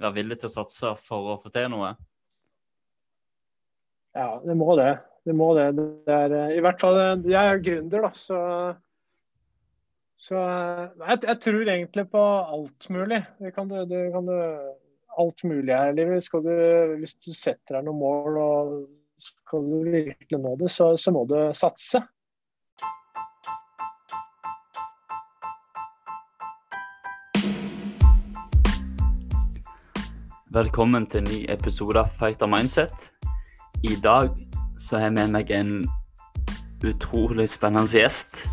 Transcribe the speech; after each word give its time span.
være 0.00 0.16
villig 0.16 0.40
til 0.40 0.50
å 0.50 0.54
satse 0.54 0.94
for 1.00 1.34
å 1.34 1.38
få 1.40 1.52
til 1.54 1.70
noe? 1.72 1.94
Ja, 4.16 4.40
det 4.42 4.56
må 4.58 4.74
det. 4.78 4.92
Det 5.26 5.34
må 5.36 5.52
det. 5.54 5.70
det 5.76 6.14
er, 6.14 6.34
eh, 6.34 6.54
I 6.56 6.62
hvert 6.64 6.80
fall 6.82 6.98
eh, 6.98 7.26
Jeg 7.30 7.54
er 7.54 7.64
gründer, 7.64 8.06
da, 8.06 8.10
så, 8.16 8.38
så 10.18 10.38
jeg, 10.40 11.18
jeg, 11.26 11.36
tror 11.44 11.72
egentlig 11.74 12.06
på 12.10 12.22
alt 12.56 12.88
mulig. 12.90 13.20
Det 13.38 13.52
kan 13.54 13.68
du, 13.70 13.76
det 13.90 14.06
kan 14.14 14.26
du 14.26 14.36
alt 15.20 15.44
mulig 15.44 15.76
her 15.76 15.92
i 15.92 15.98
livet. 15.98 16.30
Du, 16.32 16.96
hvis 17.02 17.18
du 17.20 17.30
setter 17.36 17.78
deg 17.78 17.86
noen 17.86 18.00
mål 18.00 18.40
og 18.40 18.72
skal 19.20 19.66
du 19.68 19.76
virkelig 19.84 20.40
nå 20.40 20.56
det, 20.62 20.72
så, 20.72 20.94
så 20.96 21.12
må 21.12 21.26
du 21.28 21.36
satse. 21.56 22.00
Velkommen 30.50 31.04
til 31.06 31.20
en 31.20 31.28
ny 31.30 31.36
episode 31.46 32.00
av 32.00 32.08
Fighter 32.18 32.48
Mindset. 32.50 33.04
I 33.86 33.92
dag 34.02 34.32
så 34.82 34.96
har 34.96 35.04
jeg 35.04 35.14
med 35.14 35.30
meg 35.30 35.52
en 35.54 35.70
utrolig 36.82 37.46
spennende 37.52 37.86
gjest. 37.86 38.48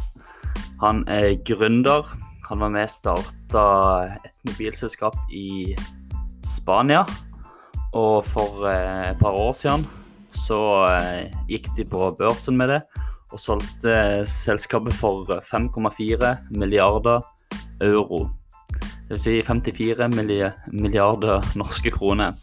Han 0.84 1.02
er 1.09 1.40
gründer. 1.41 2.05
Han 2.52 2.62
var 2.62 2.70
med 2.76 2.85
og 2.85 2.94
starta 2.94 3.66
et 4.13 4.38
mobilselskap 4.45 5.18
i 5.34 5.73
Spania. 6.45 7.02
Og 7.98 8.21
for 8.29 8.70
eh, 8.70 9.09
et 9.09 9.18
par 9.18 9.34
år 9.34 9.57
siden 9.57 9.90
så 10.38 10.62
eh, 10.93 11.34
gikk 11.49 11.73
de 11.82 11.90
på 11.90 12.13
børsen 12.21 12.62
med 12.62 12.76
det 12.76 12.82
og 13.34 13.41
solgte 13.41 14.21
selskapet 14.29 14.93
for 15.02 15.26
5,4 15.49 16.35
milliarder 16.54 17.26
euro. 17.82 18.27
Dvs. 19.07 19.23
Si 19.23 19.41
54 19.43 20.07
milliarder 20.71 21.43
norske 21.55 21.91
kroner. 21.91 22.35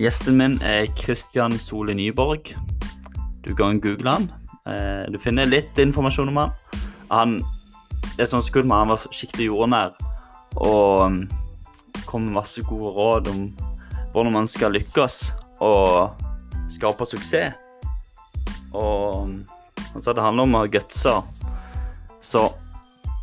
Gjesten 0.00 0.36
min 0.36 0.58
er 0.62 0.88
Christian 0.98 1.58
Sole 1.58 1.94
Nyborg. 1.94 2.50
Du 3.44 3.54
kan 3.54 3.80
google 3.80 4.10
han. 4.10 4.30
Eh, 4.66 5.04
du 5.12 5.18
finner 5.18 5.48
litt 5.48 5.78
informasjon 5.78 6.28
om 6.28 6.42
han. 6.42 6.56
han 7.10 7.38
det 8.16 8.26
som 8.28 8.38
var 8.38 8.44
så 8.46 8.52
kult 8.52 8.66
med 8.66 8.76
han 8.76 8.92
var 8.92 9.00
skikkelig 9.10 9.46
jordnær 9.48 9.94
og 10.54 11.00
um, 11.02 11.16
kom 12.06 12.28
med 12.28 12.36
masse 12.36 12.62
gode 12.62 12.92
råd 12.94 13.30
om 13.32 13.40
hvordan 14.12 14.32
man 14.36 14.46
skal 14.46 14.74
lykkes 14.74 15.32
og 15.64 16.14
skape 16.70 17.06
suksess. 17.06 17.54
Og 18.74 19.22
um, 19.22 19.40
så 20.00 20.12
det 20.12 20.22
handler 20.22 20.46
om 20.46 20.58
å 20.58 20.66
gutse. 20.70 21.14
Så 22.22 22.44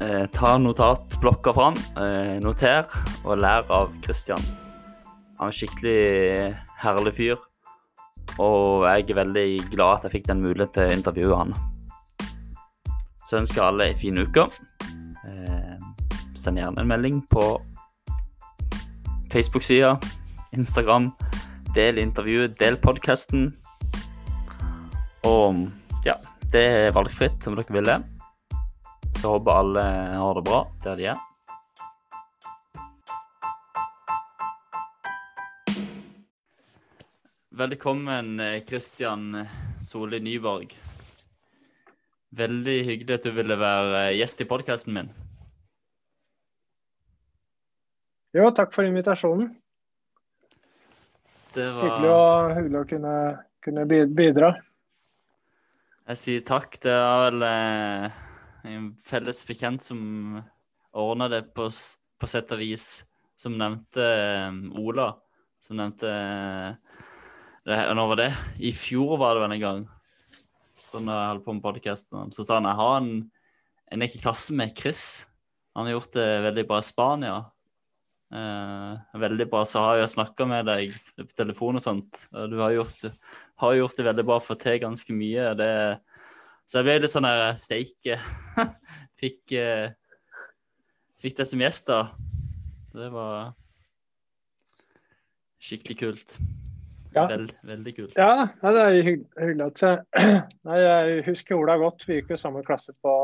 Eh, 0.01 0.27
ta 0.33 0.57
notatblokka 0.57 1.53
fram, 1.53 1.75
eh, 2.01 2.39
noter 2.41 2.87
og 3.23 3.37
lær 3.37 3.67
av 3.69 3.91
Christian. 4.01 4.41
Han 5.37 5.45
er 5.45 5.51
en 5.51 5.53
skikkelig 5.53 6.55
herlig 6.81 7.13
fyr, 7.13 7.41
og 8.39 8.87
jeg 8.87 9.11
er 9.11 9.19
veldig 9.19 9.69
glad 9.69 9.99
at 9.99 10.07
jeg 10.07 10.15
fikk 10.15 10.29
den 10.31 10.41
muligheten 10.41 10.73
til 10.73 10.89
å 10.89 10.95
intervjue 10.95 11.37
han. 11.37 11.53
Så 13.27 13.37
ønsker 13.43 13.61
alle 13.61 13.83
ei 13.83 13.93
en 13.93 13.99
fin 13.99 14.17
uke. 14.17 14.47
Eh, 15.27 15.75
send 16.33 16.57
gjerne 16.57 16.81
en 16.81 16.89
melding 16.89 17.21
på 17.29 17.61
Facebook-sida, 19.29 19.99
Instagram. 20.51 21.11
Del 21.75 22.01
intervjuet, 22.01 22.57
del 22.57 22.75
podkasten. 22.77 23.53
Og 25.23 25.69
ja, 26.03 26.17
det 26.49 26.65
er 26.65 26.91
valgfritt 26.97 27.45
om 27.47 27.55
dere 27.55 27.77
vil 27.77 27.85
det. 27.85 28.01
Så 29.21 29.29
håper 29.29 29.51
alle 29.51 29.81
har 30.17 30.35
det 30.35 30.41
bra 30.41 30.59
der 30.83 30.95
de 30.97 31.03
er. 31.11 31.17
Velkommen, 37.49 38.41
Kristian 38.65 39.43
Solli 39.85 40.19
Nyborg. 40.25 40.73
Veldig 42.33 42.77
hyggelig 42.87 43.19
at 43.19 43.27
du 43.27 43.35
ville 43.35 43.59
være 43.61 43.99
gjest 44.15 44.41
i 44.41 44.49
podkasten 44.49 44.97
min. 44.97 45.13
Jo, 48.33 48.49
takk 48.57 48.73
for 48.73 48.89
invitasjonen. 48.89 49.53
Det 51.53 51.69
var... 51.77 51.85
Hyggelig, 51.85 52.09
å, 52.09 52.25
hyggelig 52.57 52.81
å 52.81 52.89
kunne, 52.95 53.15
kunne, 53.61 53.87
bidra. 54.17 54.51
Jeg 56.09 56.23
sier 56.25 56.49
takk. 56.49 56.81
Det 56.81 56.97
er 56.97 57.25
vel 57.27 57.49
eh 57.51 58.21
en 58.67 58.91
felles 59.01 59.41
bekjent 59.47 59.81
som 59.83 60.01
ordna 60.91 61.29
det 61.31 61.41
på, 61.55 61.67
på, 62.19 62.29
sett 62.29 62.51
og 62.53 62.61
vis, 62.61 63.05
som 63.39 63.57
nevnte 63.57 64.05
um, 64.51 64.63
Ola. 64.81 65.13
Som 65.61 65.77
nevnte 65.77 66.09
det, 67.65 67.77
Når 67.77 68.07
var 68.13 68.21
det? 68.23 68.31
I 68.59 68.71
fjor 68.73 69.17
var 69.21 69.35
det 69.35 69.43
vel 69.45 69.55
en 69.57 69.65
gang. 69.65 69.83
Sånn 70.81 71.07
da 71.09 71.17
jeg 71.19 71.31
holdt 71.35 71.45
på 71.45 71.55
med 71.55 71.65
podkasten. 71.65 72.33
Så 72.33 72.45
sa 72.45 72.57
han 72.57 72.69
jeg 72.69 72.79
har 72.81 72.95
en, 72.99 73.11
en 73.93 74.05
ikke 74.05 74.23
klasse 74.25 74.55
med 74.57 74.73
Chris. 74.77 75.03
Han 75.77 75.87
har 75.87 75.99
gjort 75.99 76.17
det 76.17 76.29
veldig 76.47 76.65
bra 76.67 76.79
i 76.81 76.87
Spania. 76.87 77.35
Eh, 78.31 79.19
veldig 79.21 79.47
bra. 79.51 79.63
Så 79.65 79.83
har 79.83 80.01
jeg 80.01 80.13
snakka 80.15 80.47
med 80.49 80.67
deg 80.67 80.97
på 81.19 81.29
telefon 81.37 81.79
og 81.79 81.85
sånt. 81.85 82.25
Du 82.31 82.57
har 82.61 82.73
gjort, 82.75 83.05
har 83.63 83.77
gjort 83.77 83.97
det 83.99 84.07
veldig 84.09 84.25
bra, 84.27 84.39
fått 84.43 84.65
til 84.65 84.81
ganske 84.83 85.15
mye. 85.15 85.51
Det 85.59 85.69
er 85.77 85.93
så 86.71 86.79
jeg 86.79 86.87
ble 86.87 86.93
litt 87.03 87.11
sånn 87.11 87.25
der 87.27 87.57
steike. 87.59 88.15
fikk, 89.19 89.57
uh, 89.59 89.91
fikk 91.19 91.41
det 91.41 91.47
som 91.49 91.59
gjest, 91.59 91.89
da. 91.91 92.05
Det 92.95 93.09
var 93.11 93.49
skikkelig 95.59 95.97
kult. 95.99 96.35
Ja. 97.11 97.25
Veld, 97.27 97.51
veldig 97.67 97.93
kult. 97.97 98.15
Ja, 98.15 98.47
det 98.63 98.85
er 98.85 98.97
hyggelig 99.03 99.65
at 99.65 99.81
Nei, 100.69 100.77
Jeg 100.79 101.25
husker 101.27 101.59
Ola 101.59 101.75
godt. 101.81 102.07
Vi 102.07 102.21
gikk 102.21 102.31
jo 102.31 102.39
samme 102.39 102.63
klasse 102.63 102.95
på, 103.03 103.15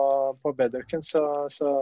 på 0.44 0.54
Bedøken, 0.60 1.06
så, 1.08 1.24
så, 1.54 1.78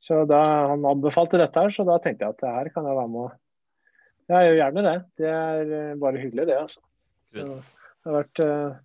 så, 0.00 0.22
da 0.30 0.40
han 0.72 0.88
anbefalte 0.88 1.40
dette 1.42 1.66
her, 1.66 1.74
så 1.74 1.84
da 1.84 1.98
tenkte 2.00 2.24
jeg 2.24 2.38
at 2.38 2.40
det 2.46 2.56
her 2.56 2.72
kan 2.72 2.88
jeg 2.88 2.96
være 3.02 3.12
med 3.12 3.26
og 3.26 4.32
Jeg 4.32 4.48
gjør 4.48 4.60
gjerne 4.62 4.88
det. 4.88 4.98
Det 5.20 5.28
er 5.36 5.76
eh, 5.82 5.96
bare 6.00 6.24
hyggelig, 6.24 6.48
det, 6.48 6.60
altså. 6.64 6.80
Så 7.28 7.44
det 7.44 8.08
har 8.08 8.16
vært 8.22 8.40
uh, 8.44 8.80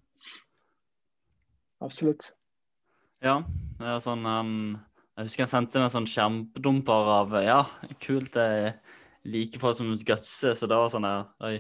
absolutt. 1.84 2.32
Ja, 3.24 3.42
det 3.80 3.88
er 3.88 4.02
sånn 4.04 4.26
um, 4.28 4.56
Jeg 5.16 5.30
husker 5.30 5.46
han 5.46 5.52
sendte 5.52 5.84
meg 5.84 5.94
sånn 5.94 6.10
skjermdumper 6.10 7.12
av 7.20 7.38
Ja, 7.44 7.62
kult, 8.04 8.34
det 8.36 8.44
er 8.44 8.74
like 9.24 9.60
folk 9.62 9.78
som 9.78 9.94
gutser, 9.96 10.58
så 10.58 10.68
det 10.68 10.80
var 10.80 10.92
sånn 10.92 11.08
der 11.08 11.24
Oi. 11.48 11.56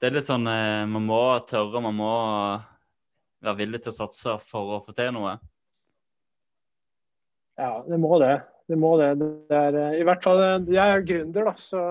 Det 0.00 0.10
er 0.10 0.18
litt 0.18 0.28
sånn 0.28 0.44
eh, 0.50 0.84
Man 0.90 1.06
må 1.08 1.22
tørre, 1.48 1.80
man 1.80 1.96
må 1.96 2.12
være 3.44 3.58
villig 3.62 3.84
til 3.84 3.92
å 3.92 3.98
satse 4.02 4.36
for 4.44 4.76
å 4.76 4.82
få 4.84 4.92
til 4.96 5.12
noe. 5.16 5.36
Ja, 7.60 7.78
det 7.86 7.98
må 8.00 8.18
det. 8.20 8.34
Det 8.68 8.76
må 8.80 8.94
det. 9.00 9.10
det 9.20 9.56
er, 9.56 9.76
eh, 9.80 9.98
I 10.00 10.06
hvert 10.08 10.24
fall 10.24 10.40
eh, 10.42 10.70
Jeg 10.72 10.84
er 10.98 11.08
gründer, 11.08 11.50
da, 11.50 11.56
så 11.60 11.82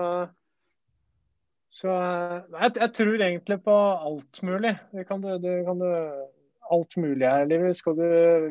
så 1.74 1.90
jeg, 1.90 2.70
jeg, 2.78 2.90
tror 2.94 3.22
egentlig 3.26 3.56
på 3.64 3.74
alt 3.74 4.40
mulig. 4.46 4.76
Det 4.94 5.04
kan 5.08 5.22
du, 5.24 5.32
det 5.42 5.56
kan 5.66 5.80
du 5.80 5.88
alt 6.72 6.96
mulig 6.96 7.26
her 7.28 7.44
i 7.44 7.50
livet. 7.50 7.82
Du, 7.84 8.04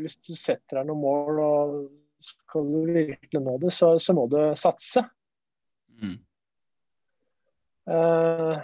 hvis 0.03 0.19
du 0.22 0.34
setter 0.38 0.79
deg 0.79 0.90
noen 0.90 1.01
mål 1.03 1.41
og 1.44 1.75
skal 2.24 2.69
du 2.69 2.94
virkelig 2.94 3.41
nå 3.44 3.57
det, 3.62 3.74
så, 3.75 3.96
så 4.00 4.16
må 4.16 4.28
du 4.31 4.38
satse. 4.59 5.03
Mm. 6.01 6.18
Uh, 7.90 8.56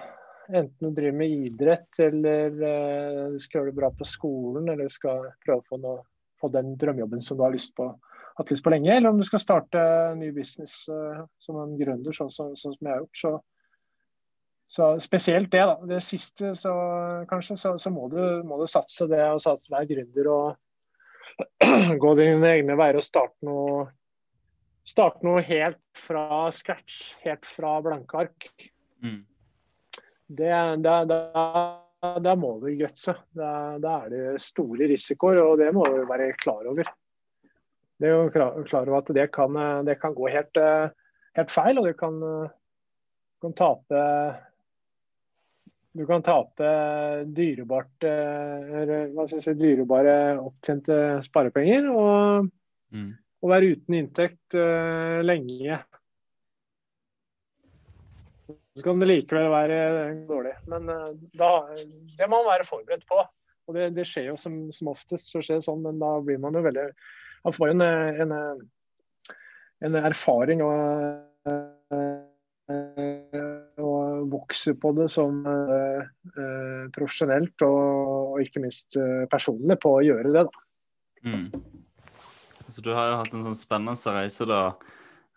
enten 0.56 0.88
du 0.88 0.96
driver 0.96 1.18
med 1.20 1.34
idrett 1.48 2.00
eller 2.00 2.54
uh, 2.56 3.26
du 3.34 3.40
skal 3.44 3.60
gjøre 3.60 3.74
det 3.74 3.80
bra 3.82 3.90
på 3.92 4.08
skolen 4.08 4.70
eller 4.70 4.88
du 4.88 4.94
skal 4.94 5.28
prøve 5.44 5.60
å 5.60 5.68
få, 5.68 5.80
noe, 5.84 6.06
få 6.40 6.52
den 6.54 6.72
drømmejobben 6.80 7.24
som 7.24 7.38
du 7.38 7.44
har 7.44 7.54
lyst 7.54 7.74
på, 7.76 7.90
hatt 8.40 8.54
lyst 8.54 8.64
på 8.64 8.72
lenge, 8.72 8.94
eller 8.96 9.12
om 9.12 9.20
du 9.20 9.28
skal 9.28 9.44
starte 9.44 9.82
ny 10.20 10.32
business 10.36 10.86
uh, 10.88 11.26
som 11.44 11.60
en 11.60 11.76
gründer, 11.80 12.16
sånn, 12.16 12.32
sånn, 12.32 12.56
sånn, 12.60 12.78
som 12.78 12.88
jeg 12.88 12.96
har 12.96 13.04
gjort, 13.04 13.24
så, 13.24 13.34
så 14.70 15.00
spesielt 15.02 15.50
det, 15.52 15.64
da. 15.66 15.78
Det 15.90 15.98
siste, 16.06 16.52
så 16.56 16.72
kanskje, 17.30 17.56
så, 17.58 17.72
så 17.82 17.90
må, 17.90 18.06
du, 18.12 18.20
må, 18.46 18.60
du, 18.62 18.68
satse 18.70 19.08
det 19.10 19.24
og 19.26 19.42
satse 19.42 19.72
være 19.74 19.88
gründer 19.90 20.28
og 20.30 21.64
gå 22.04 22.12
dine 22.20 22.52
egne 22.52 22.76
veier 22.78 23.00
og 23.00 23.06
starte 23.06 23.48
noe, 23.48 23.88
starte 24.86 25.26
noe 25.26 25.42
helt 25.48 25.82
fra 25.98 26.52
scratch. 26.54 27.16
Helt 27.24 27.50
fra 27.50 27.80
blanke 27.82 28.20
ark. 28.22 28.46
Mm. 29.02 29.24
Det, 30.38 30.52
det, 30.86 30.98
det, 31.10 31.18
da 32.28 32.36
må 32.38 32.52
du 32.62 32.68
gutse. 32.78 33.16
Da, 33.34 33.96
er 33.96 34.14
det 34.14 34.44
store 34.46 34.92
risikoer, 34.92 35.42
og 35.48 35.56
det 35.64 35.72
må 35.74 35.88
du 35.90 36.04
være 36.12 36.36
klar 36.38 36.70
over. 36.70 36.92
Det 37.98 38.06
er 38.06 38.14
jo 38.14 38.30
klar, 38.36 38.62
klar 38.70 38.86
over 38.86 39.02
at 39.02 39.10
det 39.18 39.26
kan, 39.34 39.58
det 39.90 39.98
kan 39.98 40.14
gå 40.14 40.30
helt, 40.30 40.62
helt, 41.42 41.50
feil, 41.50 41.82
og 41.82 41.90
du 41.90 41.98
kan, 41.98 42.22
kan 43.42 43.58
tape 43.58 44.06
du 45.92 46.06
kan 46.06 46.24
tape 46.24 46.70
dyrebart, 47.26 48.04
eh, 48.04 49.38
si, 49.42 49.54
dyrebare 49.58 50.18
opptjente 50.38 50.98
sparepenger 51.26 51.90
og, 51.90 52.50
mm. 52.94 53.10
og 53.42 53.54
være 53.54 53.72
uten 53.74 53.98
inntekt 53.98 54.58
uh, 54.58 55.20
lenge. 55.26 55.80
Så 58.78 58.86
kan 58.86 59.02
det 59.02 59.10
likevel 59.10 59.50
være 59.52 59.82
dårlig. 60.30 60.54
Men 60.70 60.94
uh, 60.94 61.10
da, 61.34 61.52
det 61.76 62.30
må 62.30 62.44
man 62.44 62.52
være 62.54 62.70
forberedt 62.70 63.08
på. 63.10 63.26
Og 63.70 63.78
det, 63.78 63.92
det 63.98 64.06
skjer 64.10 64.32
jo 64.32 64.38
som, 64.42 64.62
som, 64.74 64.94
oftest, 64.94 65.34
så 65.34 65.42
skjer 65.42 65.60
det 65.60 65.66
sånn, 65.66 65.82
men 65.86 66.02
da 66.02 66.16
blir 66.26 66.40
man 66.42 66.58
jo 66.58 66.66
veldig 66.66 66.90
Man 67.46 67.54
får 67.56 67.70
en, 67.72 67.84
en, 68.26 68.32
en 69.88 69.98
erfaring 70.00 70.64
og, 70.66 70.74
og 72.70 74.30
vokser 74.30 74.76
på 74.78 74.92
det 74.98 75.08
som 75.14 75.42
uh, 75.46 76.90
profesjonelt 76.96 77.66
og, 77.66 78.40
ikke 78.44 78.62
minst 78.64 78.96
personlig 79.32 79.80
på 79.84 79.98
å 79.98 80.04
gjøre 80.06 80.32
det. 80.36 80.46
da. 80.48 80.66
Mm. 81.26 81.48
Så 82.70 82.84
du 82.86 82.92
har 82.94 83.10
jo 83.10 83.20
hatt 83.20 83.34
en 83.34 83.46
sånn 83.48 83.58
spennende 83.58 84.14
reise, 84.16 84.46
da. 84.48 84.62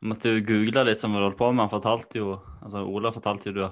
Jeg 0.02 0.11
måtte 0.11 0.34
jo 0.34 0.44
google 0.44 0.84
litt 0.87 1.00
som 1.00 1.14
du 1.14 1.23
holdt 1.23 1.38
på 1.38 1.49
med. 1.50 1.64
Han 1.64 1.73
fortalte 1.73 2.20
jo, 2.20 2.37
altså 2.61 2.82
Ola 2.84 3.12
fortalte 3.14 3.50
jo 3.50 3.56
du 3.56 3.62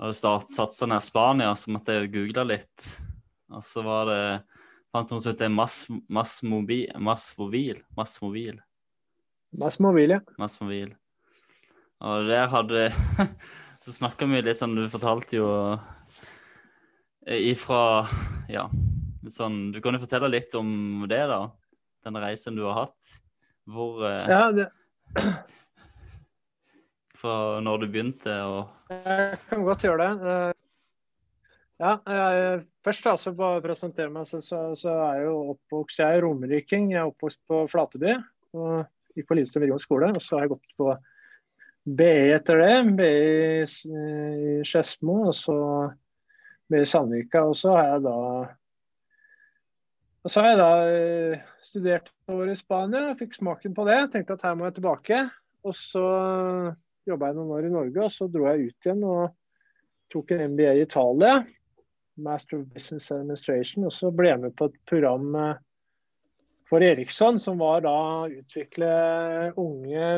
hadde 0.00 0.14
satsa 0.50 0.88
ned 0.90 1.02
Spania, 1.04 1.52
så 1.54 1.70
måtte 1.70 1.94
jeg 1.94 2.08
jo 2.08 2.12
google 2.18 2.46
litt. 2.50 2.88
Og 3.54 3.62
så 3.62 3.84
var 3.86 4.08
det 4.10 4.22
fant 4.94 5.12
noe 5.12 5.22
som 5.22 5.34
heter 5.34 5.52
Massmobil. 5.52 6.02
mass, 6.08 6.40
mobil, 6.42 6.90
mass 6.98 7.28
Mobil. 7.38 7.80
Mass 7.96 8.18
Mobil. 8.22 8.60
Mass 9.54 9.78
Mobil, 9.78 10.16
ja. 10.16 10.20
Mass 10.38 10.58
Mobil. 10.60 10.94
Og 12.02 12.28
der 12.28 12.48
hadde 12.50 12.88
Så 13.84 13.92
snakka 13.92 14.26
vi 14.26 14.40
litt 14.42 14.58
sånn 14.58 14.74
Du 14.76 14.86
fortalte 14.92 15.36
jo 15.38 15.50
ifra 17.24 18.06
Ja, 18.52 18.66
sånn 19.30 19.68
Du 19.74 19.80
kan 19.84 19.96
jo 19.96 20.02
fortelle 20.02 20.32
litt 20.32 20.54
om 20.58 21.04
det, 21.08 21.22
da? 21.30 21.44
den 22.04 22.20
reisen 22.20 22.56
du 22.56 22.64
har 22.66 22.84
hatt? 22.84 23.14
Hvor 23.64 24.04
eh, 24.04 24.28
Ja, 24.28 24.52
det 24.52 24.68
Fra 27.16 27.60
når 27.64 27.84
du 27.84 27.88
begynte 27.88 28.34
og 28.44 28.92
Jeg 28.92 29.38
kan 29.48 29.64
godt 29.64 29.84
gjøre 29.86 30.04
det. 30.04 30.32
Eh, 30.32 30.50
ja, 31.80 31.94
jeg, 32.06 32.58
først 32.84 33.08
altså 33.10 33.32
bare 33.34 33.62
presentere 33.64 34.12
meg, 34.12 34.28
så, 34.28 34.42
så, 34.44 34.58
så, 34.78 34.92
er 35.08 35.22
jeg 35.22 35.30
jo 35.30 35.38
oppvokst 35.54 36.02
Jeg 36.02 36.18
er 36.18 36.26
romeriking. 36.26 36.92
Jeg 36.92 37.00
er 37.00 37.08
oppvokst 37.08 37.40
på 37.50 37.64
Flateby. 37.72 38.18
og 38.54 38.84
Gikk 39.16 39.30
på 39.30 39.38
Lillestrøm 39.38 39.64
videregående 39.64 39.86
skole. 39.86 40.12
Og 40.12 40.22
så 40.22 40.36
har 40.36 40.44
jeg 40.44 40.52
gått 40.52 40.76
på 40.78 40.92
BI 41.84 42.32
etter 42.32 42.60
det. 42.62 42.74
BI 42.98 43.12
i 43.64 44.58
Skedsmo, 44.64 45.20
og 45.30 45.34
så 45.36 45.56
BI 46.70 46.80
i 46.80 46.88
Sandvika. 46.88 47.44
Og 47.44 47.58
så 47.60 47.76
har 47.76 47.90
jeg 47.92 48.06
da 48.08 48.18
og 50.24 50.32
så 50.32 50.40
har 50.40 50.54
jeg 50.54 50.60
da 50.60 50.68
eh, 50.88 51.40
studert 51.60 52.06
over 52.32 52.48
i 52.48 52.56
Spania, 52.56 53.10
fikk 53.18 53.34
smaken 53.36 53.74
på 53.76 53.84
det. 53.84 53.98
Tenkte 54.14 54.38
at 54.38 54.46
her 54.46 54.54
må 54.56 54.64
jeg 54.70 54.78
tilbake. 54.78 55.18
Og 55.68 55.76
så 55.76 56.04
jobba 57.04 57.28
jeg 57.28 57.36
noen 57.36 57.52
år 57.52 57.68
i 57.68 57.72
Norge, 57.72 58.06
og 58.06 58.12
så 58.12 58.28
dro 58.32 58.46
jeg 58.48 58.70
ut 58.70 58.88
igjen 58.88 59.04
og 59.04 59.34
tok 60.12 60.32
en 60.32 60.54
MBA 60.54 60.70
i 60.78 60.86
Italia. 60.86 61.42
Master 62.16 62.62
of 62.62 62.72
Business 62.72 63.10
Administration. 63.12 63.84
Og 63.84 63.92
så 63.92 64.08
ble 64.16 64.30
jeg 64.30 64.40
med 64.46 64.56
på 64.56 64.70
et 64.70 64.80
program 64.88 65.28
eh, 65.36 65.60
for 66.72 66.80
Eriksson, 66.80 67.36
som 67.42 67.60
var 67.60 67.84
da 67.84 67.92
å 67.92 68.30
utvikle 68.32 68.88
unge 69.60 70.08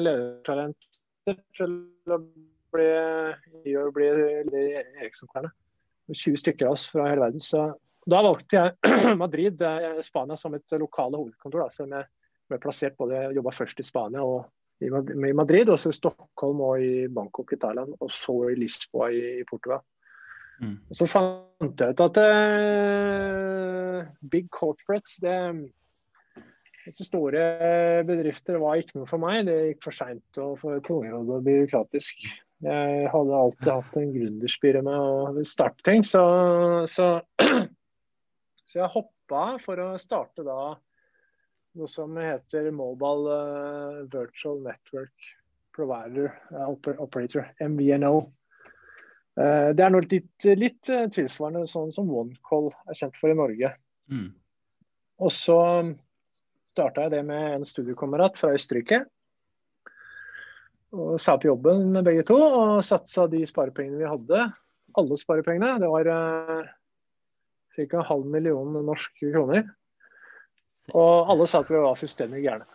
ledertalenter 1.27 2.27
til 3.67 3.79
å 3.81 3.93
bli, 3.95 4.11
bli 4.51 4.67
Eriksson-klærne. 5.03 5.53
20 6.13 6.39
stykker 6.39 6.69
av 6.69 6.77
oss 6.77 6.87
fra 6.93 7.09
hele 7.11 7.25
verden. 7.25 7.43
Så 7.43 7.65
da 8.07 8.21
valgte 8.23 8.61
jeg 8.61 9.17
Madrid, 9.23 9.63
eh, 9.63 9.99
Spania, 10.07 10.39
som 10.39 10.55
et 10.55 10.79
lokale 10.79 11.19
hovedkontor. 11.19 11.65
Da, 11.65 11.73
så 11.75 11.87
jeg 11.89 12.07
ble 12.51 12.61
plassert 12.63 12.99
både 13.01 13.27
jobba 13.35 13.55
først 13.55 13.83
i 13.83 13.87
Spania 13.87 14.23
og 14.23 14.47
i 14.85 15.33
Madrid, 15.33 15.71
og 15.73 15.81
så 15.81 15.91
i 15.91 15.97
Stockholm 15.97 16.61
og 16.61 16.83
i 16.85 17.07
Bangkok 17.09 17.55
i 17.55 17.59
Thailand, 17.61 17.95
og 17.97 18.11
så 18.13 18.35
i 18.53 18.59
Lisboa 18.61 19.09
i, 19.11 19.23
i 19.41 19.47
Portugal. 19.49 19.81
Mm. 20.61 20.77
Så 20.95 21.09
fant 21.09 21.81
jeg 21.81 21.97
ut 21.97 22.03
at 22.05 22.21
uh, 22.21 24.05
big 24.31 24.51
corporates, 24.53 25.17
det 25.25 25.35
så 26.95 27.07
store 27.07 27.45
bedrifter 28.07 28.61
var 28.63 28.79
ikke 28.79 29.01
noe 29.01 29.09
for 29.11 29.23
meg. 29.23 29.47
Det 29.49 29.57
gikk 29.71 29.87
for 29.89 29.97
seint 29.97 30.43
og 30.43 30.59
for 30.61 30.83
tungrodd 30.87 31.33
og 31.35 31.47
byråkratisk. 31.47 32.27
Jeg 32.67 33.09
hadde 33.13 33.41
alltid 33.41 33.73
hatt 33.73 33.99
en 34.01 34.13
gründerspire 34.15 34.81
med 34.87 34.95
å 34.97 35.45
starte 35.45 35.85
ting, 35.85 36.07
så, 36.07 36.23
så 36.91 37.19
Så 38.67 38.81
jeg 38.83 38.93
hoppa 38.93 39.43
for 39.63 39.81
å 39.81 39.93
starte 39.97 40.43
da 40.45 40.75
noe 41.77 41.91
som 41.91 42.17
heter 42.19 42.67
Mobile 42.75 43.37
uh, 43.37 44.01
Virtual 44.11 44.59
Network 44.65 45.29
Provider 45.77 46.33
uh, 46.51 46.73
Operator, 46.73 47.47
MVNO. 47.63 48.25
Uh, 49.37 49.71
det 49.77 49.85
er 49.85 49.93
noe 49.95 50.05
litt, 50.11 50.49
litt 50.59 50.91
tilsvarende 51.15 51.67
sånn 51.71 51.93
som 51.95 52.11
OneCall 52.11 52.73
er 52.89 52.99
kjent 52.99 53.21
for 53.21 53.33
i 53.33 53.39
Norge. 53.39 53.71
Mm. 54.11 54.29
Og 55.25 55.33
så 55.33 55.59
starta 56.77 57.07
jeg 57.07 57.17
det 57.17 57.23
med 57.25 57.55
en 57.55 57.67
studiekamerat 57.67 58.37
fra 58.37 58.53
Østerrike. 58.57 59.05
Og 60.97 61.17
sa 61.21 61.37
på 61.41 61.51
jobben 61.51 61.97
begge 62.05 62.25
to 62.29 62.37
og 62.37 62.85
satsa 62.85 63.27
de 63.33 63.43
sparepengene 63.49 64.01
vi 64.01 64.11
hadde. 64.11 64.47
Alle 64.97 65.19
sparepengene. 65.21 65.77
Det 65.83 65.91
var 65.91 66.11
ca. 67.77 68.07
halv 68.13 68.29
million 68.33 68.79
norske 68.87 69.33
kroner. 69.33 69.67
Og 70.95 71.33
alle 71.33 71.49
sa 71.51 71.65
at 71.65 71.73
vi 71.73 71.83
var 71.83 71.99
fullstendig 71.99 72.45
gærne. 72.45 72.69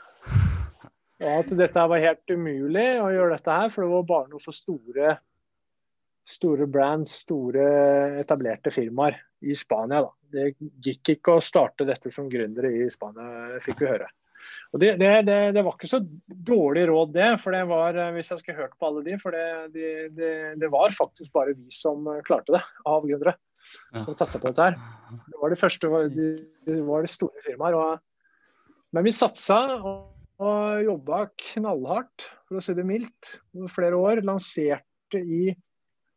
Og 1.21 1.33
at 1.37 1.51
dette 1.53 1.89
var 1.93 2.01
helt 2.01 2.33
umulig 2.33 2.87
å 2.97 3.11
gjøre 3.13 3.35
dette 3.37 3.57
her, 3.57 3.69
for 3.69 3.85
det 3.85 3.91
var 3.91 4.07
bare 4.09 4.31
noe 4.31 4.41
for 4.41 4.57
store, 4.57 5.15
store 6.25 6.65
brands, 6.65 7.13
store 7.23 7.67
etablerte 8.23 8.73
firmaer 8.73 9.19
i 9.41 9.55
Spania. 9.57 10.05
Da. 10.05 10.11
Det 10.31 10.47
gikk 10.85 11.15
ikke 11.17 11.37
å 11.37 11.43
starte 11.43 11.87
dette 11.87 12.11
som 12.13 12.29
gründere 12.31 12.71
i 12.71 12.89
Spania, 12.93 13.59
fikk 13.63 13.83
vi 13.83 13.91
høre. 13.91 14.09
Og 14.73 14.81
det, 14.81 14.95
det, 14.97 15.09
det, 15.27 15.37
det, 15.53 15.61
var 15.61 15.75
ikke 15.75 15.89
så 15.91 15.99
dårlig 16.49 16.87
råd, 16.89 17.11
det. 17.13 17.29
for 17.43 17.53
det 17.53 17.61
var, 17.69 17.97
Hvis 18.15 18.31
jeg 18.33 18.41
skulle 18.41 18.63
hørt 18.63 18.73
på 18.79 18.87
alle 18.87 19.03
de, 19.05 19.17
for 19.21 19.35
det, 19.35 20.69
var 20.73 20.95
faktisk 20.97 21.33
bare 21.35 21.53
vi 21.53 21.69
som 21.75 22.07
klarte 22.25 22.55
det, 22.57 22.63
av 22.89 23.05
gründere 23.05 23.35
som 24.03 24.15
satsa 24.17 24.39
på 24.39 24.51
dette 24.51 24.69
her. 24.69 24.77
Det 25.29 25.41
var 25.41 25.53
det 25.53 25.59
første, 25.59 25.89
de, 26.13 26.29
de 26.67 26.79
var 26.87 27.05
det 27.05 27.11
store 27.13 27.43
firmaer. 27.45 27.77
Og, 27.77 28.71
men 28.95 29.05
vi 29.07 29.13
satsa 29.15 29.59
og, 29.77 29.97
og 30.41 30.85
jobba 30.85 31.25
knallhardt, 31.51 32.29
for 32.47 32.59
å 32.59 32.63
si 32.65 32.75
det 32.77 32.87
mildt, 32.87 33.35
over 33.57 33.73
flere 33.73 33.99
år. 33.99 34.23
Lanserte 34.27 35.21
i 35.21 35.51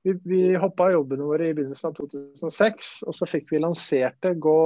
Vi, 0.05 0.15
vi 0.29 0.41
hoppa 0.61 0.91
jobbene 0.93 1.25
våre 1.25 1.49
i 1.49 1.55
begynnelsen 1.56 1.91
av 1.91 1.99
2006, 1.99 2.94
og 3.08 3.17
så 3.17 3.29
fikk 3.29 3.55
vi 3.55 3.61
lanserte, 3.63 4.34
gå, 4.37 4.56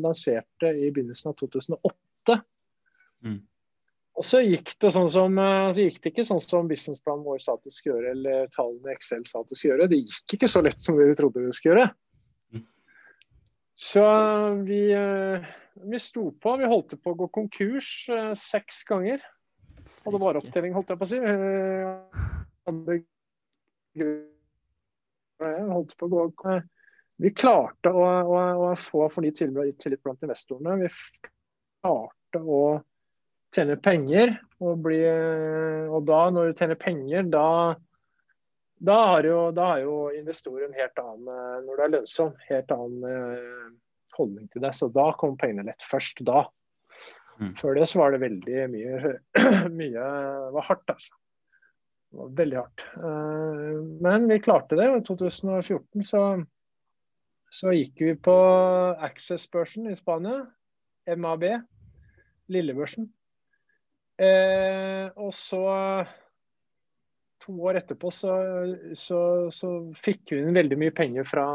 lanserte 0.00 0.70
i 0.72 0.88
begynnelsen 0.88 1.32
av 1.32 1.36
2008. 1.42 2.38
Mm. 3.26 3.40
Og 4.16 4.26
så 4.28 4.40
gikk 4.44 4.74
det 4.80 4.92
sånn 4.94 5.10
som, 5.12 5.36
så 5.72 5.84
gikk 5.84 5.98
det 6.00 6.12
ikke 6.12 6.24
sånn 6.28 6.40
som 6.44 6.68
businessplanen 6.68 7.24
vår 7.24 7.40
sa 7.44 7.56
at 7.56 7.68
det 7.68 7.72
skulle 7.72 7.98
gjøre, 7.98 8.14
eller 8.16 8.48
tallene 8.56 8.96
Excel 8.96 9.24
sa 9.28 9.40
at 9.40 9.52
det 9.52 9.60
skulle 9.60 9.74
gjøre. 9.74 9.90
Det 9.92 10.00
gikk 10.02 10.36
ikke 10.36 10.50
så 10.52 10.64
lett 10.64 10.80
som 10.84 10.96
vi 10.98 11.08
trodde 11.16 11.44
det 11.44 11.56
skulle 11.56 11.76
gjøre. 11.76 11.92
Så 13.74 14.04
vi, 14.54 14.92
eh, 14.92 15.44
vi 15.74 15.98
sto 15.98 16.30
på. 16.32 16.56
Vi 16.56 16.68
holdt 16.68 17.02
på 17.02 17.10
å 17.14 17.18
gå 17.18 17.28
konkurs 17.34 18.08
eh, 18.12 18.34
seks 18.38 18.84
ganger. 18.88 19.24
Og 20.06 20.14
det 20.14 20.20
var 20.22 20.38
opptelling, 20.38 20.76
holdt 20.76 20.92
jeg 20.92 21.00
på 21.00 21.08
å 21.08 21.10
si. 21.10 21.18
Holdt 25.72 25.96
på 25.98 26.08
å 26.08 26.12
gå. 26.14 26.56
Vi 27.22 27.30
klarte 27.36 27.92
å, 27.92 28.02
å, 28.02 28.40
å 28.66 28.72
få 28.78 29.06
fornyet 29.12 29.38
tillit 29.42 30.02
blant 30.02 30.24
investorene. 30.24 30.80
Vi 30.82 30.90
klarte 31.82 32.42
å 32.42 32.62
tjene 33.54 33.76
penger. 33.82 34.36
Og, 34.62 34.76
bli, 34.82 35.00
og 35.90 36.04
da, 36.08 36.24
når 36.34 36.52
du 36.52 36.60
tjener 36.62 36.78
penger, 36.80 37.26
da 37.30 37.48
da 38.82 38.96
har, 39.06 39.26
jo, 39.26 39.42
da 39.54 39.66
har 39.68 39.82
jo 39.84 39.96
investoren 40.18 40.72
helt 40.74 40.98
annen, 40.98 41.66
når 41.68 41.76
det 41.78 41.84
er 41.84 41.92
lønnsom, 41.92 42.32
helt 42.48 42.72
annen 42.74 43.04
eh, 43.06 43.68
holdning 44.16 44.48
til 44.50 44.64
det. 44.64 44.72
Så 44.74 44.88
da 44.90 45.04
kom 45.20 45.36
pengene 45.38 45.68
lett. 45.68 45.84
Først 45.86 46.18
da. 46.26 46.48
Mm. 47.38 47.52
Før 47.60 47.78
det 47.78 47.86
så 47.90 48.00
var 48.00 48.14
det 48.14 48.24
veldig 48.24 48.64
mye 48.72 49.12
Mye 49.78 50.08
var 50.56 50.66
hardt, 50.66 50.90
altså. 50.90 51.14
Det 52.12 52.18
var 52.20 52.32
veldig 52.36 52.56
hardt. 52.58 52.82
Eh, 52.96 53.76
men 54.04 54.28
vi 54.28 54.40
klarte 54.44 54.76
det. 54.76 54.84
I 54.84 55.04
2014 55.08 56.04
så, 56.04 56.22
så 57.48 57.72
gikk 57.72 58.02
vi 58.04 58.12
på 58.20 58.34
Access-børsen 59.00 59.88
i 59.88 59.96
Spania. 59.96 60.42
MAB. 61.08 61.46
Lillebørsen. 62.52 63.08
Eh, 64.20 65.08
og 65.16 65.32
så 65.34 65.62
to 67.42 67.54
år 67.64 67.80
etterpå 67.80 68.12
så, 68.14 68.34
så, 68.94 69.20
så, 69.50 69.70
fikk 69.98 70.34
vi 70.34 70.42
inn 70.42 70.54
veldig 70.54 70.78
mye 70.78 70.94
penger 70.94 71.26
fra 71.26 71.46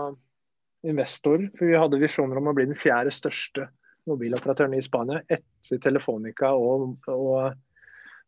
investorer. 0.88 1.52
For 1.54 1.70
vi 1.70 1.78
hadde 1.78 2.02
visjoner 2.02 2.42
om 2.42 2.50
å 2.50 2.56
bli 2.58 2.66
den 2.72 2.80
fjerde 2.80 3.14
største 3.14 3.70
mobiloperatøren 4.10 4.74
i 4.74 4.82
Spania 4.84 5.22
etter 5.30 5.84
Telefonica 5.84 6.50
og, 6.58 6.98
og 7.12 7.54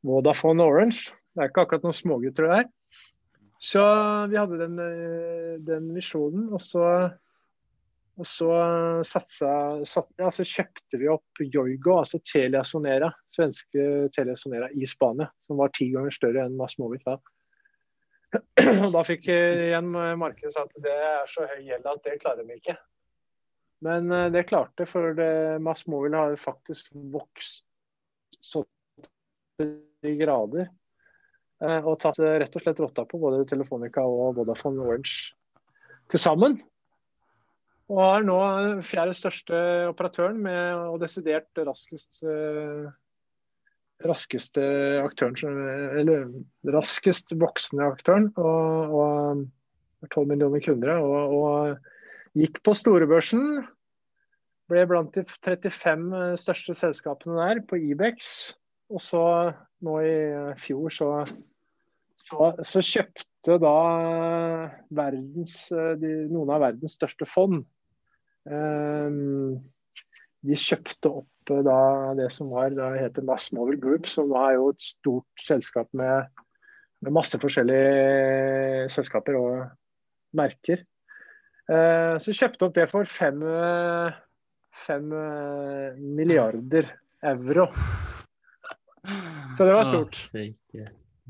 Vodafone 0.05 0.69
Orange. 0.69 1.09
Det 1.33 1.43
er 1.43 1.51
ikke 1.51 1.65
akkurat 1.65 1.86
noen 1.86 1.95
smågutter 1.95 2.48
det 2.48 2.59
er. 2.63 2.69
Så 3.59 3.81
vi 4.31 4.38
hadde 4.39 4.57
den, 4.57 4.79
eh, 4.79 5.55
den 5.59 5.89
visjonen, 5.91 6.48
og 6.55 6.62
så, 6.63 6.83
og 8.19 8.27
så 8.27 8.51
satsa, 9.03 9.50
sat, 9.88 10.07
ja, 10.19 10.29
så 10.31 10.45
kjøpte 10.48 11.00
vi 11.01 11.09
opp 11.12 11.41
Yoigo, 11.43 11.98
altså 12.00 12.21
Telia 12.24 12.63
Sonera, 12.63 13.12
svenske 13.31 14.07
Telia 14.15 14.38
Sonera 14.39 14.71
i 14.71 14.88
Spania, 14.88 15.27
som 15.43 15.59
var 15.59 15.74
ti 15.75 15.89
ganger 15.91 16.15
større 16.15 16.48
enn 16.48 16.55
Masmovit 16.59 17.03
da. 17.07 17.17
Og 18.86 18.89
da 18.93 19.03
fikk 19.03 19.27
igjen 19.33 19.91
markedet 19.91 20.53
sagt 20.55 20.75
at 20.77 20.86
det 20.86 20.95
er 20.95 21.27
så 21.27 21.48
høy 21.50 21.63
gjeld 21.65 21.88
at 21.89 22.03
det 22.05 22.19
klarer 22.21 22.48
vi 22.48 22.62
ikke. 22.62 22.77
Men 23.83 24.12
eh, 24.12 24.27
det 24.31 24.48
klarte, 24.48 24.88
for 24.88 25.19
Mass 25.59 25.83
har 25.83 26.39
faktisk 26.39 26.93
vokst 27.12 27.65
så 28.39 28.63
til 29.59 30.15
grader. 30.21 30.69
Eh, 31.59 31.83
og 31.83 31.99
tatt 31.99 32.21
eh, 32.23 32.37
rett 32.41 32.55
og 32.55 32.63
slett 32.63 32.79
rotta 32.83 33.05
på 33.09 33.19
både 33.21 33.43
Telefonica 33.49 34.05
og 34.07 34.37
Vodafone 34.39 34.85
Orange 34.85 35.33
til 36.09 36.21
sammen. 36.21 36.59
Og 37.89 38.01
er 38.05 38.25
nå 38.25 38.39
fjerde 38.85 39.17
største 39.17 39.59
operatøren 39.89 40.37
med, 40.45 40.89
og 40.91 40.99
desidert 41.01 41.49
raskest 41.65 42.21
raskeste 44.05 44.61
aktøren, 45.01 45.57
eller 45.99 46.27
raskest 46.71 47.33
voksende 47.41 47.87
aktøren. 47.89 48.29
Og, 48.37 48.93
og 48.93 50.11
12 50.13 50.29
millioner 50.29 50.63
kunder. 50.63 51.01
Og, 51.01 51.33
og 51.39 52.39
gikk 52.39 52.61
på 52.63 52.75
storebørsen. 52.77 53.65
Ble 54.69 54.85
blant 54.85 55.15
de 55.17 55.25
35 55.25 56.37
største 56.39 56.77
selskapene 56.77 57.39
der 57.41 57.63
på 57.65 57.79
Ibex. 57.89 58.53
Og 58.89 59.01
så 59.03 59.24
nå 59.86 59.96
i 60.01 60.13
fjor 60.60 60.93
så, 60.93 61.10
så, 62.17 62.51
så 62.65 62.81
kjøpte 62.84 63.58
da 63.62 63.75
verdens, 64.98 65.55
de, 66.01 66.13
noen 66.31 66.53
av 66.55 66.63
verdens 66.65 66.98
største 66.98 67.27
fond 67.29 67.62
um, 68.50 69.60
De 70.43 70.58
kjøpte 70.60 71.13
opp 71.22 71.53
da 71.65 71.79
det 72.17 72.27
som 72.34 72.51
var 72.53 72.75
da 72.77 72.91
heter 72.93 73.25
Massmover 73.25 73.77
Group, 73.81 74.05
som 74.10 74.29
da 74.29 74.50
er 74.50 74.60
jo 74.60 74.67
et 74.74 74.84
stort 74.86 75.41
selskap 75.41 75.89
med, 75.98 76.27
med 77.01 77.15
masse 77.15 77.39
forskjellige 77.41 78.86
selskaper 78.93 79.38
og 79.39 79.63
merker. 80.38 80.84
Uh, 81.69 82.22
så 82.22 82.36
kjøpte 82.38 82.69
opp 82.69 82.77
det 82.77 82.86
for 82.91 83.10
fem, 83.10 83.41
fem 84.86 85.10
milliarder 86.22 86.93
euro. 87.34 87.69
Så 89.58 89.65
det 89.65 89.74
var 89.75 89.88
stort. 89.88 90.18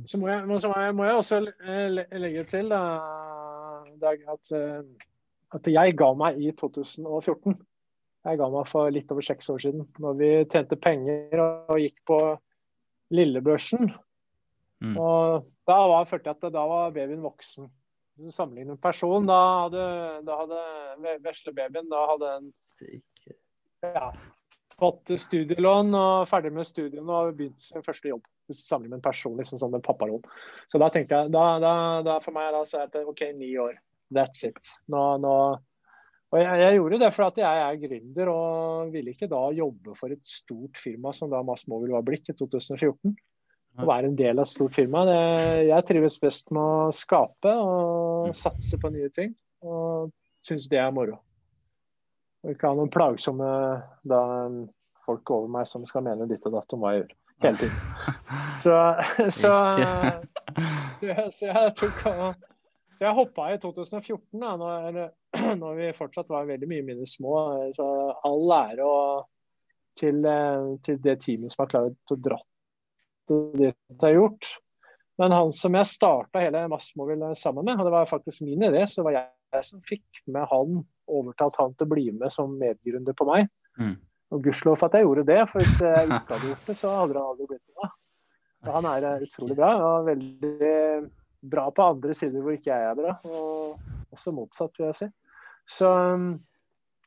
Så 0.07 0.17
må 0.19 0.29
jeg, 0.29 0.45
må 0.47 0.59
jeg, 0.59 0.95
må 0.95 1.07
jeg 1.07 1.19
også 1.19 1.39
legge 2.23 2.43
til 2.49 2.69
da, 2.71 2.81
Dag, 3.99 4.21
at, 4.31 4.51
eh, 4.55 4.83
at, 5.55 5.67
jeg 5.67 5.95
ga 5.99 6.13
meg 6.15 6.37
i 6.39 6.53
2014. 6.55 7.57
Jeg 8.29 8.39
ga 8.39 8.47
meg 8.53 8.69
for 8.69 8.91
litt 8.93 9.11
over 9.11 9.25
seks 9.25 9.49
år 9.51 9.59
siden. 9.63 9.87
Når 9.99 10.15
vi 10.19 10.29
tjente 10.51 10.77
penger 10.79 11.41
og 11.41 11.81
gikk 11.81 11.99
på 12.07 12.19
lillebørsen. 13.15 13.91
Mm. 14.79 14.95
Og 14.95 15.49
da 15.67 15.77
var, 15.91 16.07
følte 16.07 16.31
jeg 16.31 16.39
at 16.39 16.55
da 16.55 16.63
var 16.69 16.95
babyen 16.95 17.25
voksen. 17.25 17.67
Sammenlignet 18.31 18.75
med 18.75 18.81
person, 18.83 19.27
da 19.27 19.39
hadde, 19.65 19.83
da 20.27 20.39
hadde 20.41 21.13
vesle 21.23 21.53
babyen 21.55 21.87
da 21.91 22.03
hadde 22.13 22.31
en 22.37 22.49
ja, 23.79 24.09
fått 24.79 25.11
studielån 25.21 25.93
og 25.97 26.27
ferdig 26.29 26.51
med 26.55 26.67
studiene 26.67 27.05
og 27.05 27.35
begynt 27.37 27.61
sin 27.63 27.85
første 27.85 28.11
jobb. 28.11 28.25
Sammenlignet 28.49 28.95
med 28.95 28.99
en 28.99 29.05
person 29.05 29.37
liksom 29.37 29.61
som 29.61 29.75
en 29.75 29.85
papparoll. 29.85 30.21
Så 30.71 30.81
da 30.81 30.89
tenkte 30.93 31.17
jeg, 31.17 31.33
da, 31.35 31.45
da, 31.61 31.73
da 32.05 32.19
for 32.23 32.35
meg 32.35 32.51
da 32.55 32.63
så 32.67 32.83
er 32.83 32.93
det 32.93 33.05
OK, 33.07 33.25
ni 33.37 33.51
år. 33.61 33.77
That's 34.15 34.45
it. 34.47 34.59
Nå, 34.89 35.03
nå. 35.21 35.35
Og 36.29 36.37
jeg, 36.37 36.59
jeg, 36.61 36.77
gjorde 36.77 36.99
det 37.01 37.09
fordi 37.15 37.41
jeg 37.41 37.61
er 37.65 37.79
gründer 37.83 38.31
og 38.33 38.91
ville 38.93 39.13
ikke 39.15 39.29
da 39.31 39.47
jobbe 39.57 39.95
for 39.97 40.13
et 40.13 40.21
stort 40.29 40.77
firma 40.77 41.13
som 41.15 41.31
da 41.31 41.41
Mass 41.45 41.65
Mobil 41.69 41.95
var 41.95 42.05
blitt 42.05 42.29
i 42.29 42.37
2014. 42.37 43.15
Å 43.79 43.87
være 43.87 44.09
en 44.09 44.17
del 44.17 44.35
av 44.35 44.43
et 44.43 44.51
stort 44.51 44.75
firma. 44.75 45.05
Det, 45.07 45.19
jeg 45.69 45.87
trives 45.87 46.19
best 46.21 46.49
med 46.53 46.61
å 46.61 46.93
skape 46.93 47.53
og 47.63 48.33
satse 48.37 48.77
på 48.81 48.91
nye 48.93 49.09
ting. 49.13 49.33
Og 49.65 50.11
syns 50.45 50.67
det 50.71 50.81
er 50.81 50.93
moro. 50.95 51.17
Og 52.43 52.53
ikke 52.53 52.69
ha 52.69 52.77
noen 52.77 52.91
plagsomme 52.93 53.47
da, 54.07 54.21
folk 55.07 55.31
over 55.35 55.49
meg 55.51 55.67
som 55.67 55.85
skal 55.87 56.05
mene 56.05 56.27
ditt 56.29 56.45
og 56.47 56.55
datt 56.55 56.75
om 56.75 56.83
hva 56.83 56.95
jeg 56.95 57.03
gjør. 57.03 57.17
Hele 57.39 57.57
tiden. 57.61 57.81
Så, 58.63 58.75
så, 59.39 59.51
så 61.31 61.45
jeg 61.47 61.69
tok 61.79 62.01
så 62.99 63.05
jeg 63.05 63.15
hoppa 63.15 63.45
i 63.53 63.59
2014, 63.63 64.41
da, 64.41 64.49
når, 64.59 64.97
når, 65.61 65.77
vi 65.77 65.91
fortsatt 65.95 66.27
var 66.27 66.49
veldig 66.49 66.67
mye 66.67 66.83
mindre 66.83 67.07
små. 67.07 67.35
Så 67.71 67.85
all 68.27 68.51
ære 68.57 68.89
til, 70.01 70.19
til, 70.83 70.97
det 71.05 71.15
teamet 71.23 71.53
som 71.53 71.63
har 71.63 71.71
klart 71.71 72.11
å 72.11 72.17
dra 72.19 72.41
det 73.29 73.71
de 73.71 74.03
har 74.03 74.17
gjort. 74.17 74.49
Men 75.19 75.35
han 75.35 75.55
som 75.55 75.79
jeg 75.79 75.87
starta 75.87 76.43
hele 76.43 76.65
Massmobil 76.71 77.23
sammen 77.39 77.69
med, 77.69 77.79
og 77.79 77.87
det 77.87 77.95
var 77.95 78.11
faktisk 78.11 78.43
min 78.43 78.67
idé, 78.67 78.83
så 78.87 79.07
var 79.07 79.15
jeg 79.15 79.63
som 79.69 79.79
fikk 79.87 80.21
med 80.27 80.47
han, 80.51 80.83
overtalt 81.09 81.57
han 81.59 81.73
til 81.75 81.87
å 81.87 81.93
bli 81.93 82.05
med 82.15 82.33
som 82.33 82.53
medgrunner 82.59 83.17
på 83.17 83.27
meg. 83.29 83.49
Mm. 83.79 83.95
Og 84.29 84.43
gudskjelov 84.45 84.77
for 84.77 84.89
at 84.89 84.99
jeg 84.99 85.07
gjorde 85.07 85.25
det, 85.29 85.39
for 85.49 85.63
hvis 85.63 85.79
jeg 85.81 86.05
ikke 86.19 86.35
hadde 86.35 86.51
gjort 86.51 86.69
det, 86.69 86.77
så 86.77 86.93
hadde 86.97 87.17
det 87.17 87.23
aldri 87.23 87.49
blitt 87.49 87.65
noe. 87.73 87.91
Og 88.67 88.75
han 88.75 88.87
er 88.89 89.07
eh, 89.07 89.25
utrolig 89.25 89.57
bra, 89.57 89.71
og 89.87 90.09
veldig 90.09 90.77
bra 91.49 91.69
på 91.71 91.89
andre 91.95 92.15
sider 92.17 92.43
hvor 92.43 92.55
ikke 92.57 92.71
jeg 92.73 92.89
er 92.89 92.97
bra. 92.99 93.15
Og 93.29 94.15
også 94.15 94.33
motsatt, 94.35 94.75
vil 94.77 94.89
jeg 94.89 94.99
si. 94.99 95.09
Så 95.69 95.89
um, 95.89 96.31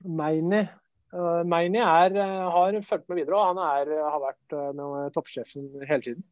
Meini 0.06 0.62
uh, 0.62 1.42
Meini 1.46 1.80
er, 1.82 2.14
uh, 2.14 2.48
har 2.54 2.78
fulgt 2.86 3.08
med 3.10 3.20
videre, 3.20 3.38
og 3.38 3.52
han 3.52 3.62
er, 3.64 3.90
har 4.06 4.22
vært 4.22 4.56
uh, 4.56 5.08
toppsjefen 5.14 5.68
hele 5.88 6.02
tiden. 6.06 6.24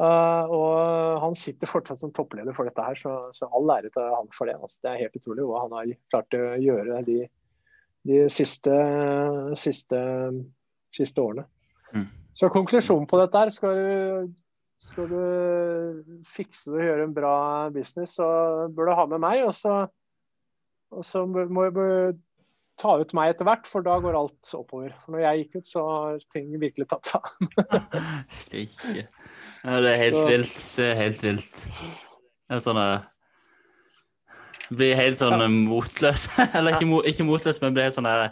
Uh, 0.00 0.48
og 0.48 1.24
han 1.26 1.34
sitter 1.36 1.68
fortsatt 1.68 2.00
som 2.00 2.12
toppleder 2.16 2.54
for 2.56 2.64
dette 2.64 2.84
her, 2.84 2.96
så, 2.96 3.16
så 3.36 3.50
all 3.52 3.68
ære 3.74 3.90
til 3.92 4.06
han 4.14 4.30
for 4.32 4.48
det. 4.48 4.56
Altså, 4.56 4.78
det 4.80 4.92
er 4.92 5.02
helt 5.02 5.18
utrolig 5.18 5.44
hva 5.44 5.64
han 5.66 5.74
har 5.76 5.90
klart 6.12 6.36
å 6.38 6.44
gjøre 6.56 7.02
de, 7.04 7.18
de 8.08 8.22
siste, 8.32 8.76
siste, 9.60 10.00
siste 10.96 11.20
årene. 11.20 11.44
Mm. 11.92 12.06
Så 12.32 12.48
konklusjonen 12.54 13.04
på 13.10 13.20
dette 13.20 13.42
her 13.44 13.52
skal 13.52 13.76
du, 13.76 14.32
skal 14.88 15.12
du 15.12 16.24
fikse 16.30 16.72
det 16.72 16.80
og 16.80 16.88
gjøre 16.88 17.06
en 17.10 17.14
bra 17.20 17.36
business, 17.74 18.16
så 18.16 18.30
bør 18.72 18.88
du 18.88 18.96
ha 19.02 19.06
med 19.10 19.24
meg. 19.26 19.44
Og 19.50 19.52
så, 19.58 19.82
og 20.96 21.04
så 21.04 21.26
må 21.28 21.68
du 21.76 21.84
ta 22.80 22.96
ut 22.96 23.12
meg 23.16 23.34
etter 23.34 23.44
hvert, 23.44 23.68
for 23.68 23.84
da 23.84 23.98
går 24.00 24.16
alt 24.16 24.52
oppover. 24.56 24.94
For 25.02 25.12
når 25.12 25.26
jeg 25.26 25.42
gikk 25.42 25.60
ut, 25.60 25.70
så 25.74 25.84
har 25.90 26.22
ting 26.32 26.54
virkelig 26.62 26.88
tatt 26.88 27.12
av. 27.18 27.28
Stikke. 28.46 29.10
Ja, 29.64 29.80
det 29.84 29.94
er 29.94 30.00
helt 30.00 30.18
så. 30.18 30.26
vilt. 30.28 30.62
Det 30.76 30.86
er 30.86 30.98
helt 30.98 31.22
vilt. 31.24 31.64
Det 31.70 32.58
er 32.58 32.62
sånn 32.64 32.82
Blir 34.70 34.94
helt 34.94 35.18
sånn 35.18 35.34
ja. 35.42 35.48
motløs. 35.50 36.28
Eller 36.56 36.76
ikke, 36.76 37.00
ikke, 37.10 37.26
motløs, 37.26 37.58
men 37.62 37.74
blir 37.74 37.90
sånn 37.94 38.06
der 38.06 38.30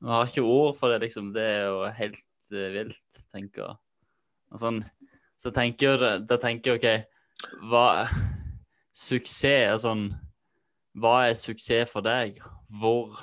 Vi 0.00 0.10
har 0.10 0.26
ikke 0.26 0.42
ord 0.42 0.74
for 0.80 0.90
det, 0.92 1.04
liksom. 1.04 1.30
Det 1.36 1.44
er 1.46 1.62
jo 1.68 1.84
helt 1.94 2.24
uh, 2.54 2.66
vilt, 2.74 3.22
tenker 3.30 3.64
jeg. 3.64 3.78
Og 4.50 4.62
sånn, 4.62 4.82
så 5.38 5.52
tenker 5.54 5.94
jeg, 5.94 6.24
da 6.26 6.38
tenker 6.42 6.74
jeg 6.74 6.80
OK, 6.80 7.10
hva 7.70 7.86
Suksess 8.96 9.44
er 9.70 9.76
sånn 9.80 10.08
Hva 10.98 11.28
er 11.28 11.36
suksess 11.38 11.92
for 11.92 12.04
deg? 12.04 12.40
Hvor 12.80 13.14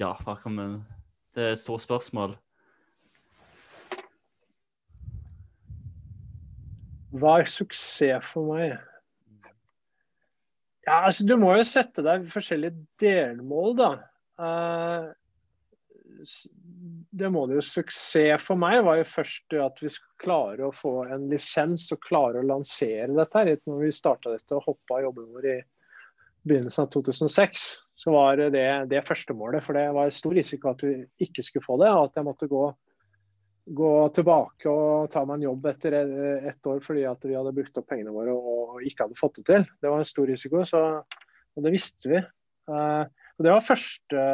Ja, 0.00 0.14
hva 0.24 0.34
kan 0.40 0.56
man 0.56 0.72
Det 1.34 1.42
er 1.42 1.52
et 1.54 1.60
stort 1.60 1.82
spørsmål. 1.84 2.36
Hva 7.14 7.38
er 7.40 7.50
suksess 7.50 8.26
for 8.32 8.54
meg? 8.54 8.74
Ja, 10.84 11.04
altså 11.06 11.24
Du 11.26 11.36
må 11.40 11.54
jo 11.56 11.66
sette 11.66 12.04
deg 12.04 12.26
forskjellige 12.32 12.76
delmål, 13.00 13.76
da. 13.78 13.90
Uh, 14.34 15.12
det 17.14 17.30
må 17.30 17.44
det 17.46 17.58
jo 17.58 17.64
Suksess 17.64 18.42
for 18.42 18.58
meg 18.58 18.80
var 18.86 18.98
jo 18.98 19.06
først 19.06 19.54
at 19.60 19.80
vi 19.82 19.90
skulle 19.92 20.24
klare 20.24 20.66
å 20.66 20.74
få 20.74 21.04
en 21.12 21.28
lisens 21.30 21.86
og 21.94 22.00
klare 22.06 22.40
å 22.40 22.48
lansere 22.48 23.12
dette. 23.12 23.38
her. 23.38 23.58
Når 23.68 23.82
vi 23.84 23.92
starta 23.94 24.32
dette 24.32 24.56
og 24.56 24.66
hoppa 24.68 25.02
jobben 25.04 25.30
vår 25.34 25.50
i 25.52 25.58
begynnelsen 26.44 26.84
av 26.84 26.92
2006, 26.92 27.66
så 27.96 28.14
var 28.14 28.40
det 28.40 28.64
det 28.90 29.04
første 29.06 29.36
målet. 29.36 29.64
For 29.64 29.76
det 29.76 29.86
var 29.96 30.10
stor 30.12 30.34
risiko 30.36 30.72
at 30.72 30.82
vi 30.84 30.96
ikke 31.24 31.44
skulle 31.44 31.66
få 31.66 31.78
det, 31.82 31.92
og 31.92 32.08
at 32.08 32.18
jeg 32.18 32.28
måtte 32.28 32.50
gå 32.50 32.64
gå 33.64 33.90
tilbake 34.12 34.68
og 34.68 35.10
ta 35.12 35.22
meg 35.24 35.38
en 35.38 35.46
jobb 35.46 35.66
etter 35.70 35.94
ett 36.50 36.68
år 36.68 36.82
fordi 36.84 37.04
at 37.08 37.22
vi 37.24 37.36
hadde 37.36 37.54
brukt 37.56 37.78
opp 37.80 37.86
pengene 37.88 38.12
våre 38.12 38.34
og 38.34 38.82
ikke 38.84 39.06
hadde 39.06 39.18
fått 39.18 39.40
det 39.40 39.46
til. 39.48 39.66
Det 39.80 39.92
var 39.92 40.02
en 40.02 40.08
stor 40.08 40.28
risiko, 40.28 40.64
så, 40.68 40.82
og 41.56 41.64
det 41.64 41.72
visste 41.72 42.12
vi. 42.12 42.20
Uh, 42.68 43.04
og 43.34 43.46
Det 43.46 43.52
var 43.54 43.64
første 43.64 44.24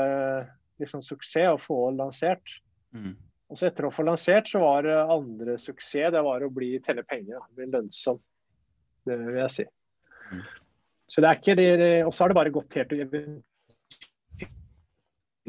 liksom, 0.82 1.04
suksess 1.04 1.52
å 1.54 1.60
få 1.62 1.78
lansert. 1.94 2.56
Mm. 2.96 3.14
Og 3.50 3.58
så 3.58 3.68
Etter 3.70 3.86
å 3.88 3.92
få 3.94 4.04
lansert 4.06 4.50
så 4.50 4.62
var 4.62 4.86
andre 4.86 5.56
suksess 5.58 6.12
det 6.14 6.24
var 6.26 6.42
å 6.46 6.52
bli 6.54 6.76
telle 6.82 7.06
penger, 7.06 7.38
da, 7.38 7.46
bli 7.54 7.70
lønnsom. 7.70 8.20
det 9.06 9.16
vil 9.18 9.40
jeg 9.44 9.54
si. 9.54 9.68
Mm. 10.30 10.42
Så 11.10 11.22
det 11.22 11.30
er 11.30 11.38
ikke 11.40 11.56
det, 11.58 11.70
det- 11.78 12.06
Og 12.06 12.12
så 12.14 12.24
har 12.24 12.28
det 12.28 12.38
bare 12.38 12.54
gått 12.54 12.74
helt 12.74 12.92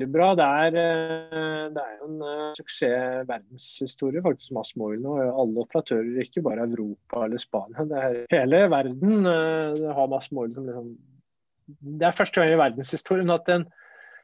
eventyrlig 0.01 0.11
bra. 0.11 0.35
Det 0.35 0.43
er, 0.43 0.75
eh, 0.75 1.69
det 1.73 1.81
er 1.81 2.05
en 2.05 2.21
eh, 2.21 2.53
suksess 2.57 3.27
verdenshistorie 3.27 4.21
faktisk 4.21 4.51
med 4.51 4.61
Asmoil 4.61 5.01
nå. 5.01 5.17
Alle 5.21 5.65
operatører, 5.65 6.21
ikke 6.21 6.41
bare 6.41 6.67
Europa 6.67 7.25
eller 7.25 7.37
Spania. 7.37 7.85
Det 7.85 7.97
er 7.97 8.41
hele 8.41 8.69
verden 8.69 9.25
eh, 9.25 9.73
det 9.77 9.93
har 9.93 10.17
Asmoil 10.17 10.53
som 10.53 10.65
liksom 10.65 10.97
Det 11.99 12.05
er 12.05 12.11
første 12.11 12.41
gang 12.41 12.51
i 12.51 12.59
verdenshistorien 12.59 13.29
at 13.31 13.47
en 13.49 13.65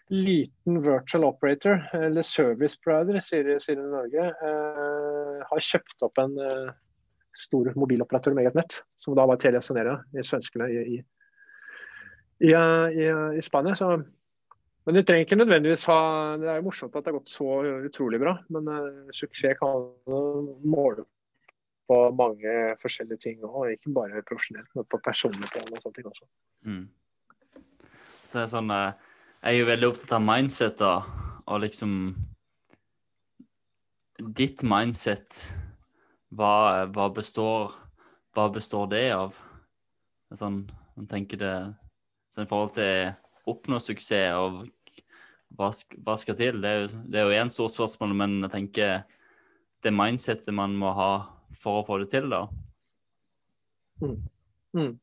liten 0.10 0.82
virtual 0.82 1.26
operator, 1.26 1.82
eller 1.94 2.22
service 2.22 2.78
provider, 2.78 3.20
sier, 3.20 3.58
sier 3.60 3.80
i 3.80 3.88
Norge, 3.92 4.24
eh, 4.24 5.46
har 5.48 5.60
kjøpt 5.60 6.04
opp 6.04 6.18
en 6.18 6.38
eh, 6.40 6.72
stor 7.36 7.72
mobiloperatør 7.76 8.34
med 8.34 8.46
eget 8.46 8.56
nett, 8.56 8.82
som 8.98 9.16
da 9.16 9.26
var 9.28 9.38
Telia 9.38 9.62
Sonera 9.62 10.00
i 10.16 10.24
svenskene 10.24 10.70
i, 10.72 10.98
i, 10.98 12.52
i, 12.52 12.54
i 13.38 13.44
Spania. 13.44 13.76
Så, 13.76 13.98
men 14.88 14.96
du 14.96 15.01
trenger 15.03 15.25
ikke 15.25 15.36
nødvendigvis 15.36 15.84
ha 15.91 16.00
Det 16.39 16.48
er 16.48 16.62
jo 16.62 16.67
morsomt 16.70 16.94
at 16.96 17.03
det 17.03 17.12
har 17.12 17.17
gått 17.20 17.32
så 17.34 17.60
utrolig 17.89 18.22
bra, 18.24 18.38
men 18.56 18.70
uh, 18.72 19.12
suksess 19.12 19.60
kan 19.60 19.89
måle 20.63 21.03
på 21.88 21.98
mange 22.15 22.53
forskjellige 22.82 23.20
ting, 23.24 23.44
og 23.44 23.72
ikke 23.72 23.94
bare 23.96 24.24
profesjonelt, 24.27 24.70
men 24.75 24.88
på 24.91 25.00
personlig 25.03 25.48
plan 25.51 25.70
og 25.72 25.84
sånne 25.84 25.96
ting 25.96 26.08
også. 26.10 26.25
Mm. 26.67 26.86
Så 28.27 28.41
er 28.41 28.50
sånn 28.51 28.72
eh, 28.75 28.96
Jeg 29.38 29.53
er 29.53 29.60
jo 29.62 29.67
veldig 29.70 29.89
opptatt 29.94 30.15
av 30.17 30.25
mindset, 30.25 30.82
da. 30.82 30.96
Og 31.48 31.62
liksom 31.63 31.94
Ditt 34.17 34.63
mindset, 34.65 35.38
hva, 36.36 36.88
hva 36.91 37.12
består 37.13 37.75
Hva 38.36 38.50
består 38.51 38.89
det 38.91 39.06
av? 39.15 39.38
Sånn 40.36 40.65
Man 40.98 41.08
tenker 41.08 41.39
det 41.39 41.56
sånn 42.34 42.48
i 42.48 42.50
forhold 42.50 42.74
til 42.75 43.13
oppnå 43.48 43.79
suksess 43.79 44.36
og 44.36 44.65
hva, 45.56 45.72
hva 46.04 46.16
skal 46.20 46.38
til? 46.39 46.62
Det 46.63 46.70
er 46.70 46.84
jo, 46.84 46.88
det 47.08 47.20
er 47.20 47.27
jo 47.27 47.42
én 47.42 47.51
stort 47.54 47.74
spørsmål, 47.75 48.16
men 48.18 48.39
jeg 48.46 48.54
tenker 48.54 49.01
det 49.86 49.94
mindsettet 49.94 50.56
man 50.56 50.75
må 50.77 50.92
ha 50.98 51.12
for 51.58 51.82
å 51.82 51.86
få 51.88 52.00
det 52.01 52.10
til, 52.12 52.30
da. 52.34 52.46
Mm. 54.01 54.98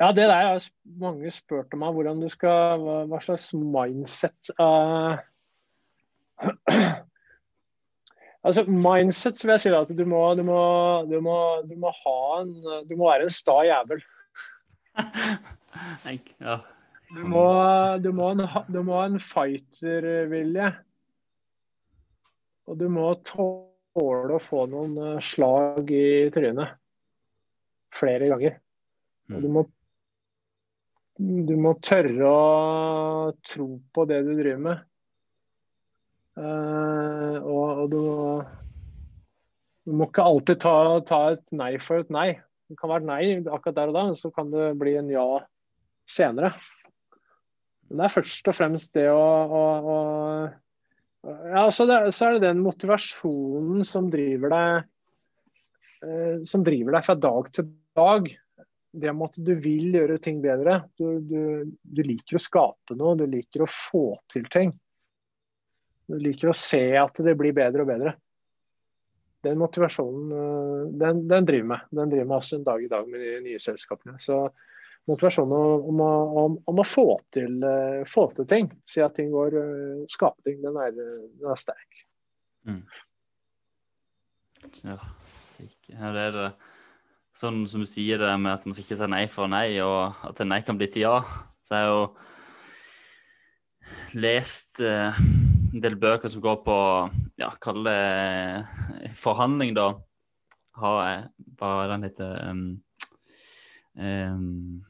Ja, 0.00 0.10
det 0.10 0.26
der 0.26 0.34
har 0.34 0.66
mange 0.98 1.30
spurt 1.30 1.72
om 1.76 1.84
hvordan 1.94 2.20
du 2.24 2.28
skal, 2.32 2.82
hva, 2.82 2.98
hva 3.10 3.22
slags 3.22 3.52
mindset 3.54 4.52
uh... 4.58 5.16
Altså, 8.42 8.64
mindset 8.66 9.38
vil 9.44 9.52
jeg 9.52 9.62
si 9.62 9.70
at 9.70 9.90
du 9.94 10.00
må, 10.02 10.20
du, 10.34 10.42
må, 10.42 10.62
du, 11.06 11.20
må, 11.22 11.36
du 11.62 11.76
må 11.78 11.92
ha 11.94 12.14
en 12.40 12.50
Du 12.88 12.96
må 12.98 13.06
være 13.06 13.28
en 13.28 13.30
sta 13.30 13.60
jævel. 13.68 14.02
Ja. 16.42 16.58
Du 17.12 17.20
må, 17.28 17.44
du 18.00 18.08
må, 18.16 18.30
en, 18.32 18.40
ha- 18.48 18.64
en 19.04 19.18
fightervilje. 19.20 20.70
Og 22.70 22.78
du 22.80 22.86
må 22.92 23.10
tåle 23.26 24.36
å 24.38 24.40
få 24.40 24.64
noen 24.70 24.94
eh, 24.96 25.18
slag 25.24 25.90
i 25.92 26.30
trynet 26.32 26.78
flere 27.92 28.30
ganger. 28.32 28.58
Og 29.32 29.42
du 29.44 29.48
Mm. 29.48 29.52
må, 29.58 29.62
du 31.48 31.52
må 31.60 31.74
tørre 31.84 32.28
å 32.28 33.32
tro 33.46 33.66
på 33.94 34.04
det 34.08 34.22
du 34.26 34.32
driver 34.38 34.62
med. 34.64 34.80
Uh, 36.32 37.36
og, 37.44 37.66
og 37.82 37.90
du, 37.92 38.00
du 39.84 39.92
må 39.92 40.08
ikke 40.08 40.24
alltid 40.24 40.62
ta, 40.64 40.72
ta 41.04 41.18
et 41.34 41.52
nei 41.52 41.74
for 41.76 42.00
et 42.00 42.12
nei. 42.14 42.30
Det 42.72 42.78
kan 42.80 42.88
være 42.94 43.04
et 43.04 43.10
nei 43.10 43.52
akkurat 43.52 43.76
der 43.76 43.92
og 43.92 43.98
da, 43.98 44.04
men 44.08 44.16
så 44.16 44.30
kan 44.32 44.48
det 44.52 44.70
bli 44.80 44.94
en 44.96 45.10
ja 45.12 45.26
senere. 46.08 46.54
Men 47.92 48.00
det 48.00 48.04
er 48.08 48.14
først 48.14 48.46
og 48.48 48.56
fremst 48.56 48.94
det 48.96 49.04
å, 49.12 49.20
å, 49.20 49.64
å 49.92 49.96
ja, 51.52 51.66
så, 51.70 51.84
det, 51.84 51.98
så 52.16 52.24
er 52.30 52.38
det 52.38 52.46
den 52.46 52.62
motivasjonen 52.64 53.84
som 53.84 54.08
driver 54.10 54.54
deg 54.54 54.70
eh, 56.08 56.40
som 56.48 56.64
driver 56.64 56.96
deg 56.96 57.04
fra 57.04 57.18
dag 57.20 57.50
til 57.52 57.68
dag. 57.92 58.30
Det 58.92 59.12
med 59.12 59.28
at 59.28 59.36
du 59.44 59.52
vil 59.60 59.92
gjøre 59.92 60.16
ting 60.24 60.40
bedre. 60.40 60.80
Du, 60.96 61.20
du, 61.20 61.68
du 61.68 62.02
liker 62.04 62.40
å 62.40 62.42
skape 62.42 62.96
noe, 62.96 63.18
du 63.20 63.26
liker 63.28 63.66
å 63.66 63.68
få 63.68 64.06
til 64.32 64.48
ting. 64.52 64.72
Du 66.08 66.16
liker 66.16 66.48
å 66.48 66.56
se 66.56 66.82
at 66.96 67.22
det 67.24 67.36
blir 67.36 67.52
bedre 67.60 67.84
og 67.84 67.92
bedre. 67.92 68.16
Den 69.44 69.60
motivasjonen 69.60 70.32
eh, 70.32 70.90
den, 71.04 71.26
den 71.28 71.52
driver 71.52 71.74
meg. 71.76 71.86
Den 71.92 72.16
driver 72.16 72.32
meg 72.32 72.40
også 72.40 72.56
en 72.56 72.68
dag 72.72 72.88
i 72.88 72.92
dag 72.96 73.04
med 73.12 73.20
de 73.20 73.38
nye 73.50 73.60
selskapene. 73.60 74.16
Så 74.16 74.46
motivasjonen 75.10 75.86
om 75.90 76.02
å, 76.04 76.10
om, 76.44 76.58
om 76.70 76.82
å 76.82 76.86
få, 76.86 77.06
til, 77.34 77.56
eh, 77.66 78.02
få 78.08 78.28
til 78.36 78.46
ting, 78.50 78.68
si 78.88 79.02
at 79.02 79.16
ting 79.18 79.32
går, 79.32 79.56
eh, 79.58 80.04
skape 80.12 80.46
ting, 80.46 80.60
den 80.62 80.78
er, 80.78 80.92
den 80.94 81.48
er 81.50 81.60
sterk. 81.60 82.04
Ja. 84.82 84.98
Ja, 85.90 86.12
det 86.14 86.22
er 86.28 86.36
det. 86.36 86.50
Sånn 87.36 87.62
som 87.70 87.82
du 87.82 87.88
sier 87.88 88.20
det 88.20 88.30
med 88.38 88.52
at 88.52 88.66
man 88.66 88.74
skal 88.76 88.84
ikke 88.84 89.00
ta 89.00 89.08
nei 89.10 89.24
for 89.32 89.48
nei, 89.50 89.80
og 89.82 90.14
at 90.28 90.40
en 90.42 90.50
nei 90.52 90.60
kan 90.64 90.78
bli 90.78 90.88
til 90.92 91.06
ja. 91.06 91.16
Så 91.64 91.74
jeg 91.78 91.88
har 91.88 91.92
jo 91.94 92.04
lest 94.20 94.80
eh, 94.84 95.20
en 95.72 95.82
del 95.82 95.96
bøker 96.00 96.28
som 96.30 96.42
går 96.44 96.58
på 96.66 96.76
ja, 97.40 97.50
kall 97.62 97.82
det 97.86 97.96
eh, 97.96 99.10
forhandling, 99.16 99.74
da. 99.78 99.88
Har 100.78 100.98
jeg 101.04 101.18
Hva 101.60 101.72
den 101.90 102.06
heter 102.06 102.30
um, 102.48 102.62
um, 103.94 104.84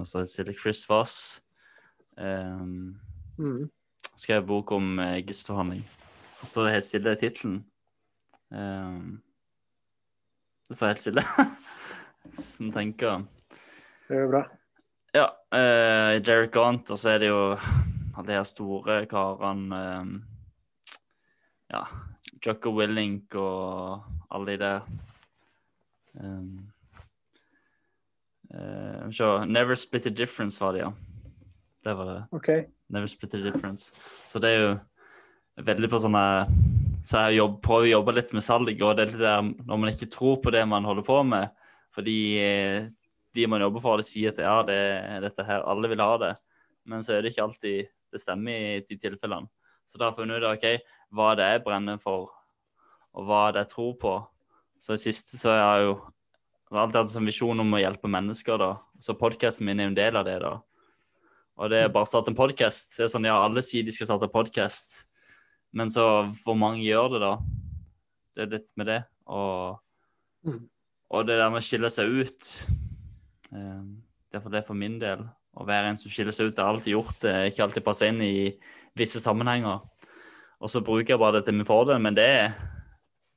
Nå 0.00 0.06
står 0.08 0.44
det 0.48 0.56
Chris 0.56 0.86
Voss. 0.88 1.42
Um, 2.16 2.96
Mm. 3.40 3.70
skrev 4.16 4.46
bok 4.46 4.72
om 4.72 4.98
uh, 4.98 5.16
gistforhandling. 5.24 5.82
Og 6.40 6.48
så 6.48 6.60
er 6.60 6.64
det 6.64 6.72
helt 6.74 6.84
stille 6.84 7.12
i 7.12 7.18
tittelen. 7.20 7.58
Um, 8.50 9.20
det 10.68 10.76
står 10.76 10.92
helt 10.92 11.04
stille. 11.04 11.24
Som 12.52 12.72
tenker 12.72 13.26
Det 14.08 14.16
er 14.16 14.24
jo 14.24 14.32
bra. 14.32 14.42
Ja, 15.16 15.26
uh, 15.52 16.16
Derek 16.24 16.52
Gaunt, 16.52 16.90
og 16.90 16.98
så 16.98 17.14
er 17.14 17.18
det 17.18 17.28
jo 17.28 17.56
alle 18.16 18.26
de 18.28 18.36
her 18.36 18.44
store 18.48 19.06
karene 19.06 19.84
um, 20.00 20.12
Ja, 21.70 21.84
Jocko 22.44 22.72
Willink 22.76 23.34
og 23.34 24.04
alle 24.30 24.52
de 24.52 24.60
der. 24.64 24.80
Um, 26.14 26.70
uh, 28.54 29.06
se, 29.14 29.30
Never 29.46 29.78
Split 29.78 30.06
a 30.06 30.10
Difference 30.10 30.60
var 30.62 30.76
det, 30.76 30.84
ja. 30.84 30.92
Det 31.84 31.94
var 31.94 32.06
det. 32.06 32.24
Okay. 32.30 32.64
Never 32.88 33.06
split 33.06 33.34
a 33.34 33.38
difference. 33.38 33.92
Så 34.28 34.38
det 34.38 34.50
er 34.50 34.60
jo 34.60 34.72
veldig 35.64 35.88
på 35.90 36.00
sånne 36.00 36.24
Så 37.04 37.22
jeg 37.24 37.38
jobb, 37.40 37.60
prøver 37.64 37.88
å 37.88 37.92
jobbe 37.94 38.14
litt 38.18 38.32
med 38.36 38.44
salg, 38.44 38.70
og 38.84 38.96
det 38.96 39.04
er 39.06 39.12
litt 39.14 39.22
der 39.22 39.46
når 39.64 39.78
man 39.80 39.92
ikke 39.92 40.10
tror 40.12 40.36
på 40.44 40.52
det 40.52 40.66
man 40.68 40.84
holder 40.84 41.06
på 41.06 41.16
med, 41.24 41.48
fordi 41.96 42.16
eh, 42.36 42.90
de 43.32 43.46
man 43.48 43.64
jobber 43.64 43.80
for, 43.80 43.96
de 43.96 44.04
sier 44.04 44.34
at 44.34 44.42
ja, 44.44 44.58
det 44.68 44.76
dette 45.24 45.46
her, 45.48 45.64
alle 45.64 45.88
vil 45.88 46.02
ha 46.04 46.18
det, 46.20 46.34
men 46.84 47.00
så 47.06 47.14
er 47.16 47.24
det 47.24 47.32
ikke 47.32 47.46
alltid 47.46 47.88
det 48.12 48.20
stemmer 48.20 48.52
i 48.52 48.84
de 48.84 48.98
tilfellene. 49.00 49.48
Så 49.88 49.96
da 49.96 50.10
har 50.10 50.12
jeg 50.12 50.20
funnet 50.20 50.44
ut 50.44 50.50
ok, 50.50 50.92
hva 51.16 51.30
det 51.38 51.46
er 51.46 51.56
jeg 51.56 51.64
brenner 51.70 52.04
for, 52.04 52.28
og 53.16 53.30
hva 53.30 53.46
det 53.48 53.62
er 53.62 53.64
jeg 53.64 53.72
tror 53.72 53.96
på. 54.04 54.14
Så 54.76 54.98
i 54.98 55.02
siste 55.06 55.40
så 55.40 55.56
har 55.56 55.62
jeg 55.62 55.88
jo 55.88 55.96
alltid 56.78 56.96
hatt 57.00 57.08
en 57.08 57.14
sånn 57.16 57.26
visjon 57.26 57.60
om 57.60 57.74
å 57.74 57.80
hjelpe 57.82 58.08
mennesker, 58.10 58.58
da. 58.60 58.76
Så 59.02 59.16
podkasten 59.18 59.66
min 59.66 59.80
er 59.80 59.88
jo 59.88 59.90
en 59.90 59.98
del 59.98 60.16
av 60.20 60.24
det, 60.28 60.36
da. 60.42 60.52
Og 61.58 61.70
det 61.72 61.80
er 61.84 61.88
bare 61.92 62.06
å 62.06 62.08
starte 62.08 62.30
en 62.30 62.38
podkast. 62.38 62.94
Det 62.96 63.04
er 63.04 63.10
sånn, 63.12 63.26
ja, 63.26 63.34
alle 63.42 63.62
sier 63.66 63.82
de 63.84 63.92
skal 63.92 64.06
starte 64.06 64.30
podkast, 64.32 65.04
men 65.72 65.90
så 65.92 66.04
hvor 66.44 66.56
mange 66.56 66.84
gjør 66.84 67.16
det, 67.16 67.20
da? 67.24 67.32
Det 68.36 68.44
er 68.46 68.52
litt 68.54 68.70
med 68.76 68.86
det. 68.86 69.00
Og, 69.26 69.80
Mm. 70.46 70.68
og 71.10 71.26
det 71.26 71.36
der 71.36 71.50
med 71.50 71.60
å 71.60 71.66
skille 71.66 71.90
seg 71.90 72.08
ut 72.08 72.46
Derfor 74.32 74.48
Det 74.50 74.58
er 74.62 74.66
for 74.66 74.74
min 74.74 74.98
del. 74.98 75.28
Å 75.58 75.66
være 75.66 75.90
en 75.90 75.96
som 75.96 76.08
skiller 76.10 76.30
seg 76.30 76.46
ut. 76.46 76.54
det 76.56 76.62
har 76.62 76.72
alltid 76.72 76.94
gjort 76.94 77.20
det. 77.20 77.50
Ikke 77.50 77.64
alltid 77.64 77.84
passer 77.84 78.06
inn 78.06 78.20
i 78.22 78.56
visse 78.96 79.18
sammenhenger. 79.20 79.80
Og 80.60 80.68
så 80.70 80.80
bruker 80.80 81.08
jeg 81.08 81.18
bare 81.18 81.32
det 81.40 81.46
til 81.46 81.54
min 81.54 81.66
fordel, 81.66 81.98
men 82.00 82.14
det 82.14 82.24
er 82.24 82.54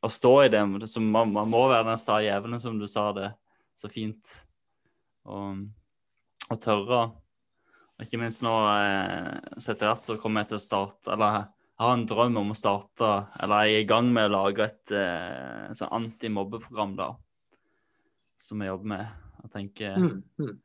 å 0.04 0.12
stå 0.12 0.34
i 0.44 0.52
det. 0.52 0.62
Man, 0.68 1.34
man 1.34 1.52
må 1.52 1.66
være 1.72 1.88
den 1.92 2.00
sta 2.02 2.20
jævelen, 2.24 2.60
som 2.62 2.80
du 2.80 2.88
sa 2.92 3.10
det 3.16 3.30
så 3.80 3.90
fint. 3.92 4.38
Og, 5.24 5.64
og 6.50 6.62
tørre. 6.62 7.04
Og 7.94 8.06
ikke 8.06 8.20
minst 8.20 8.44
nå 8.44 8.52
eh, 8.74 9.60
så 9.62 9.74
etter 9.74 9.88
hvert 9.88 10.04
så 10.04 10.18
kommer 10.20 10.44
jeg 10.44 10.50
til 10.52 10.58
å 10.58 10.64
starte 10.64 11.12
Eller 11.14 11.36
jeg 11.38 11.84
har 11.84 11.92
en 11.94 12.06
drøm 12.10 12.40
om 12.42 12.50
å 12.52 12.58
starte 12.58 13.10
Eller 13.38 13.68
jeg 13.68 13.76
er 13.76 13.84
i 13.84 13.88
gang 13.92 14.10
med 14.16 14.26
å 14.28 14.34
lage 14.34 14.66
et 14.66 14.94
eh, 14.98 15.70
sånn 15.78 15.94
antimobbeprogram, 16.00 16.96
da. 16.98 17.12
Som 18.42 18.64
jeg 18.64 18.74
jobber 18.74 18.92
med. 18.96 19.28
Jeg 19.46 19.54
tenker 19.58 20.00
Mm. 20.00 20.24
Mm. 20.42 20.56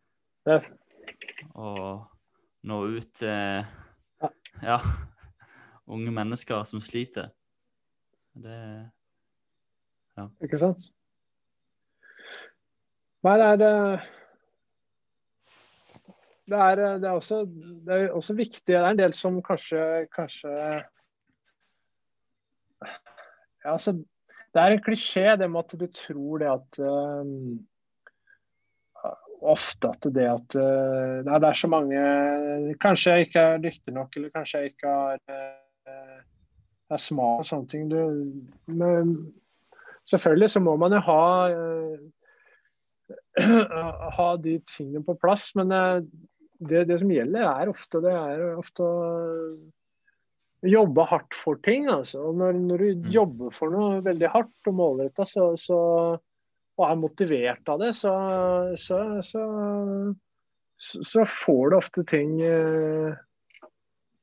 Å 1.59 1.71
nå 2.69 2.77
ut 2.97 3.11
til 3.21 3.67
ja, 4.65 4.79
unge 5.87 6.13
mennesker 6.15 6.65
som 6.67 6.81
sliter. 6.83 7.31
Det 8.33 8.59
ikke 10.45 10.61
sant? 10.61 10.91
Nei, 13.27 13.35
det 13.41 13.47
er 13.49 13.67
eh, 13.67 14.07
det 16.49 16.57
er, 16.57 16.77
det, 16.77 17.09
er 17.09 17.11
også, 17.13 17.43
det 17.87 17.95
er, 17.95 18.11
også, 18.17 18.35
viktig. 18.35 18.63
Det 18.67 18.77
er 18.77 18.87
en 18.89 18.99
del 18.99 19.13
som 19.13 19.43
kanskje, 19.45 20.07
kanskje 20.15 20.53
ja, 23.65 23.73
altså, 23.73 23.93
Det 24.55 24.63
er 24.63 24.73
en 24.73 24.85
klisjé 24.87 25.37
det 25.37 25.51
med 25.51 25.67
at 25.67 25.81
du 25.81 25.87
tror 25.93 26.39
det 26.41 26.49
at 26.53 26.79
um, 26.81 27.67
Ofte 29.39 29.91
at 29.93 30.09
det 30.15 30.25
at 30.27 30.57
uh, 30.57 31.27
det 31.27 31.51
er 31.51 31.59
så 31.59 31.69
mange 31.71 31.99
Kanskje 32.81 33.13
jeg 33.13 33.29
ikke 33.29 33.45
er 33.51 33.61
dyktig 33.63 33.95
nok, 33.95 34.17
eller 34.17 34.33
kanskje 34.35 34.59
jeg 34.63 34.73
ikke 34.73 34.95
er, 35.13 35.21
uh, 35.29 36.19
er 36.91 37.03
smart 37.03 37.45
og 37.45 37.51
sånne 37.51 37.69
ting. 37.69 37.91
Du, 37.93 38.01
men, 38.73 39.13
selvfølgelig 40.11 40.51
så 40.55 40.63
må 40.65 40.77
man 40.81 40.97
jo 40.97 41.03
ha 41.09 41.25
uh, 41.53 41.99
ha 44.19 44.31
de 44.43 44.59
tingene 44.69 45.05
på 45.07 45.17
plass. 45.21 45.51
Men 45.59 45.73
det, 46.59 46.85
det, 46.91 46.99
som 47.01 47.13
gjelder, 47.13 47.49
er 47.49 47.73
ofte, 47.73 48.01
det 48.05 48.15
er 48.15 48.47
ofte 48.59 48.85
å 48.85 48.95
jobbe 50.67 51.07
hardt 51.07 51.37
for 51.39 51.61
ting. 51.65 51.89
Altså. 51.93 52.31
Når, 52.35 52.59
når, 52.71 52.85
du 52.85 53.05
mm. 53.05 53.11
jobber 53.15 53.55
for 53.55 53.75
noe 53.75 54.01
veldig 54.07 54.33
hardt 54.33 54.71
og 54.71 54.79
målretta, 54.81 55.27
så, 55.29 55.53
så, 55.61 55.79
og 56.79 56.87
er 56.89 56.99
motivert 56.99 57.71
av 57.71 57.83
det, 57.83 57.93
så, 57.99 58.15
så, 58.79 59.03
så 60.79 61.29
får 61.31 61.63
du 61.71 61.79
ofte 61.79 62.07
ting 62.11 62.39
eh, 62.43 63.15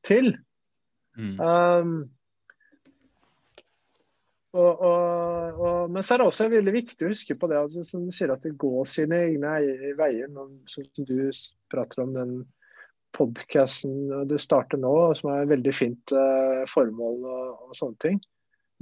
til. 0.07 0.33
Mm. 1.15 1.39
Um, 1.39 1.95
og, 4.55 4.81
og, 4.87 5.59
og, 5.59 5.91
men 5.91 6.03
så 6.05 6.15
er 6.15 6.21
det 6.21 6.27
også 6.29 6.47
veldig 6.51 6.73
viktig 6.75 7.05
å 7.05 7.11
huske 7.11 7.35
på 7.39 7.49
det, 7.51 7.57
altså, 7.59 7.83
som 7.87 8.05
du 8.07 8.13
sier, 8.15 8.31
at 8.31 8.45
det 8.45 8.55
går 8.61 8.85
sine 8.87 9.19
egne 9.27 9.55
veier. 9.99 10.29
Sånn 10.71 10.87
som 10.95 11.07
du 11.09 11.17
prater 11.73 12.05
om 12.05 12.13
den 12.15 12.37
podkasten 13.15 14.27
du 14.29 14.37
starter 14.41 14.79
nå, 14.81 14.93
som 15.19 15.31
er 15.31 15.43
et 15.43 15.51
veldig 15.53 15.73
fint 15.75 16.15
uh, 16.15 16.63
formål 16.71 17.19
og, 17.23 17.67
og, 17.67 17.75
sånne 17.77 17.99
ting. 18.03 18.21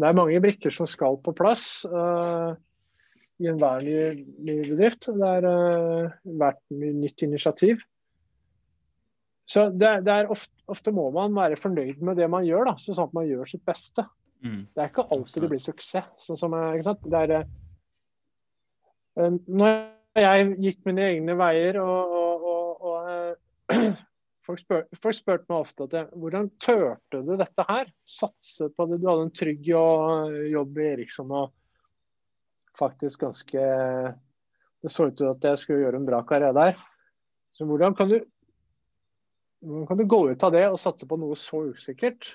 Det 0.01 0.09
er 0.09 0.17
mange 0.17 0.41
brikker 0.41 0.73
som 0.73 0.89
skal 0.89 1.19
på 1.21 1.35
plass 1.37 1.83
uh, 1.89 2.53
i 3.41 3.49
enhver 3.49 3.85
ny, 3.85 4.23
ny 4.45 4.57
bedrift. 4.71 5.09
Det 5.09 5.33
er 5.37 5.49
uh, 5.49 6.15
hvert 6.39 6.61
nytt 6.73 7.25
initiativ. 7.25 7.81
Så 9.49 9.67
det, 9.75 9.95
det 10.07 10.23
ofte, 10.31 10.53
ofte, 10.71 10.93
må 10.95 11.09
man 11.13 11.35
være 11.35 11.59
fornøyd 11.59 12.01
med 12.05 12.17
det 12.21 12.29
man 12.31 12.45
gjør, 12.47 12.71
da, 12.71 12.77
sånn 12.79 13.01
at 13.03 13.15
man 13.17 13.27
gjør 13.27 13.49
sitt 13.49 13.65
beste. 13.67 14.05
Mm. 14.43 14.63
Det 14.75 14.81
er 14.83 14.89
ikke 14.91 15.07
alltid 15.15 15.45
det 15.45 15.49
blir 15.53 15.63
suksess. 15.63 16.25
Sånn 16.25 16.39
som, 16.39 16.55
ikke 16.75 16.87
sant? 16.89 17.05
Det 17.11 17.21
er, 17.23 17.45
uh, 19.19 19.37
når 19.47 19.77
jeg 20.19 20.49
gikk 20.65 20.81
mine 20.89 21.05
egne 21.13 21.37
veier 21.39 21.79
og, 21.81 22.17
og, 22.19 22.83
og, 22.91 23.13
uh, 23.71 23.93
folk, 24.47 24.59
spør, 24.59 24.83
spurte 25.15 25.47
meg 25.47 25.57
ofte 25.57 25.87
at 25.87 25.97
jeg, 25.97 26.09
hvordan 26.19 26.51
turte 26.63 27.23
du 27.23 27.33
dette 27.39 27.67
her? 27.69 27.89
Satse 28.19 28.69
på 28.75 28.87
det. 28.91 28.99
Du 28.99 29.09
hadde 29.09 29.29
en 29.29 29.35
trygg 29.39 29.71
jobb 29.71 30.79
i 30.81 30.89
Eriksson 30.91 31.31
og 31.31 31.53
faktisk 32.77 33.21
ganske 33.21 33.63
Det 34.83 34.91
så 34.91 35.05
ut 35.07 35.15
til 35.15 35.29
at 35.29 35.45
jeg 35.47 35.59
skulle 35.61 35.85
gjøre 35.85 35.99
en 36.01 36.07
bra 36.07 36.19
karriere 36.27 36.55
der. 36.57 36.79
Så 37.55 37.63
hvordan 37.63 37.93
kan 37.95 38.09
du, 38.09 38.17
hvordan 39.61 39.87
kan 39.87 39.99
du 40.01 40.07
gå 40.09 40.19
ut 40.33 40.43
av 40.43 40.51
det 40.51 40.65
og 40.67 40.79
satse 40.81 41.07
på 41.07 41.15
noe 41.21 41.37
så 41.39 41.61
usikkert? 41.71 42.33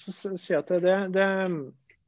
Så 0.00 0.34
sier 0.34 0.56
jeg 0.56 0.62
at 0.62 0.72
det, 0.84 0.96
det, 1.14 1.26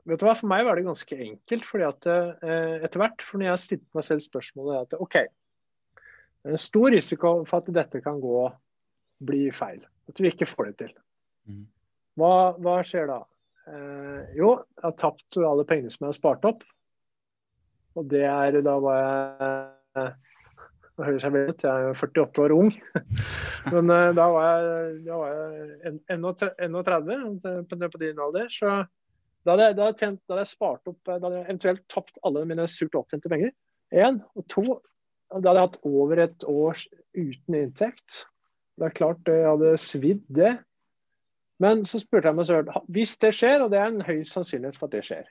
vet 0.07 0.21
du 0.21 0.27
hva, 0.27 0.37
For 0.39 0.51
meg 0.51 0.65
var 0.67 0.79
det 0.79 0.87
ganske 0.87 1.19
enkelt. 1.29 1.67
fordi 1.69 1.87
at 1.89 2.09
eh, 2.11 2.85
etter 2.87 3.03
hvert, 3.03 3.25
for 3.25 3.41
når 3.41 3.53
jeg 3.53 3.65
stilte 3.65 3.99
meg 3.99 4.07
selv 4.09 4.25
spørsmålet 4.25 4.87
at 4.87 5.01
OK, 5.03 5.19
det 5.27 6.53
er 6.53 6.59
en 6.59 6.63
stor 6.63 6.89
risiko 6.95 7.33
for 7.49 7.63
at 7.63 7.73
dette 7.75 8.03
kan 8.05 8.21
gå 8.23 8.45
bli 9.27 9.47
feil. 9.55 9.81
At 10.07 10.21
vi 10.23 10.31
ikke 10.31 10.49
får 10.49 10.71
det 10.71 10.77
til. 10.85 10.93
Mm. 11.51 11.65
Hva, 12.21 12.35
hva 12.63 12.77
skjer 12.87 13.11
da? 13.11 13.21
Eh, 13.67 14.37
jo, 14.39 14.53
jeg 14.77 14.85
har 14.85 14.97
tapt 15.01 15.39
alle 15.41 15.67
pengene 15.67 15.91
som 15.91 16.07
jeg 16.07 16.15
har 16.15 16.21
spart 16.21 16.47
opp. 16.49 16.63
Og 17.97 18.07
det 18.11 18.27
er 18.29 18.61
da 18.63 18.77
var 18.83 19.01
jeg 19.01 20.13
nå 20.97 21.05
høres 21.05 21.25
jeg 21.27 21.35
vel 21.35 21.51
ut, 21.53 21.65
jeg 21.65 21.87
er 21.89 21.99
48 22.01 22.43
år 22.47 22.55
ung. 22.57 22.71
Men 23.75 23.93
uh, 23.93 24.11
da 24.17 24.29
var 24.33 24.47
jeg, 24.47 24.93
da 25.05 25.19
jeg 25.29 25.97
31 26.17 27.91
på, 27.93 28.01
din 28.01 28.23
alder. 28.27 28.49
Så 28.53 28.71
da 29.47 29.55
hadde, 29.55 29.67
jeg, 29.69 29.77
da, 29.77 29.89
hadde 29.89 30.01
tjent, 30.01 30.23
da 30.25 30.35
hadde 30.35 30.45
jeg 30.47 30.53
spart 30.55 30.91
opp 30.91 31.01
Da 31.07 31.19
hadde 31.19 31.35
jeg 31.37 31.47
eventuelt 31.47 31.85
tapt 31.93 32.17
alle 32.27 32.47
mine 32.49 32.69
surt 32.73 32.97
opptjente 32.99 33.31
penger. 33.33 33.53
Én. 33.95 34.23
Og 34.35 34.49
to, 34.53 34.65
da 35.29 35.39
hadde 35.39 35.53
jeg 35.53 35.69
hatt 35.69 35.79
over 35.93 36.25
et 36.25 36.49
år 36.51 36.87
uten 37.17 37.61
inntekt. 37.61 38.25
Det 38.77 38.89
er 38.89 38.97
klart 38.97 39.31
jeg 39.31 39.47
hadde 39.47 39.77
svidd 39.81 40.25
det. 40.33 40.57
Men 41.63 41.87
så 41.89 42.01
spurte 42.01 42.29
jeg 42.29 42.37
meg 42.37 42.49
selv 42.49 42.73
hvis 42.93 43.17
det 43.23 43.33
skjer, 43.37 43.65
og 43.65 43.73
det 43.73 43.81
er 43.81 43.93
en 43.93 44.05
høy 44.05 44.21
sannsynlighet 44.29 44.77
for 44.77 44.89
at 44.89 44.97
det 44.97 45.07
skjer, 45.09 45.29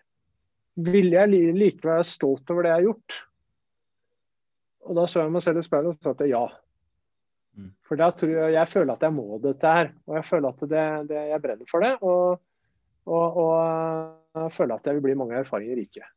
vil 0.85 1.13
jeg 1.13 1.31
likevel 1.31 1.91
være 1.91 2.07
stolt 2.09 2.49
over 2.51 2.65
det 2.65 2.71
jeg 2.71 2.79
har 2.79 2.87
gjort? 2.89 3.17
Og 4.85 4.97
da 4.97 5.05
så 5.09 5.23
jeg 5.23 5.33
meg 5.33 5.43
selv 5.45 5.61
i 5.61 5.65
speilet 5.65 5.95
og 5.95 6.01
sa 6.01 6.13
at 6.13 6.25
ja. 6.29 6.43
Mm. 7.55 7.71
For 7.87 7.99
da 7.99 8.09
tror 8.13 8.33
jeg, 8.33 8.55
jeg 8.57 8.71
føler 8.71 8.93
at 8.93 9.05
jeg 9.05 9.15
må 9.15 9.39
dette 9.43 9.77
her. 9.77 9.93
Og 10.05 10.19
jeg 10.19 10.27
føler 10.29 10.49
at 10.51 10.65
det, 10.73 10.83
det, 11.11 11.23
jeg 11.31 11.43
brenner 11.43 11.71
for 11.71 11.85
det. 11.85 11.93
Og, 12.01 12.41
og, 13.05 13.39
og, 13.45 13.55
jeg 14.35 14.53
føler 14.57 14.75
at 14.75 14.89
jeg 14.89 14.97
vil 14.97 15.05
bli 15.07 15.17
mange 15.17 15.39
erfaringer 15.39 15.79
rikere. 15.79 16.09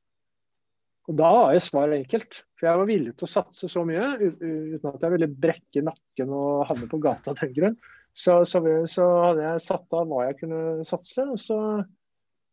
Og 1.09 1.17
Da 1.17 1.29
var 1.33 1.53
jeg 1.55 1.65
svaret 1.65 2.03
enkelt. 2.03 2.43
For 2.59 2.69
jeg 2.69 2.81
var 2.81 2.91
villig 2.91 3.15
til 3.17 3.29
å 3.29 3.33
satse 3.33 3.71
så 3.71 3.85
mye 3.89 4.09
uten 4.19 4.91
at 4.91 5.05
jeg 5.07 5.15
ville 5.15 5.31
brekke 5.47 5.85
nakken 5.87 6.35
og 6.35 6.67
havne 6.69 6.89
på 6.91 7.01
gata 7.01 7.33
av 7.33 7.39
den 7.41 7.55
grunn. 7.57 7.79
Så, 8.19 8.41
så, 8.49 8.61
så, 8.91 9.07
hadde 9.23 9.45
jeg 9.45 9.63
satt 9.63 9.95
av 9.95 10.09
hva 10.11 10.25
jeg 10.27 10.41
kunne 10.41 10.85
satse, 10.89 11.23
og 11.23 11.39
så, 11.39 11.59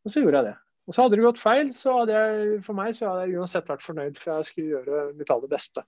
og 0.05 0.11
så 0.13 0.21
gjorde 0.21 0.41
jeg 0.41 0.51
det. 0.51 0.55
Og 0.85 0.93
så 0.93 1.05
hadde 1.05 1.17
det 1.17 1.25
gått 1.25 1.41
feil, 1.41 1.71
så 1.73 1.95
hadde 2.01 2.19
jeg 2.19 2.59
for 2.67 2.77
meg 2.77 2.93
så 2.93 3.09
hadde 3.09 3.23
jeg 3.25 3.39
uansett 3.39 3.71
vært 3.71 3.85
fornøyd, 3.85 4.19
for 4.21 4.35
jeg 4.35 4.49
skulle 4.51 4.75
gjøre 4.75 5.05
mitt 5.17 5.31
aller 5.33 5.49
beste. 5.49 5.81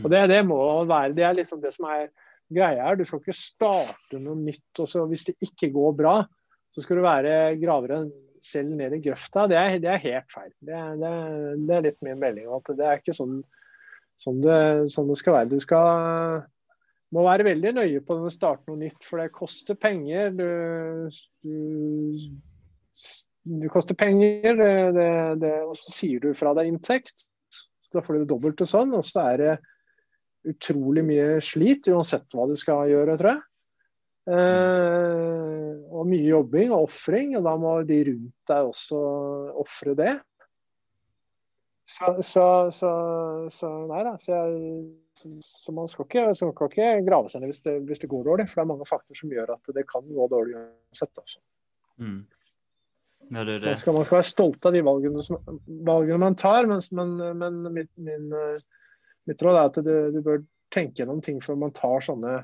Og 0.00 0.08
det, 0.08 0.22
det, 0.32 0.40
må 0.48 0.58
være, 0.88 1.12
det 1.16 1.24
er 1.26 1.36
liksom 1.36 1.60
det 1.60 1.74
som 1.74 1.88
er 1.92 2.06
greia 2.52 2.88
her. 2.88 2.96
Du 2.96 3.04
skal 3.08 3.20
ikke 3.20 3.36
starte 3.36 4.20
noe 4.20 4.38
nytt. 4.40 4.70
Også. 4.80 5.04
Hvis 5.10 5.26
det 5.28 5.36
ikke 5.44 5.72
går 5.74 5.96
bra, 5.98 6.14
så 6.72 6.84
skal 6.84 6.98
du 6.98 7.04
være 7.04 7.34
gravere 7.60 8.04
selv 8.42 8.72
ned 8.76 8.96
i 8.96 9.02
grøfta. 9.04 9.46
Det 9.50 9.58
er, 9.58 9.76
det 9.82 9.90
er 9.92 10.04
helt 10.06 10.32
feil. 10.32 10.52
Det, 10.60 10.78
det, 11.02 11.76
er 11.76 11.84
litt 11.88 12.00
min 12.04 12.20
melding. 12.20 12.48
at 12.48 12.72
Det 12.78 12.86
er 12.86 13.02
ikke 13.02 13.16
sånn, 13.16 13.42
sånn, 14.22 14.40
sånn 14.92 15.12
det, 15.12 15.18
skal 15.20 15.38
være. 15.38 15.50
Du 15.52 15.60
skal, 15.62 16.46
må 17.14 17.26
være 17.26 17.48
veldig 17.50 17.74
nøye 17.78 18.04
på 18.06 18.18
å 18.18 18.32
starte 18.32 18.70
noe 18.70 18.80
nytt, 18.86 19.02
for 19.06 19.22
det 19.22 19.34
koster 19.36 19.78
penger. 19.78 20.32
Du, 20.38 20.48
du, 21.44 22.32
du 23.60 23.68
koster 23.72 23.98
penger, 23.98 24.64
og 25.68 25.76
så 25.78 25.94
sier 26.00 26.24
du 26.24 26.32
fra 26.38 26.56
deg 26.58 26.72
inntekt. 26.72 27.28
Så 27.52 27.98
da 27.98 28.02
får 28.04 28.16
du 28.16 28.24
det 28.24 28.32
dobbelt 28.32 28.64
og 28.64 28.72
sånn. 28.72 28.96
Og 28.96 29.04
så 29.06 29.28
er 29.28 29.42
det 29.42 29.52
utrolig 30.48 31.04
mye 31.06 31.40
slit, 31.44 31.88
uansett 31.92 32.26
hva 32.34 32.48
du 32.50 32.56
skal 32.58 32.90
gjøre, 32.90 33.16
tror 33.20 33.34
jeg. 33.34 33.42
Eh, 34.32 35.70
og 35.90 36.06
mye 36.06 36.26
jobbing 36.28 36.74
og 36.74 36.88
ofring, 36.88 37.36
og 37.38 37.46
da 37.46 37.54
må 37.58 37.74
de 37.86 38.02
rundt 38.10 38.50
deg 38.50 38.68
også 38.70 39.00
ofre 39.62 39.96
det. 39.98 40.12
Så, 41.92 42.12
så, 42.24 42.44
så, 42.72 42.90
så, 43.52 43.70
nei 43.90 44.02
da. 44.06 44.12
Så, 44.22 44.36
jeg, 44.36 45.32
så 45.44 45.74
man 45.74 45.90
skal 45.90 46.06
ikke, 46.06 46.28
skal 46.38 46.70
ikke 46.70 46.92
grave 47.08 47.32
seg 47.32 47.42
ned 47.42 47.50
hvis 47.50 47.64
hvis 47.66 48.00
det, 48.00 48.10
går 48.10 48.22
dårlig, 48.30 48.46
for 48.48 48.60
det 48.60 48.64
er 48.64 48.70
mange 48.70 48.86
faktorer 48.88 49.18
som 49.18 49.34
gjør 49.34 49.56
at 49.56 49.74
det 49.74 49.84
kan 49.90 50.06
gå 50.06 50.28
dårlig 50.30 50.54
uansett. 50.60 51.12
Altså. 51.18 51.42
Mm. 51.98 52.22
Ja, 53.32 53.44
det 53.44 53.58
det. 53.60 53.66
Man, 53.66 53.80
skal, 53.80 53.96
man, 53.96 54.06
skal, 54.06 54.20
være 54.20 54.30
stolt 54.30 54.66
av 54.68 54.76
de 54.76 54.84
valgene, 54.86 55.26
som, 55.26 55.58
valgene 55.86 56.22
man 56.22 56.38
tar, 56.38 56.70
men, 56.70 56.80
men, 56.94 57.42
men 57.42 57.60
min, 57.74 57.90
min 58.06 58.32
mitt 59.28 59.42
råd 59.42 59.58
er 59.58 59.70
at 59.70 59.78
du, 59.84 59.94
du, 60.14 60.20
bør 60.24 60.42
tenke 60.72 61.02
gjennom 61.02 61.22
ting 61.24 61.40
før 61.44 61.58
man 61.60 61.74
tar 61.76 62.02
sånne, 62.04 62.36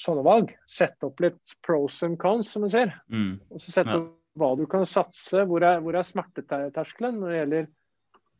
sånne 0.00 0.24
valg. 0.26 0.52
Sette 0.68 1.08
opp 1.08 1.22
litt 1.24 1.56
pros 1.66 2.02
and 2.06 2.18
cons, 2.22 2.52
som 2.52 2.66
man 2.66 2.72
ser. 2.72 2.94
Mm. 3.12 3.36
Og 3.50 3.62
så 3.62 3.74
sette 3.78 3.96
ja. 3.96 4.02
hva 4.40 4.52
du 4.58 4.66
kan 4.70 4.86
satse. 4.88 5.46
Hvor 5.48 5.64
er, 5.64 5.80
hvor 5.84 5.96
er 5.96 6.06
smerteterskelen 6.06 7.20
når 7.22 7.32
det 7.32 7.40
gjelder 7.40 7.70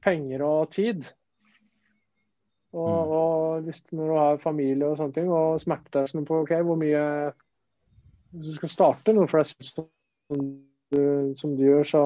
penger 0.04 0.46
og 0.46 0.74
tid? 0.74 1.06
Og, 2.76 2.92
mm. 2.92 3.16
og 3.16 3.66
hvis, 3.66 3.82
når 3.96 4.12
du 4.12 4.16
har 4.20 4.40
familie 4.42 4.88
og 4.88 4.98
sånne 5.00 5.16
ting, 5.16 5.32
og 5.32 5.60
smerteterskelen 5.62 6.28
på 6.28 6.42
ok, 6.44 6.56
hvor 6.66 6.80
mye 6.80 7.02
Hvis 8.36 8.50
du 8.50 8.56
skal 8.58 8.68
starte 8.72 9.14
noe 9.16 9.28
for 9.30 9.40
deg 9.40 9.48
som 9.48 10.40
du, 10.92 11.04
som 11.38 11.54
du 11.56 11.62
gjør, 11.64 11.86
så 11.88 12.02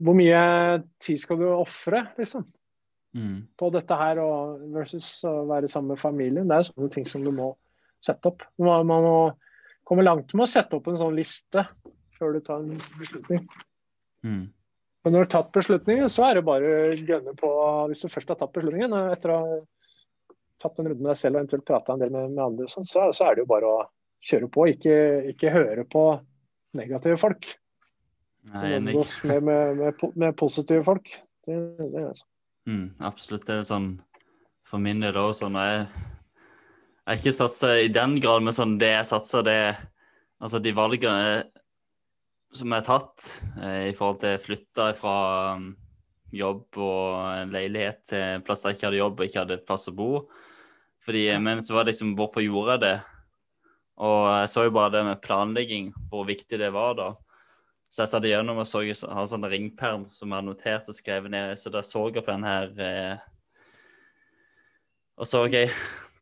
Hvor 0.00 0.16
mye 0.16 0.40
tid 1.04 1.20
skal 1.20 1.38
du 1.38 1.44
ofre, 1.52 2.06
liksom? 2.18 2.48
Mm. 3.16 3.36
på 3.58 3.70
dette 3.74 3.98
her 4.02 4.20
og 4.22 4.62
versus 4.74 5.08
å 5.28 5.44
være 5.50 5.70
sammen 5.70 5.94
med 5.94 6.02
familien. 6.02 6.48
Det 6.50 6.58
er 6.58 6.68
sånne 6.70 6.92
ting 6.94 7.08
som 7.08 7.24
du 7.26 7.32
må 7.34 7.52
sette 8.04 8.32
opp. 8.32 8.44
Man, 8.60 8.86
man 8.88 9.06
må 9.06 9.16
komme 9.88 10.06
langt 10.06 10.34
med 10.34 10.46
å 10.46 10.50
sette 10.50 10.78
opp 10.78 10.88
en 10.90 11.00
sånn 11.00 11.18
liste 11.18 11.66
før 12.18 12.36
du 12.36 12.44
tar 12.44 12.62
en 12.62 12.72
beslutning. 13.00 13.44
Mm. 14.26 14.48
Men 15.00 15.14
når 15.14 15.24
du 15.24 15.24
har 15.24 15.32
tatt 15.32 15.54
beslutningen, 15.56 16.10
så 16.12 16.26
er 16.28 16.36
det 16.36 16.46
bare 16.48 16.70
å 16.70 16.96
gønne 17.08 17.32
på 17.38 17.50
Hvis 17.88 18.02
du 18.02 18.10
først 18.12 18.34
har 18.34 18.36
tatt 18.40 18.52
beslutningen, 18.52 18.92
etter 19.14 19.32
å 19.32 19.38
ha 19.40 19.60
tatt 20.60 20.76
en 20.78 20.90
runde 20.90 21.00
med 21.00 21.08
deg 21.14 21.20
selv 21.20 21.38
og 21.38 21.40
eventuelt 21.40 21.64
prata 21.70 21.94
en 21.94 22.02
del 22.02 22.12
med, 22.12 22.34
med 22.34 22.42
andre, 22.44 22.68
sånn, 22.68 22.84
så, 22.84 23.06
så, 23.16 23.30
er 23.30 23.38
det 23.38 23.46
jo 23.46 23.52
bare 23.54 23.70
å 23.70 23.78
kjøre 24.28 24.50
på. 24.52 24.66
Ikke, 24.74 24.96
ikke 25.32 25.54
høre 25.54 25.86
på 25.88 26.04
negative 26.76 27.16
folk. 27.20 27.48
Nei, 28.50 28.74
Omgås 28.76 29.14
med, 29.28 29.48
med, 29.48 30.04
med, 30.14 30.36
positive 30.36 30.84
folk. 30.84 31.08
Det, 31.46 31.56
det 31.80 31.88
er 31.90 32.10
altså. 32.10 32.28
Mm, 32.68 32.96
absolutt. 33.00 33.46
Det 33.48 33.60
er 33.60 33.68
sånn 33.68 33.92
for 34.66 34.82
min 34.82 35.00
del 35.02 35.16
òg 35.18 35.32
sånn 35.34 35.56
jeg, 35.58 35.86
jeg 35.86 37.08
har 37.08 37.18
ikke 37.18 37.34
satsa 37.34 37.72
i 37.80 37.88
den 37.92 38.18
grad, 38.22 38.44
men 38.44 38.54
sånn 38.54 38.76
det 38.80 38.92
jeg 38.94 39.08
satser, 39.14 39.46
det 39.46 39.62
Altså 40.40 40.56
de 40.64 40.70
valgene 40.72 41.42
som 42.56 42.72
jeg 42.72 42.80
har 42.80 42.86
tatt 42.86 43.26
eh, 43.60 43.90
i 43.90 43.96
forhold 43.96 44.22
til 44.22 44.38
flytta 44.40 44.86
fra 44.96 45.16
um, 45.58 45.66
jobb 46.32 46.78
og 46.80 47.26
en 47.34 47.52
leilighet 47.52 48.00
til 48.08 48.22
en 48.38 48.44
plass 48.46 48.64
der 48.64 48.72
jeg 48.72 48.78
ikke 48.78 48.86
hadde 48.88 49.02
jobb 49.02 49.20
og 49.20 49.26
ikke 49.26 49.42
hadde 49.42 49.58
plass 49.68 49.90
å 49.90 49.94
bo. 49.98 50.10
Fordi, 51.04 51.26
Men 51.44 51.60
så 51.60 51.76
var 51.76 51.84
det 51.84 51.92
liksom 51.92 52.14
Hvorfor 52.16 52.40
gjorde 52.44 52.78
jeg 52.78 52.84
det? 52.86 52.96
Og 54.00 54.22
jeg 54.32 54.48
så 54.54 54.64
jo 54.64 54.72
bare 54.72 54.94
det 54.94 55.04
med 55.04 55.20
planlegging, 55.20 55.92
hvor 56.08 56.24
viktig 56.28 56.58
det 56.60 56.72
var 56.72 56.96
da. 56.96 57.10
Så 57.90 58.04
jeg 58.04 58.12
satt 58.12 58.26
igjennom 58.28 58.60
og 58.62 58.68
så 58.70 58.84
jeg 58.86 58.94
har 59.02 59.26
sånn 59.26 59.48
ringperm 59.50 60.04
som 60.14 60.30
jeg 60.30 60.38
har 60.38 60.46
notert 60.46 60.86
og 60.86 60.94
skrevet 60.94 61.32
ned. 61.32 61.56
Så 61.58 61.72
da 61.74 61.82
så 61.82 62.04
jeg 62.06 62.22
på 62.22 62.30
den 62.30 62.46
her 62.46 62.70
eh, 62.86 63.24
Og 65.18 65.26
så 65.26 65.42
OK, 65.44 65.56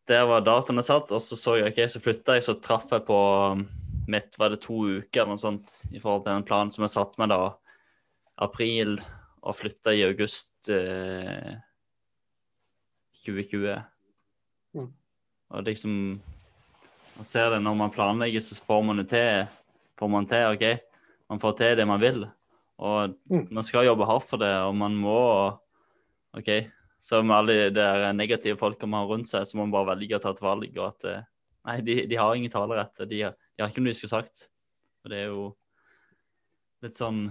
der 0.08 0.24
var 0.30 0.46
dataene 0.46 0.82
satt. 0.82 1.12
Og 1.12 1.20
så 1.22 1.36
så 1.36 1.58
jeg 1.58 1.68
OK, 1.68 1.82
så 1.92 2.00
flytta 2.00 2.38
jeg, 2.38 2.46
så 2.48 2.56
traff 2.64 2.88
jeg 2.96 3.04
på 3.06 3.18
um, 3.52 3.66
mitt 4.08 4.40
var 4.40 4.54
det 4.54 4.62
to 4.64 4.80
uker 4.80 5.20
eller 5.20 5.36
noe 5.36 5.42
sånt 5.44 5.74
i 5.92 6.00
forhold 6.00 6.24
til 6.24 6.32
den 6.32 6.48
planen 6.48 6.72
som 6.72 6.86
jeg 6.86 6.94
satte 6.96 7.20
meg 7.20 7.34
da. 7.34 7.52
April 8.40 8.96
og 9.44 9.56
flytta 9.58 9.92
i 9.92 10.06
august 10.08 10.72
eh, 10.72 11.52
2020. 13.26 13.76
Mm. 14.78 14.90
Og 15.52 15.68
liksom 15.68 15.94
Man 17.18 17.26
ser 17.26 17.50
det 17.50 17.58
når 17.60 17.74
man 17.74 17.90
planlegger, 17.90 18.40
så 18.40 18.54
får 18.62 18.82
man 18.86 19.00
det 19.02 19.08
til. 19.10 19.48
Får 19.98 20.08
man 20.08 20.26
til, 20.30 20.54
OK? 20.54 20.87
Man 21.28 21.40
får 21.42 21.56
til 21.58 21.78
det 21.78 21.86
man 21.88 22.02
vil. 22.02 22.26
Og 22.78 23.14
mm. 23.30 23.48
man 23.54 23.66
skal 23.66 23.88
jobbe 23.88 24.06
hardt 24.08 24.26
for 24.28 24.40
det, 24.40 24.52
og 24.64 24.74
man 24.78 24.94
må 24.96 25.18
OK. 26.38 26.50
Så 27.00 27.22
med 27.22 27.36
alle 27.36 27.70
de 27.70 28.12
negative 28.14 28.58
folka 28.58 28.86
man 28.86 29.04
har 29.04 29.10
rundt 29.12 29.30
seg, 29.30 29.46
så 29.46 29.56
må 29.56 29.66
man 29.66 29.74
bare 29.74 29.92
velge 29.94 30.18
å 30.18 30.22
ta 30.22 30.32
et 30.34 30.42
valg. 30.42 30.70
og 30.78 30.86
at 30.88 31.08
eh, 31.10 31.26
Nei, 31.68 31.80
de, 31.84 31.94
de 32.08 32.16
har 32.16 32.34
ingen 32.34 32.50
talerett. 32.50 33.02
De, 33.04 33.20
de 33.28 33.62
har 33.62 33.68
ikke 33.70 33.82
noe 33.82 33.92
de 33.92 33.98
skulle 33.98 34.14
sagt. 34.14 34.48
Og 35.04 35.12
det 35.12 35.20
er 35.20 35.30
jo 35.32 35.44
litt 36.84 36.96
sånn 36.96 37.26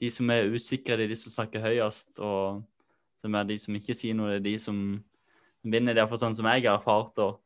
De 0.00 0.10
som 0.10 0.30
er 0.34 0.50
usikre, 0.50 0.96
det 0.98 1.06
er 1.06 1.12
de 1.12 1.18
som 1.20 1.34
snakker 1.34 1.62
høyest. 1.62 2.18
Og 2.18 2.62
som 3.22 3.38
er 3.38 3.46
de 3.46 3.58
som 3.60 3.76
ikke 3.78 3.94
sier 3.94 4.16
noe, 4.18 4.32
det 4.34 4.40
er 4.40 4.48
de 4.48 4.56
som 4.58 4.78
vinner. 5.62 5.92
Det 5.92 6.00
er 6.00 6.02
iallfall 6.02 6.24
sånn 6.24 6.36
som 6.36 6.48
jeg 6.50 6.64
har 6.66 6.80
erfart. 6.80 7.20
Og, 7.22 7.38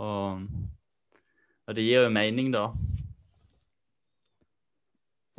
og, 0.00 0.46
og, 1.66 1.74
det 1.76 1.84
gir 1.84 2.06
jo 2.06 2.14
mening, 2.14 2.48
da. 2.54 2.70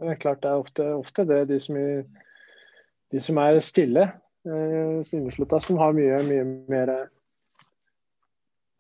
Det 0.04 0.12
er 0.12 0.20
klart 0.20 0.44
det 0.44 0.52
er 0.52 0.60
ofte, 0.60 0.86
ofte 1.00 1.24
det. 1.28 1.40
De 1.48 1.60
som, 1.64 1.78
de 3.12 3.22
som 3.24 3.40
er 3.40 3.60
stille, 3.64 4.04
eh, 4.44 5.60
som 5.64 5.80
har 5.80 5.96
mye, 5.96 6.20
mye 6.28 6.48
mer 6.68 6.92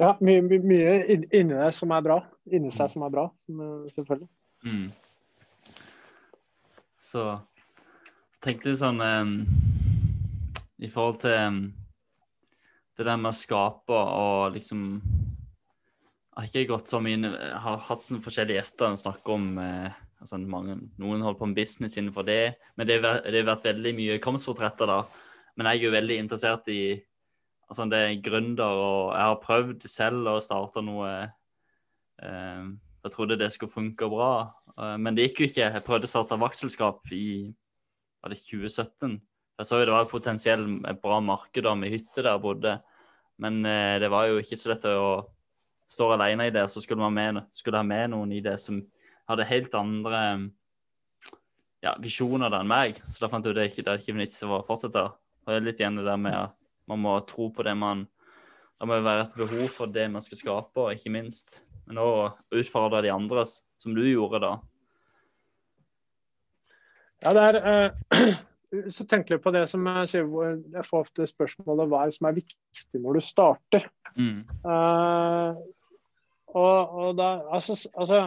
ja, 0.01 0.13
mye, 0.19 0.41
mye 0.43 0.93
inni 1.07 1.53
der 1.53 1.71
som 1.75 1.93
er 1.95 2.03
bra. 2.03 2.19
Inni 2.51 2.71
seg 2.73 2.91
som 2.91 3.05
er 3.05 3.13
bra, 3.13 3.27
selvfølgelig. 3.47 4.29
Mm. 4.67 4.87
Så, 6.99 7.23
så 8.33 8.43
tenkte 8.43 8.71
jeg 8.71 8.79
sånn 8.79 9.01
um, 9.03 9.33
I 10.79 10.89
forhold 10.91 11.19
til 11.23 11.35
um, 11.35 11.57
det 12.95 13.07
der 13.07 13.19
med 13.19 13.33
å 13.33 13.35
skape 13.35 13.97
og 13.97 14.53
liksom 14.55 14.85
Jeg 15.03 16.37
har 16.37 16.47
ikke 16.47 16.71
gått 16.71 16.89
så 16.89 17.01
mye 17.03 17.33
har 17.65 17.83
hatt 17.89 18.07
forskjellige 18.23 18.61
gjester 18.61 18.93
som 18.93 19.01
snakker 19.03 19.35
om 19.35 19.49
uh, 19.59 19.99
altså 20.23 20.39
mange, 20.39 20.77
Noen 21.01 21.23
holder 21.23 21.39
på 21.39 21.49
med 21.51 21.59
business 21.59 21.97
innenfor 21.99 22.25
det, 22.27 22.55
men 22.79 22.87
det 22.87 23.01
har, 23.03 23.23
vært 23.45 23.65
veldig 23.67 23.93
mye 23.97 24.19
kroppsportretter 24.23 24.89
da. 24.89 25.01
Men 25.57 25.69
jeg 25.69 25.81
er 25.81 25.87
jo 25.87 25.97
veldig 25.97 26.19
interessert 26.21 26.69
i 26.71 26.83
altså 27.67 27.87
det 27.89 27.99
er 27.99 28.21
gründer, 28.23 28.79
og 28.85 29.11
jeg 29.15 29.27
har 29.29 29.41
prøvd 29.43 29.85
selv 29.89 30.29
å 30.29 30.39
starte 30.43 30.83
noe 30.85 31.11
eh, 32.21 32.63
Jeg 33.03 33.11
trodde 33.11 33.37
det 33.39 33.49
skulle 33.51 33.73
funke 33.73 34.07
bra, 34.11 34.31
eh, 34.77 34.95
men 35.01 35.17
det 35.17 35.27
gikk 35.27 35.43
jo 35.43 35.49
ikke. 35.51 35.69
Jeg 35.75 35.85
prøvde 35.85 36.09
å 36.09 36.13
starte 36.13 36.39
vaktselskap 36.39 37.11
i 37.11 37.51
var 38.23 38.31
det 38.31 38.39
2017. 38.39 39.19
Jeg 39.59 39.67
så 39.67 39.79
jo 39.81 39.87
det 39.89 39.93
var 39.93 40.09
potensielt 40.09 41.01
bra 41.03 41.19
marked 41.21 41.67
med 41.77 41.91
hytte 41.91 42.23
der 42.23 42.31
jeg 42.31 42.45
bodde, 42.45 42.77
men 43.43 43.63
eh, 43.67 43.99
det 43.99 44.09
var 44.13 44.29
jo 44.29 44.39
ikke 44.39 44.59
så 44.59 44.71
lett 44.71 44.87
å 44.87 45.27
stå 45.91 46.13
alene 46.15 46.47
i 46.47 46.53
det. 46.53 46.63
Så 46.71 46.81
skulle 46.81 47.03
man 47.03 47.13
med, 47.13 47.43
skulle 47.51 47.81
ha 47.81 47.85
med 47.85 48.13
noen 48.13 48.31
i 48.33 48.41
det 48.43 48.55
som 48.61 48.79
hadde 49.29 49.47
helt 49.49 49.75
andre 49.77 50.21
ja, 51.83 51.93
visjoner 52.01 52.53
enn 52.59 52.69
meg. 52.69 52.99
Så 53.07 53.23
da 53.23 53.29
fant 53.31 53.45
jeg 53.45 53.55
ut 53.55 53.59
det 53.59 53.69
ikke, 53.71 53.85
det 53.85 53.93
er 53.93 54.01
ikke 54.01 54.17
vits 54.19 54.41
i 54.41 54.49
å 54.49 54.63
fortsette. 54.65 55.05
Og 55.43 55.51
det 55.51 55.59
er 55.59 55.67
litt 55.67 55.81
igjen 55.81 55.99
det 55.99 56.07
der 56.07 56.19
med 56.19 56.37
at 56.39 56.55
man 56.91 57.03
må 57.03 57.15
tro 57.27 57.49
på 57.53 57.63
det 57.65 57.75
man 57.79 58.07
Det 58.81 58.87
må 58.89 58.97
være 58.99 59.21
et 59.23 59.35
behov 59.39 59.67
for 59.71 59.87
det 59.87 60.09
man 60.11 60.23
skal 60.25 60.35
skape, 60.35 60.81
og 60.81 60.91
ikke 60.91 61.11
minst. 61.13 61.61
Men 61.87 62.01
òg 62.03 62.57
utfordre 62.59 63.03
de 63.05 63.11
andre, 63.13 63.45
som 63.79 63.93
du 63.95 64.01
gjorde 64.03 64.41
da. 64.43 64.49
Ja, 67.23 67.31
det 67.37 67.45
er 67.47 67.59
uh, 67.63 68.33
Så 68.91 69.05
tenker 69.05 69.35
jeg 69.35 69.43
på 69.43 69.53
det 69.53 69.67
som 69.69 69.85
jeg 69.85 70.09
sier, 70.09 70.27
jeg 70.73 70.85
får 70.87 71.05
ofte 71.05 71.27
spørsmålet 71.29 71.87
hva 71.91 72.01
er 72.01 72.09
det 72.09 72.15
som 72.17 72.27
er 72.27 72.37
viktig 72.39 73.01
når 73.03 73.19
du 73.19 73.23
starter. 73.23 73.85
Mm. 74.17 74.39
Uh, 74.65 75.61
og, 76.57 76.95
og, 76.97 77.09
da 77.19 77.27
altså, 77.53 77.77
altså 77.93 78.25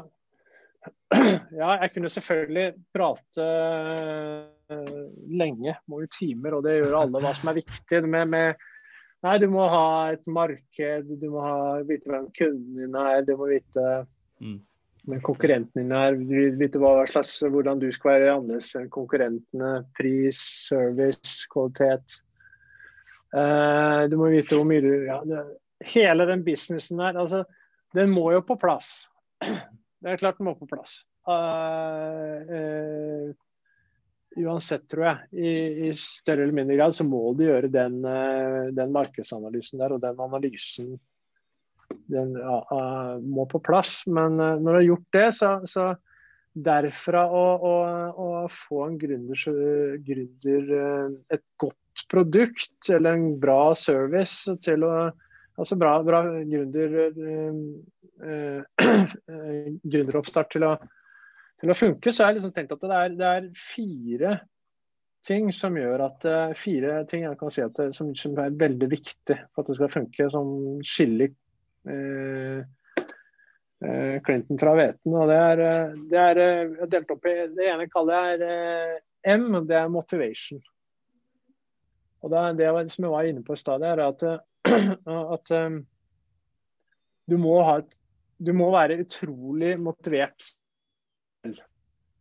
ja, 1.61 1.73
jeg 1.81 1.91
kunne 1.95 2.11
selvfølgelig 2.11 2.67
prate 2.95 3.47
uh, 3.47 5.03
lenge, 5.31 5.77
mange 5.91 6.09
timer, 6.19 6.57
og 6.57 6.65
det 6.67 6.79
gjør 6.81 6.97
alle, 7.01 7.23
hva 7.23 7.35
som 7.37 7.51
er 7.51 7.59
viktig. 7.61 8.01
Med, 8.07 8.31
med, 8.33 8.65
nei, 9.27 9.37
du 9.43 9.47
må 9.53 9.67
ha 9.71 9.89
et 10.15 10.27
marked, 10.31 11.13
du 11.21 11.29
må 11.35 11.45
ha, 11.45 11.59
vite 11.87 12.11
hvem 12.11 12.31
kunden 12.37 12.81
din 12.81 12.99
er, 13.01 13.21
du 13.27 13.37
må 13.39 13.51
vite 13.53 13.85
mm. 14.43 14.59
hvem 15.07 15.23
konkurrenten 15.27 15.85
din 15.85 15.95
er, 15.97 16.19
vite 16.59 16.83
hva 16.83 16.99
slags, 17.11 17.39
hvordan 17.45 17.83
du 17.83 17.89
skal 17.95 18.17
være 18.17 18.35
annerledes 18.35 18.73
enn 18.79 18.91
konkurrentene. 18.93 19.77
Pris, 19.99 20.41
service, 20.67 21.47
kvalitet. 21.55 22.21
Uh, 23.35 24.07
du 24.11 24.19
må 24.19 24.33
vite 24.35 24.59
hvor 24.59 24.67
mye 24.67 24.83
du 24.85 24.93
ja, 25.09 25.21
det, 25.27 25.47
Hele 25.85 26.25
den 26.25 26.41
businessen 26.41 27.03
der, 27.03 27.19
altså, 27.21 27.43
den 27.93 28.09
må 28.09 28.31
jo 28.33 28.41
på 28.49 28.57
plass. 28.57 29.03
Det 30.03 30.13
er 30.13 30.21
klart 30.21 30.39
den 30.41 30.49
må 30.49 30.55
på 30.59 30.69
plass. 30.69 31.01
Uh, 31.27 32.39
uh, 32.47 33.31
uansett, 34.37 34.85
tror 34.91 35.07
jeg, 35.09 35.29
i, 35.33 35.53
i, 35.89 35.93
større 35.99 36.45
eller 36.45 36.57
mindre 36.57 36.77
grad, 36.79 36.95
så 36.97 37.07
må 37.07 37.23
du 37.37 37.47
gjøre 37.47 37.73
den, 37.73 38.03
uh, 38.05 38.69
den 38.77 38.93
markedsanalysen 38.95 39.81
der. 39.81 39.97
Og 39.97 40.03
den 40.05 40.21
analysen 40.23 40.97
den 42.11 42.35
må 43.23 43.45
på 43.51 43.61
plass. 43.63 44.01
Men 44.11 44.37
når 44.39 44.67
du 44.67 44.77
har 44.77 44.85
gjort 44.89 45.07
det, 45.15 45.27
så, 45.39 45.51
så 45.71 45.85
derfra 46.67 47.23
å, 47.31 47.45
å, 47.63 47.75
å, 48.11 48.29
få 48.51 48.81
en 48.89 48.97
gründer, 48.99 49.43
gründer, 50.07 50.73
et 51.35 51.45
godt 51.63 52.05
produkt 52.11 52.91
eller 52.91 53.15
en 53.15 53.29
bra 53.43 53.75
service 53.79 54.51
til 54.67 54.87
å 54.87 54.97
altså 55.57 55.79
bra, 55.81 55.95
bra 56.07 56.23
gründer, 56.49 56.99
eh, 57.07 58.61
eh, 58.91 59.71
gründeroppstart 59.93 60.53
til 60.55 60.67
å, 60.69 60.75
til 61.61 61.73
å 61.73 61.79
funke, 61.79 62.13
så 62.13 62.25
har 62.25 62.33
jeg 62.33 62.41
liksom 62.41 62.55
tenkt 62.57 62.77
at 62.77 62.85
det 62.85 63.01
er, 63.01 63.17
det 63.17 63.33
er, 63.33 63.49
fire 63.57 64.37
ting 65.27 65.51
som 65.55 65.77
gjør 65.79 66.05
at 66.07 66.29
eh, 66.29 66.55
fire 66.59 67.01
ting 67.11 67.27
jeg 67.27 67.39
kan 67.41 67.53
si 67.53 67.65
at 67.65 67.75
det, 67.79 67.91
som, 67.97 68.13
som, 68.19 68.37
er 68.39 68.55
veldig 68.59 68.91
viktig 68.93 69.39
for 69.55 69.65
at 69.65 69.71
det 69.71 69.79
skal 69.81 69.93
funke, 69.97 70.29
som 70.33 70.53
skiller 70.87 71.33
eh, 71.91 72.61
eh, 73.83 74.15
Clinton 74.27 74.61
fra 74.61 74.77
hveten. 74.79 75.17
og 75.17 75.33
det 75.33 75.41
er, 75.49 75.65
det 76.13 76.23
er 76.23 76.87
delt 76.93 77.13
opp 77.17 77.27
i, 77.27 77.37
Det 77.57 77.69
ene 77.73 77.91
kaller 77.91 78.37
jeg 78.37 79.03
M, 79.27 79.49
det 79.67 79.75
er 79.75 79.91
motivation. 79.91 80.61
Og 82.27 82.33
det, 82.33 82.43
det 82.59 82.71
som 82.91 83.07
jeg 83.07 83.13
var 83.13 83.29
inne 83.29 83.45
på 83.47 83.55
i 83.55 83.61
stad, 83.61 83.85
er 83.87 84.03
at 84.03 84.25
at 85.37 85.53
um, 85.55 85.79
du 87.31 87.37
må 87.39 87.61
ha 87.63 87.79
et 87.83 87.95
Du 88.37 88.51
må 88.53 88.67
være 88.69 88.99
utrolig 89.01 89.79
motivert. 89.81 90.51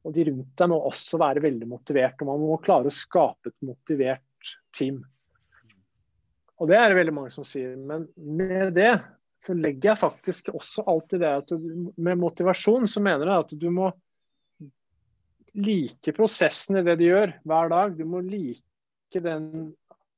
Og 0.06 0.14
de 0.16 0.24
rundt 0.30 0.54
deg 0.62 0.70
må 0.72 0.78
også 0.88 1.20
være 1.20 1.42
veldig 1.44 1.68
motivert. 1.68 2.22
Og 2.24 2.30
man 2.30 2.40
må 2.40 2.56
klare 2.64 2.88
å 2.88 2.94
skape 2.94 3.52
et 3.52 3.68
motivert 3.68 4.54
team. 4.78 5.02
Og 6.56 6.72
det 6.72 6.78
er 6.80 6.88
det 6.88 7.00
veldig 7.02 7.16
mange 7.18 7.34
som 7.36 7.44
sier. 7.44 7.76
Men 7.76 8.08
med 8.16 8.78
det 8.78 8.94
så 9.44 9.58
legger 9.58 9.92
jeg 9.92 10.02
faktisk 10.06 10.54
også 10.56 10.86
alltid 10.88 11.26
det 11.26 11.34
at 11.42 11.52
du, 11.52 11.68
med 12.00 12.22
motivasjon 12.22 12.88
så 12.88 13.04
mener 13.04 13.28
jeg 13.28 13.44
at 13.44 13.56
du 13.60 13.68
må 13.76 13.92
like 15.56 16.16
prosessen 16.16 16.80
i 16.80 16.86
det 16.88 16.96
du 17.02 17.10
gjør 17.10 17.36
hver 17.44 17.76
dag. 17.76 18.00
Du 18.00 18.08
må 18.08 18.24
like 18.24 19.26
den 19.26 19.74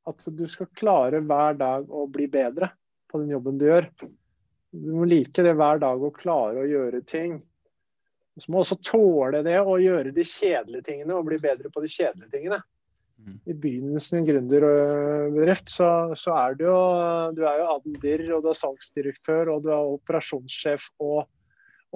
at 0.08 0.24
du 0.40 0.46
skal 0.50 0.70
klare 0.78 1.22
hver 1.26 1.58
dag 1.60 1.90
å 1.92 2.06
bli 2.12 2.30
bedre 2.32 2.72
på 3.12 3.22
den 3.22 3.34
jobben 3.36 3.60
du 3.60 3.68
gjør. 3.68 3.90
Du 4.72 4.90
må 4.96 5.08
like 5.08 5.44
det 5.44 5.56
hver 5.58 5.82
dag 5.84 6.04
å 6.04 6.14
klare 6.16 6.64
å 6.64 6.70
gjøre 6.70 7.04
ting. 7.08 7.40
Du 8.38 8.52
må 8.54 8.62
også 8.62 8.78
tåle 8.86 9.42
det 9.46 9.58
å 9.60 9.78
gjøre 9.82 10.14
de 10.14 10.26
kjedelige 10.28 10.92
tingene 10.92 11.16
og 11.18 11.28
bli 11.30 11.40
bedre 11.42 11.72
på 11.74 11.82
de 11.84 11.90
kjedelige 11.90 12.34
tingene. 12.36 12.60
Mm. 13.18 13.38
I 13.50 13.56
begynnelsen 13.64 14.18
i 14.18 14.22
en 14.22 14.28
gründerbedrift 14.28 15.72
så, 15.74 15.88
så, 16.20 16.36
er 16.38 16.58
du 16.60 16.68
jo 16.68 16.82
du 17.34 17.42
er 17.50 17.64
jo 17.64 17.72
admdir, 17.74 18.28
og 18.36 18.44
du 18.46 18.52
er 18.52 18.60
salgsdirektør, 18.60 19.50
og 19.56 19.66
du 19.66 19.72
er 19.74 19.96
operasjonssjef 19.96 20.86
og, 21.02 21.24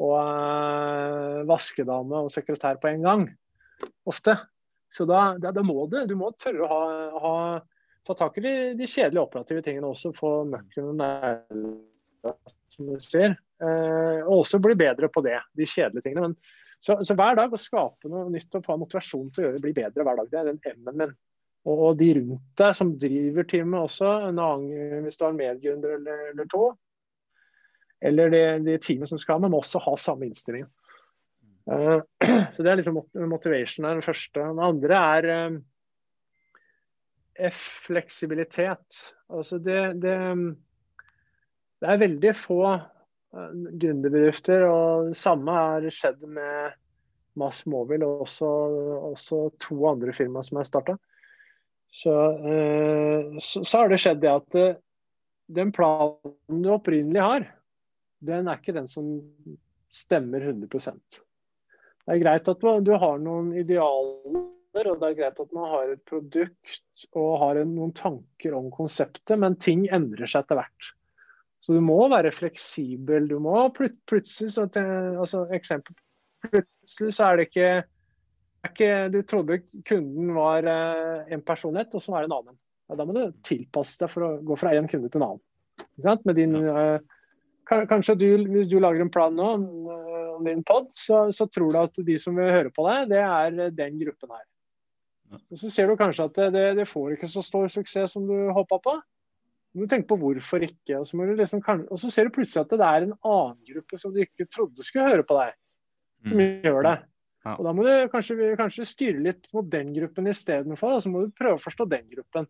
og 0.02 0.16
uh, 0.18 1.44
vaskedame 1.50 2.26
og 2.26 2.34
sekretær 2.34 2.82
på 2.82 2.90
en 2.90 3.06
gang. 3.06 3.28
Ofte. 4.10 4.40
Så 4.92 5.06
da, 5.08 5.36
da, 5.40 5.54
da 5.56 5.64
må 5.64 5.86
du, 5.92 6.02
du 6.10 6.18
må 6.20 6.34
tørre 6.42 6.66
å 6.66 6.72
ha, 6.72 6.82
ha, 7.22 7.36
ta 8.08 8.16
tak 8.18 8.38
i 8.38 8.44
de, 8.46 8.54
de, 8.80 8.88
kjedelige 8.90 9.24
operative 9.24 9.64
tingene 9.66 9.90
også. 9.92 10.14
Få 10.18 10.34
møkken 10.50 10.96
neglene, 11.00 12.36
som 12.74 12.90
du 12.90 12.98
sier. 13.04 13.38
Uh, 13.62 14.26
og 14.26 14.42
også 14.42 14.58
bli 14.62 14.74
bedre 14.78 15.10
på 15.14 15.22
det, 15.26 15.38
de 15.58 15.68
kjedelige 15.70 16.08
tingene. 16.08 16.32
Men, 16.32 16.62
så, 16.82 16.98
så, 17.06 17.14
hver 17.18 17.38
dag 17.38 17.52
å 17.54 17.60
skape 17.62 18.10
noe 18.10 18.32
nytt 18.34 18.58
og 18.58 18.66
få 18.66 18.78
motivasjon 18.82 19.28
til 19.30 19.44
å 19.44 19.46
gjøre 19.46 19.60
det 19.60 19.66
bli 19.68 19.76
bedre 19.78 20.06
hver 20.08 20.18
dag. 20.18 20.32
Det 20.32 20.40
er 20.40 20.50
den 20.50 20.62
M-en 20.74 21.02
min. 21.04 21.18
Og, 21.70 21.92
de 22.00 22.08
rundt 22.18 22.46
deg 22.58 22.72
som 22.74 22.96
driver 22.98 23.46
teamet 23.46 23.86
også, 23.86 24.12
en 24.32 24.40
annen, 24.42 25.04
hvis 25.06 25.20
du 25.20 25.28
har 25.28 25.36
en 25.36 25.38
medgründer 25.38 26.00
eller, 26.00 26.24
eller, 26.32 26.48
to. 26.50 26.72
Eller 28.02 28.32
det, 28.34 28.46
det 28.66 28.80
teamet 28.82 29.12
som 29.12 29.22
skal, 29.22 29.44
med, 29.44 29.54
må 29.54 29.60
også 29.62 29.84
ha 29.86 29.94
samme 30.02 30.26
innstilling. 30.26 30.66
Uh, 31.70 32.02
så 32.56 32.66
det 32.66 32.72
er 32.72 32.82
liksom 32.82 32.98
motivation 33.30 33.86
er 33.86 34.00
den 34.00 34.08
første. 34.08 34.42
Den 34.42 34.64
andre 34.66 35.04
er 35.20 35.30
uh, 37.40 37.46
F-fleksibilitet. 37.48 39.04
Altså 39.32 39.58
det, 39.58 39.80
det, 40.04 40.18
det 41.82 41.88
er 41.90 42.02
veldig 42.02 42.34
få 42.36 42.64
gründerbedrifter. 43.32 44.66
Og 44.68 45.12
det 45.12 45.18
samme 45.20 45.56
har 45.56 45.88
skjedd 45.94 46.26
med 46.28 46.78
Mass 47.40 47.64
Mobile 47.70 48.08
og 48.08 48.26
også, 48.28 48.50
også 49.12 49.42
to 49.64 49.80
andre 49.90 50.14
firmaer 50.16 50.48
som 50.48 50.60
er 50.60 50.68
starta. 50.68 50.98
Så, 51.92 52.14
eh, 52.48 53.40
så, 53.40 53.66
så, 53.66 53.78
har 53.78 53.92
det 53.92 54.00
skjedd 54.00 54.22
det 54.24 54.32
at 54.32 54.56
eh, 54.60 54.78
den 55.52 55.74
planen 55.76 56.62
du 56.64 56.70
opprinnelig 56.72 57.24
har, 57.24 57.48
den 58.24 58.48
er 58.48 58.62
ikke 58.62 58.76
den 58.78 58.88
som 58.88 59.10
stemmer 59.92 60.44
100% 60.46 60.72
Det 60.72 62.14
er 62.14 62.22
greit 62.22 62.48
at 62.48 62.64
du 62.86 62.94
har 62.96 63.20
noen 63.20 63.52
idealer, 63.60 64.46
og 64.72 65.02
det 65.02 65.08
er 65.10 65.18
greit 65.18 65.40
at 65.44 65.54
man 65.56 65.68
har 65.68 65.92
et 65.92 66.02
produkt 66.08 67.06
og 67.12 67.32
har 67.42 67.60
noen 67.68 67.92
tanker 67.98 68.56
om 68.56 68.70
konseptet, 68.72 69.36
men 69.40 69.58
ting 69.60 69.84
endrer 69.92 70.30
seg 70.30 70.46
etter 70.46 70.62
hvert. 70.62 70.92
Så 71.62 71.76
du 71.76 71.82
må 71.86 72.00
være 72.10 72.32
fleksibel. 72.34 73.28
Du 73.30 73.38
må 73.44 73.54
plut 73.76 73.98
plutselig 74.10 74.56
så 74.56 74.66
til, 74.74 74.88
altså 75.22 75.46
eksempel, 75.54 75.96
Plutselig 76.42 77.14
så 77.14 77.28
er 77.28 77.38
det 77.38 77.44
ikke, 77.52 77.66
er 78.66 78.72
ikke 78.72 78.94
Du 79.14 79.20
trodde 79.30 79.60
kunden 79.86 80.32
var 80.34 80.66
eh, 80.66 81.34
en 81.36 81.44
person 81.46 81.78
ett, 81.78 81.94
og 81.94 82.02
så 82.02 82.16
er 82.16 82.24
det 82.24 82.32
en 82.32 82.38
annen. 82.40 82.58
Ja, 82.90 82.98
da 82.98 83.06
må 83.06 83.14
du 83.14 83.24
tilpasse 83.46 84.02
deg 84.02 84.10
for 84.10 84.26
å 84.26 84.32
gå 84.46 84.58
fra 84.58 84.74
én 84.74 84.90
kunde 84.90 85.12
til 85.12 85.22
en 85.22 85.28
annen. 85.28 86.24
Med 86.26 86.40
din, 86.40 86.56
eh, 86.56 86.98
kanskje 87.70 88.18
du, 88.18 88.28
Hvis 88.50 88.72
du 88.72 88.80
lager 88.82 89.06
en 89.06 89.14
plan 89.14 89.36
nå 89.38 89.52
eh, 89.54 90.32
om 90.34 90.50
din 90.50 90.66
pod, 90.66 90.90
så, 90.98 91.28
så, 91.30 91.46
tror 91.46 91.72
du 91.72 91.80
at 91.84 92.02
de 92.10 92.18
som 92.20 92.34
vil 92.36 92.50
høre 92.50 92.74
på 92.74 92.88
deg, 92.90 93.14
det 93.14 93.22
er 93.22 93.76
den 93.78 94.02
gruppen 94.02 94.34
her. 94.34 94.48
Og 95.32 95.60
Så 95.60 95.72
ser 95.72 95.88
du 95.88 95.96
kanskje 96.00 96.28
at 96.28 96.40
det, 96.54 96.64
det 96.80 96.88
får 96.90 97.16
ikke 97.16 97.30
så 97.32 97.44
stor 97.46 97.72
suksess 97.72 98.16
som 98.16 98.28
du 98.28 98.36
håpa 98.56 98.80
på. 98.84 98.98
Du 99.72 99.84
må 99.84 99.88
tenke 99.88 100.10
på 100.10 100.20
hvorfor 100.20 100.64
ikke. 100.66 101.00
Og 101.00 101.08
så, 101.08 101.18
liksom, 101.40 101.64
og 101.88 102.00
så, 102.00 102.12
ser 102.12 102.28
du 102.28 102.36
plutselig 102.36 102.66
at 102.66 102.74
det 102.76 102.88
er 102.88 103.08
en 103.08 103.16
annen 103.16 103.60
gruppe 103.72 104.00
som 104.00 104.14
du 104.14 104.20
ikke 104.24 104.50
trodde 104.52 104.88
skulle 104.88 105.08
høre 105.08 105.28
på 105.28 105.38
deg, 105.40 105.54
som 106.28 106.42
mm. 106.42 106.48
gjør 106.68 106.88
det. 106.90 106.98
Ja. 107.42 107.54
Og 107.56 107.66
Da 107.66 107.74
må 107.74 107.86
du 107.88 107.94
kanskje, 108.12 108.56
kanskje 108.60 108.86
styre 108.86 109.22
litt 109.24 109.48
mot 109.56 109.70
den 109.72 109.94
gruppen 109.96 110.28
istedenfor, 110.30 110.98
og 110.98 111.06
så 111.06 111.12
må 111.14 111.24
du 111.24 111.38
prøve 111.38 111.58
å 111.58 111.64
forstå 111.64 111.88
den 111.90 112.10
gruppen. 112.12 112.50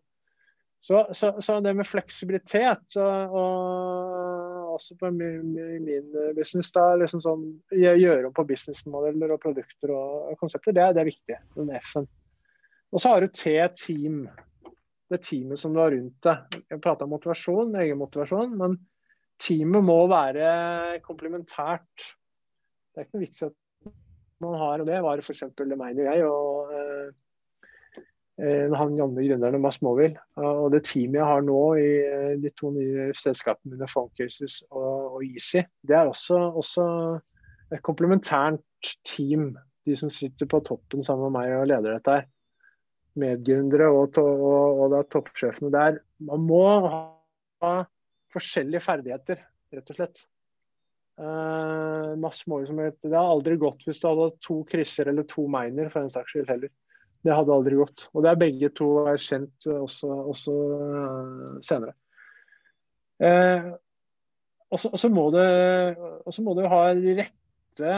Så, 0.82 1.04
så, 1.14 1.30
så 1.38 1.60
det 1.62 1.76
med 1.78 1.86
fleksibilitet, 1.86 2.96
og, 2.98 3.36
og 3.38 4.72
også 4.74 4.96
på 4.98 5.12
min, 5.14 5.52
min 5.86 6.08
business, 6.34 6.72
da, 6.74 6.88
liksom 6.98 7.22
sånn, 7.22 7.44
gjøre 7.70 8.26
om 8.26 8.34
på 8.34 8.44
businessmodeller 8.48 9.36
og 9.36 9.40
produkter 9.44 9.94
og 9.94 10.34
konsepter, 10.42 10.74
det, 10.74 10.88
det 10.96 11.04
er 11.04 11.10
viktig. 11.12 11.38
Den 11.54 11.70
F-en. 11.78 12.10
Og 12.92 13.00
så 13.00 13.12
har 13.12 13.24
du 13.24 13.32
T-team 13.32 14.26
det 15.12 15.22
teamet 15.26 15.60
som 15.60 15.72
du 15.74 15.80
har 15.80 15.92
rundt 15.92 16.24
deg. 16.24 16.60
Jeg 16.70 16.80
prata 16.84 17.06
om 17.06 17.12
motivasjon, 17.12 17.74
egenmotivasjon, 17.80 18.54
men 18.60 18.76
teamet 19.42 19.84
må 19.84 19.98
være 20.10 21.00
komplementært. 21.04 22.12
Det 22.92 23.00
er 23.00 23.06
ikke 23.06 23.18
noe 23.18 23.24
vits 23.24 23.44
at 23.48 23.58
man 24.42 24.56
har, 24.58 24.82
og 24.82 24.88
det 24.88 25.00
var 25.04 25.20
f.eks. 25.22 25.44
meg 25.78 26.00
og 26.00 26.06
jeg 26.08 26.24
og 26.28 26.72
eh, 26.76 27.10
eh 28.42 28.74
han 28.76 28.96
gamle 28.98 29.24
gründeren 29.24 29.60
Mads 29.60 29.80
Masmovil. 29.80 30.16
Og 30.40 30.72
det 30.74 30.84
teamet 30.88 31.20
jeg 31.20 31.30
har 31.30 31.44
nå 31.46 31.60
i 31.80 31.88
eh, 32.08 32.34
de 32.42 32.52
to 32.56 32.72
nye 32.74 33.10
selskapene 33.16 33.76
mine, 33.76 33.88
Funcases 33.88 34.62
og, 34.70 35.16
og 35.16 35.24
Easy, 35.24 35.64
det 35.86 35.96
er 35.96 36.08
også, 36.10 36.40
også 36.60 36.86
et 37.72 37.84
komplementært 37.84 38.96
team. 39.08 39.54
De 39.86 39.96
som 39.98 40.10
sitter 40.12 40.46
på 40.46 40.60
toppen 40.64 41.04
sammen 41.04 41.30
med 41.30 41.40
meg 41.40 41.56
og 41.58 41.68
leder 41.70 41.96
dette 41.96 42.20
her 42.20 42.31
medgründere 43.18 43.88
og, 43.92 44.18
og, 44.18 44.82
og 44.86 44.98
toppsjefene 45.12 45.72
der. 45.74 45.98
Man 46.24 46.44
må 46.48 46.64
ha 46.88 47.72
forskjellige 48.32 48.84
ferdigheter, 48.84 49.42
rett 49.74 49.92
og 49.92 49.98
slett. 49.98 50.22
Uh, 51.20 52.16
målsomhet. 52.48 52.96
Det 53.04 53.12
har 53.12 53.28
aldri 53.28 53.58
gått 53.60 53.84
hvis 53.86 54.00
du 54.00 54.08
hadde 54.08 54.30
to 54.42 54.62
krisser 54.68 55.10
eller 55.12 55.26
to 55.28 55.44
miner, 55.50 55.90
for 55.92 56.02
en 56.02 56.12
saks 56.12 56.32
skyld 56.32 56.48
heller. 56.50 56.72
Det 57.22 57.34
hadde 57.36 57.54
aldri 57.54 57.78
gått. 57.78 58.08
Og 58.16 58.24
det 58.24 58.32
er 58.32 58.40
begge 58.40 58.72
to 58.74 58.88
erkjent 59.12 59.68
også, 59.70 60.08
også 60.32 60.56
uh, 60.72 61.50
senere. 61.64 61.94
Uh, 63.22 63.74
og 64.72 64.80
så 64.80 65.08
må, 65.12 65.28
du 65.36 66.62
ha 66.72 66.78
de 66.96 67.12
rette 67.18 67.90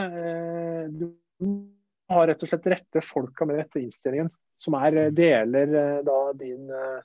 Du 0.91 1.05
må 1.47 2.17
ha 2.17 2.25
rett 2.27 2.43
og 2.43 2.51
slett 2.51 2.67
rette 2.73 3.03
folka 3.07 3.47
med 3.47 3.61
rette 3.61 3.79
innstillingen 3.79 4.27
som 4.65 4.77
er 4.79 4.97
eh, 5.01 5.13
deler 5.15 5.77
eh, 5.81 6.01
da 6.07 6.19
din, 6.39 6.71
uh, 6.71 7.01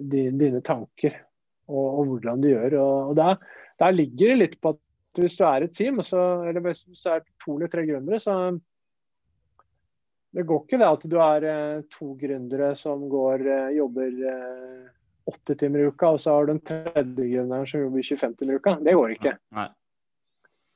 din, 0.00 0.38
dine 0.40 0.60
tanker 0.64 1.16
og, 1.66 1.86
og, 1.86 2.04
hvordan 2.12 2.44
du 2.44 2.50
gjør. 2.52 2.78
Og, 2.80 3.10
og 3.10 3.16
der, 3.18 3.40
der, 3.82 3.96
ligger 3.96 4.32
det 4.32 4.40
litt 4.40 4.60
på 4.62 4.74
at 4.74 4.80
hvis 5.20 5.36
du 5.38 5.44
er 5.46 5.66
et 5.66 5.74
team, 5.76 6.00
så, 6.02 6.20
eller 6.48 6.62
hvis 6.64 6.84
du 6.86 7.10
er 7.10 7.24
to 7.42 7.56
eller 7.56 7.70
tre 7.70 7.84
gründere, 7.86 8.18
så 8.22 8.34
det 10.34 10.42
går 10.48 10.64
ikke 10.64 10.80
det 10.80 10.88
at 10.88 11.04
du 11.06 11.16
er 11.22 11.44
to 11.94 12.16
gründere 12.18 12.72
som 12.74 13.04
går, 13.10 13.44
jobber 13.76 14.16
åtte 15.30 15.54
timer 15.54 15.84
i 15.84 15.92
uka, 15.92 16.10
og 16.16 16.18
så 16.20 16.34
har 16.34 16.48
du 16.48 16.56
en 16.56 16.64
tredje 16.66 17.28
gründeren 17.30 17.68
som 17.70 17.84
jobber 17.84 18.08
25 18.10 18.34
timer 18.40 18.56
i 18.56 18.58
uka. 18.58 18.74
Det 18.82 18.96
går 18.98 19.14
ikke. 19.14 19.36
Nei. 19.54 19.68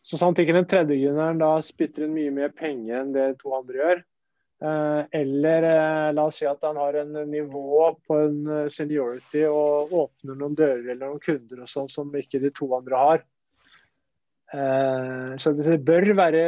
Så 0.06 0.20
sant 0.20 0.38
ikke 0.38 0.54
den 0.54 0.70
tredje 0.70 1.00
gründeren 1.02 1.42
da 1.42 1.50
spytter 1.66 2.06
inn 2.06 2.14
mye 2.14 2.36
mer 2.36 2.54
penger 2.54 3.02
enn 3.02 3.10
det 3.16 3.26
to 3.42 3.50
andre 3.58 3.82
gjør, 3.82 4.06
Eh, 4.06 4.17
eller 4.60 5.62
eh, 5.62 6.12
la 6.12 6.24
oss 6.26 6.40
si 6.40 6.46
at 6.50 6.64
han 6.66 6.76
har 6.76 6.96
en 6.98 7.12
nivå 7.30 7.82
på 8.06 8.16
en 8.24 8.38
eh, 8.50 8.70
seniority 8.74 9.44
og 9.46 9.92
åpner 9.94 10.38
noen 10.38 10.56
dører 10.58 10.82
eller 10.82 11.04
noen 11.04 11.22
kunder 11.22 11.62
og 11.62 11.70
sånn 11.70 11.90
som 11.92 12.10
ikke 12.18 12.40
de 12.42 12.50
to 12.54 12.70
andre 12.76 13.02
har. 13.02 13.26
Så 14.48 15.50
det 15.52 15.74
bør 15.84 16.06
være, 16.16 16.38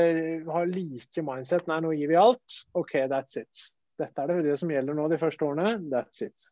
ha 0.47 0.61
like 0.65 1.21
mindset. 1.21 1.67
Nei, 1.69 1.83
nå 1.85 1.91
gir 1.93 2.09
vi 2.09 2.17
alt. 2.17 2.63
OK, 2.73 2.95
that's 3.13 3.37
it. 3.37 3.67
Dette 4.01 4.25
er 4.25 4.41
det 4.41 4.55
som 4.57 4.73
gjelder 4.73 4.97
nå 4.97 5.05
de 5.13 5.19
første 5.21 5.45
årene. 5.45 5.75
That's 5.93 6.25
it. 6.25 6.47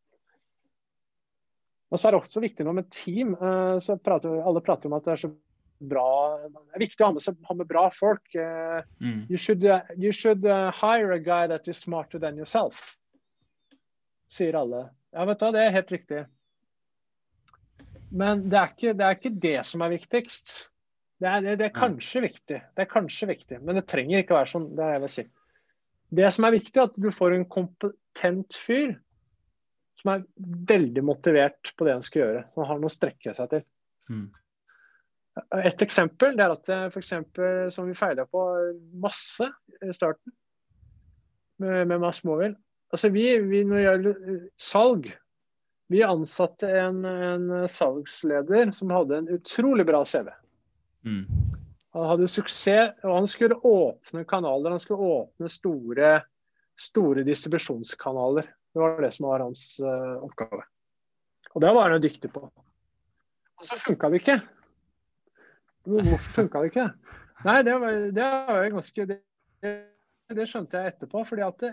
Og 1.88 1.96
så 1.96 2.10
er 2.10 2.12
det 2.12 2.20
også 2.20 2.42
viktig 2.44 2.66
nå 2.68 2.74
med 2.76 2.90
team. 2.92 3.32
så 3.80 3.96
prater, 3.96 4.42
Alle 4.44 4.60
prater 4.60 4.92
om 4.92 4.98
at 4.98 5.08
det 5.08 5.14
er 5.14 5.22
så 5.24 5.32
bra 5.78 6.10
Det 6.42 6.76
er 6.76 6.82
viktig 6.82 7.04
å 7.04 7.10
ha 7.10 7.14
med, 7.16 7.42
ha 7.48 7.56
med 7.58 7.68
bra 7.70 7.84
folk. 7.94 8.24
Uh, 8.34 8.80
mm. 9.02 9.26
You 9.30 9.40
should, 9.40 9.64
uh, 9.64 9.80
you 9.96 10.12
should 10.12 10.46
uh, 10.46 10.70
hire 10.74 11.12
a 11.14 11.20
guy 11.22 11.46
that 11.50 11.68
is 11.68 11.80
smarter 11.80 12.18
than 12.18 12.38
yourself, 12.38 12.96
sier 14.30 14.58
alle. 14.58 14.88
Ja, 15.14 15.24
vet 15.28 15.40
du, 15.40 15.48
det 15.54 15.62
er 15.64 15.76
helt 15.76 15.94
riktig. 15.94 16.24
Men 18.08 18.46
det 18.48 18.58
er 18.58 18.72
ikke 18.72 18.94
det, 18.96 19.06
er 19.06 19.18
ikke 19.18 19.34
det 19.46 19.58
som 19.68 19.84
er 19.84 19.94
viktigst. 19.94 20.54
Det 21.18 21.26
er, 21.28 21.42
det, 21.44 21.56
det 21.60 21.66
er, 21.66 21.74
kanskje 21.74 22.22
viktig, 22.22 22.60
det 22.62 22.84
er 22.84 22.90
kanskje 22.90 23.26
viktig, 23.32 23.58
men 23.66 23.78
det 23.80 23.88
trenger 23.90 24.22
ikke 24.22 24.36
være 24.36 24.52
sånn. 24.52 24.68
Det 24.78 24.84
er 24.86 24.94
jeg 24.94 25.04
vil 25.04 25.14
si. 25.16 25.24
Det 26.18 26.28
som 26.32 26.46
er 26.46 26.54
viktig, 26.54 26.76
er 26.78 26.88
at 26.88 27.00
du 27.00 27.08
får 27.12 27.34
en 27.36 27.48
kompetent 27.50 28.56
fyr 28.56 28.94
som 29.98 30.12
er 30.12 30.22
veldig 30.70 31.02
motivert 31.04 31.72
på 31.74 31.88
det 31.88 31.96
han 31.96 32.04
skal 32.06 32.22
gjøre. 32.22 32.44
Som 32.54 32.68
har 32.68 32.78
noe 32.80 32.90
å 32.90 32.94
strekke 32.94 33.34
seg 33.34 33.50
til. 33.50 33.64
Mm. 34.08 34.28
Et 35.64 35.82
eksempel 35.84 36.36
det 36.38 36.44
er 36.44 36.54
at 36.54 36.70
for 36.92 37.00
eksempel, 37.00 37.68
som 37.74 37.86
vi 37.88 37.96
feila 37.96 38.24
på 38.26 38.44
masse 39.02 39.46
i 39.84 39.92
starten 39.94 40.32
med, 41.62 41.86
med 41.90 42.00
Mass 42.02 42.24
Mobile 42.26 42.56
altså 42.92 43.08
vi, 43.08 43.24
vi, 43.40 43.64
Når 43.64 43.76
det 43.76 43.84
gjelder 43.84 44.40
salg 44.60 45.10
Vi 45.88 46.02
ansatte 46.04 46.70
en, 46.80 47.04
en, 47.04 47.50
salgsleder 47.70 48.72
som 48.76 48.92
hadde 48.92 49.22
en 49.22 49.28
utrolig 49.38 49.86
bra 49.88 50.02
CV. 50.04 50.26
Mm. 51.08 51.22
Han 51.96 52.10
hadde 52.10 52.28
suksess, 52.28 52.98
og 53.06 53.14
han 53.14 53.28
skulle 53.30 53.56
åpne 53.64 54.26
kanaler. 54.28 54.74
Han 54.74 54.82
skulle 54.82 55.14
åpne 55.16 55.48
store, 55.48 56.10
store 56.76 57.24
distribusjonskanaler. 57.24 58.50
Det 58.76 58.82
var 58.82 59.00
det 59.00 59.10
som 59.16 59.30
var 59.30 59.46
hans 59.46 59.62
uh, 59.80 60.20
oppgave. 60.20 60.60
Og 61.54 61.64
det 61.64 61.72
var 61.72 61.88
han 61.88 62.04
dyktig 62.04 62.34
på. 62.36 62.44
Og 62.44 63.64
så 63.64 63.80
funka 63.80 64.12
det 64.12 64.20
ikke. 64.20 64.36
Hvorfor 65.88 66.34
funka 66.36 66.62
det 66.62 66.72
ikke? 66.72 66.86
Nei, 67.46 67.58
det 67.66 67.74
var, 67.80 67.98
det 68.14 68.28
var 68.48 68.70
ganske 68.74 69.06
det, 69.08 69.18
det, 69.62 70.46
skjønte 70.50 70.80
jeg 70.80 70.94
etterpå. 70.94 71.24
fordi 71.28 71.44
at 71.46 71.64
det, 71.64 71.72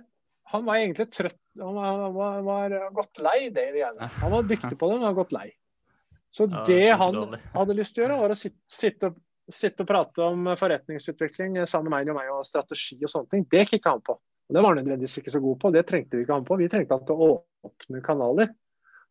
han 0.53 0.65
var 0.67 0.79
egentlig 0.79 1.09
trøtt. 1.11 1.41
Han 1.59 1.77
var, 1.77 2.09
var, 2.13 2.41
var 2.45 2.75
godt 2.95 3.21
lei 3.23 3.49
det 3.53 3.69
greiene. 3.73 4.09
Han 4.21 4.33
var 4.33 4.49
dyktig 4.49 4.75
på 4.77 4.89
det, 4.89 4.97
men 4.97 5.07
han 5.07 5.15
var 5.15 5.21
godt 5.23 5.35
lei. 5.35 5.47
Så 6.35 6.49
det 6.67 6.91
han 6.99 7.37
hadde 7.55 7.77
lyst 7.77 7.95
til 7.95 8.03
å 8.03 8.05
gjøre, 8.05 8.19
var 8.21 8.33
å 8.33 8.37
sitte, 8.37 8.59
sitte, 8.69 9.11
sitte 9.51 9.85
og 9.85 9.89
prate 9.89 10.25
om 10.25 10.49
forretningsutvikling 10.59 11.61
sammen 11.63 11.93
med 11.93 11.95
meg 11.95 12.11
og 12.11 12.17
meg 12.19 12.31
og 12.33 12.47
strategi 12.47 12.97
og 12.99 13.11
sånne 13.11 13.31
ting. 13.31 13.45
Det 13.51 13.63
kikka 13.71 13.95
han 13.95 14.03
på. 14.05 14.17
Og 14.19 14.53
Det 14.53 14.61
var 14.61 14.73
han 14.75 14.83
nødvendigvis 14.83 15.17
ikke 15.21 15.33
så 15.33 15.41
god 15.41 15.61
på, 15.61 15.71
det 15.73 15.85
trengte 15.89 16.19
vi 16.19 16.25
ikke 16.25 16.37
han 16.37 16.45
på. 16.45 16.59
Vi 16.59 16.67
trengte 16.69 16.97
han 16.97 17.07
til 17.07 17.23
å 17.23 17.29
åpne 17.65 18.03
kanaler. 18.05 18.51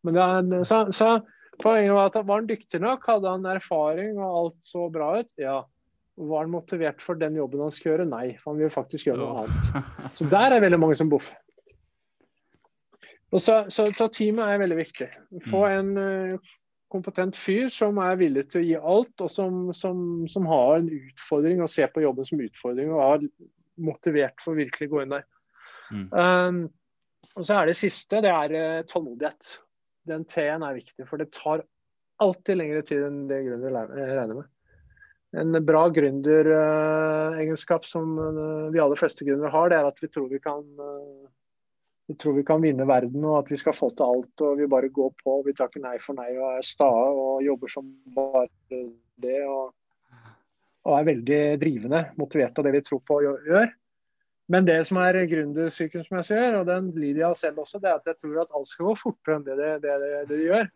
Men 0.04 0.18
det, 0.50 0.60
så, 0.68 0.84
så 0.94 1.14
Poenget 1.62 1.94
var 1.94 2.10
at 2.10 2.18
Var 2.26 2.40
han 2.40 2.48
dyktig 2.48 2.80
nok? 2.82 3.06
Hadde 3.06 3.30
han 3.30 3.46
erfaring 3.46 4.18
og 4.18 4.40
alt 4.40 4.58
så 4.66 4.88
bra 4.92 5.14
ut? 5.20 5.30
Ja. 5.40 5.60
Var 6.14 6.44
han 6.44 6.52
motivert 6.52 7.02
for 7.02 7.18
den 7.18 7.36
jobben 7.38 7.62
han 7.64 7.72
skal 7.74 7.92
gjøre? 7.92 8.08
Nei, 8.10 8.26
for 8.40 8.54
han 8.54 8.62
vil 8.62 8.74
faktisk 8.74 9.08
gjøre 9.08 9.22
noe 9.22 9.44
annet. 9.44 10.12
Så 10.18 10.28
der 10.30 10.54
er 10.54 10.62
veldig 10.62 10.78
mange 10.82 10.98
som 10.98 11.10
boffer. 11.10 11.38
Så, 13.34 13.64
så, 13.68 13.88
så, 13.90 14.06
teamet 14.14 14.46
er 14.46 14.60
veldig 14.62 14.76
viktig. 14.78 15.08
Få 15.48 15.64
mm. 15.64 15.72
en 15.74 15.96
uh, 15.98 16.52
kompetent 16.92 17.34
fyr 17.34 17.66
som 17.72 17.98
er 17.98 18.20
villig 18.20 18.44
til 18.52 18.60
å 18.60 18.68
gi 18.68 18.76
alt, 18.78 19.24
og 19.26 19.32
som, 19.32 19.56
som, 19.74 19.98
som, 20.30 20.46
har 20.46 20.76
en 20.78 20.92
utfordring 20.94 21.64
og 21.64 21.72
ser 21.72 21.90
på 21.90 22.04
jobben 22.04 22.28
som 22.28 22.44
utfordring 22.44 22.92
og 22.94 23.02
er 23.02 23.26
motivert 23.82 24.38
for 24.38 24.54
å 24.54 24.60
virkelig 24.60 24.90
gå 24.92 25.02
inn 25.02 25.16
der. 25.16 25.26
Mm. 25.90 26.06
Um, 26.14 26.62
og 27.24 27.48
så 27.48 27.58
er 27.58 27.66
det 27.66 27.78
siste, 27.80 28.22
det 28.22 28.30
er 28.30 28.54
uh, 28.54 28.86
tålmodighet 28.86 29.56
den 30.08 30.26
T-en 30.28 30.64
er 30.66 30.76
viktig, 30.76 31.06
for 31.08 31.20
det 31.20 31.32
tar 31.34 31.64
alltid 32.22 32.58
lengre 32.60 32.82
tid 32.86 33.06
enn 33.06 33.24
det 33.30 33.44
gründere 33.46 33.86
regner 33.92 34.40
med. 34.40 34.50
En 35.34 35.58
bra 35.66 35.88
gründeregenskap 35.90 37.86
som 37.88 38.18
eh, 38.22 38.72
de 38.74 38.82
aller 38.82 39.00
fleste 39.00 39.26
gründere 39.26 39.50
har, 39.50 39.72
det 39.72 39.80
er 39.80 39.88
at 39.88 39.98
vi 40.02 40.10
tror 40.14 40.28
vi 40.30 40.38
kan 40.42 40.62
eh, 40.62 41.24
vi 42.06 42.14
tror 42.20 42.36
vi 42.36 42.44
kan 42.44 42.60
vinne 42.62 42.84
verden 42.86 43.24
og 43.24 43.38
at 43.40 43.50
vi 43.50 43.58
skal 43.58 43.74
få 43.76 43.88
til 43.96 44.04
alt. 44.04 44.42
og 44.44 44.58
Vi 44.60 44.68
bare 44.68 44.92
går 44.92 45.14
på. 45.22 45.38
Vi 45.46 45.54
tar 45.56 45.70
ikke 45.70 45.84
nei 45.86 45.96
for 46.04 46.18
nei 46.18 46.34
og 46.36 46.58
er 46.58 46.66
stae 46.66 47.06
og 47.08 47.40
jobber 47.42 47.72
som 47.72 47.88
bare 48.14 48.50
det. 49.24 49.38
Og, 49.48 49.72
og 50.84 50.98
er 50.98 51.08
veldig 51.08 51.40
drivende, 51.62 52.02
motivert 52.20 52.60
av 52.60 52.68
det 52.68 52.74
vi 52.76 52.84
tror 52.84 53.00
på 53.08 53.22
og 53.22 53.48
gjør. 53.48 53.72
Men 54.52 54.66
det 54.68 54.76
som 54.88 54.98
er 55.00 55.22
gründersyken, 55.28 56.04
som 56.04 56.18
jeg 56.20 56.28
ser, 56.28 56.56
og 56.58 56.66
den 56.68 56.90
lider 56.98 57.22
jeg 57.22 57.40
selv 57.40 57.62
også, 57.62 57.80
det 57.80 57.88
er 57.88 58.00
at 58.00 58.10
jeg 58.10 58.18
tror 58.20 58.42
at 58.42 58.56
alt 58.58 58.68
skal 58.68 58.90
gå 58.90 58.96
fortere 59.00 59.38
enn 59.38 59.46
det 59.46 59.56
det, 59.60 59.70
det, 59.84 59.94
det, 60.02 60.10
det 60.28 60.40
de 60.40 60.48
gjør. 60.50 60.68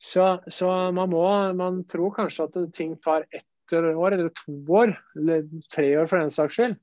Så, 0.00 0.26
så, 0.48 0.68
man 0.96 1.10
må 1.12 1.24
Man 1.56 1.82
tror 1.88 2.12
kanskje 2.16 2.46
at 2.48 2.60
ting 2.76 2.94
tar 3.04 3.26
ett 3.30 3.72
år, 3.76 4.12
eller 4.12 4.30
to 4.34 4.54
år, 4.72 4.94
eller 5.16 5.44
tre 5.72 5.90
år 6.00 6.08
for 6.10 6.20
den 6.20 6.32
saks 6.34 6.56
skyld. 6.56 6.78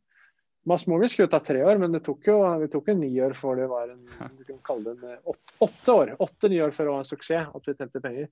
Masmovi 0.68 1.08
skulle 1.08 1.32
ta 1.32 1.40
tre 1.40 1.62
år, 1.64 1.80
men 1.80 1.94
det 1.96 2.04
tok 2.06 2.28
jo 2.28 2.40
vi 2.62 2.68
tok 2.72 2.90
en 2.92 3.00
ni 3.00 3.10
år 3.24 3.36
før 3.38 3.62
det 3.62 3.70
var 3.72 3.92
en 3.92 4.02
du 4.40 4.44
kan 4.44 4.60
kalle 4.68 4.96
det 5.00 5.14
en 5.14 5.32
åtte, 5.34 5.56
åtte 5.64 5.96
år. 6.02 6.14
Åtte-ni 6.24 6.62
år 6.64 6.74
før 6.76 6.90
det 6.90 6.96
var 6.96 7.06
en 7.06 7.12
suksess, 7.12 7.54
at 7.56 7.70
vi 7.70 7.76
tjente 7.78 8.04
penger. 8.04 8.30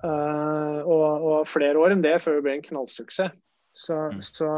Uh, 0.00 0.80
og, 0.88 1.06
og, 1.28 1.38
flere 1.48 1.76
år 1.76 1.92
enn 1.92 2.04
det 2.04 2.14
før 2.24 2.38
det 2.38 2.44
ble 2.46 2.56
en 2.56 2.64
knallsuksess. 2.64 3.34
Så, 3.76 3.96
mm. 4.10 4.22
så 4.24 4.48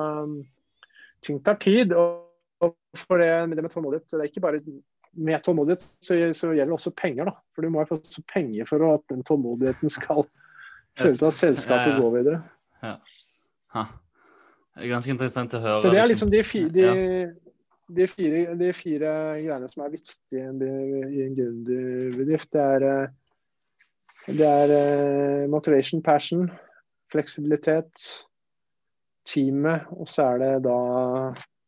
ting 1.25 1.41
tar 1.45 1.59
tid. 1.63 1.93
og 1.93 2.29
for 2.97 3.19
det, 3.19 3.57
det 3.57 3.63
med 3.65 3.73
tålmodighet, 3.73 4.11
det 4.11 4.21
er 4.21 4.31
ikke 4.31 4.45
bare 4.45 4.61
med 5.13 5.43
tålmodighet, 5.45 5.83
så, 6.01 6.17
så 6.33 6.53
gjelder 6.53 6.73
det 6.73 6.79
også 6.79 6.93
penger. 6.97 7.29
da. 7.29 7.35
For 7.55 7.65
du 7.65 7.73
må 7.73 7.85
få 7.89 7.99
penger 8.33 8.69
for 8.69 8.85
at 8.95 9.05
den 9.11 9.25
tålmodigheten 9.29 9.91
skal 9.93 10.25
føre 10.99 11.17
til 11.17 11.29
at 11.29 11.35
selskapet 11.35 11.99
går 12.01 12.17
videre. 12.17 12.43
Ja. 12.83 12.95
Ha. 13.77 13.85
Det 14.75 14.87
er 14.87 14.93
ganske 14.95 15.13
interessant 15.13 15.55
å 15.57 15.61
høre. 15.61 15.81
Så 15.85 15.93
det 15.93 16.01
er 16.01 16.11
liksom, 16.11 16.31
liksom 16.33 16.33
de, 16.33 16.43
fi, 16.49 16.63
de, 16.73 17.97
de, 17.97 18.09
fire, 18.09 18.45
de, 18.61 18.73
fire, 18.77 19.15
greiene 19.43 19.69
som 19.69 19.85
er 19.85 19.95
viktige 19.99 20.45
i 20.45 21.25
en 21.27 21.37
gründerbedrift. 21.37 22.49
Det 22.57 22.63
er, 22.63 22.87
eh, 22.89 24.37
det 24.39 24.49
er 24.49 24.73
uh, 24.73 25.51
motivation, 25.53 26.03
passion, 26.05 26.47
fleksibilitet, 27.13 28.07
teamet, 29.29 29.89
og 29.95 30.09
så 30.11 30.33
er 30.33 30.43
det 30.43 30.53
da 30.67 30.79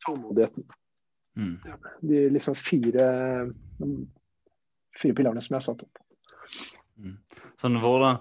tålmodigheten. 0.07 0.64
Mm. 1.36 1.55
De 2.00 2.24
liksom 2.30 2.55
fire, 2.55 3.07
fire 5.00 5.16
pilarene 5.16 5.42
som 5.42 5.55
jeg 5.55 5.61
har 5.61 5.66
satt 5.66 5.84
opp. 5.86 6.02
Mm. 6.98 7.16
Sånn, 7.59 7.78
hvordan, 7.82 8.20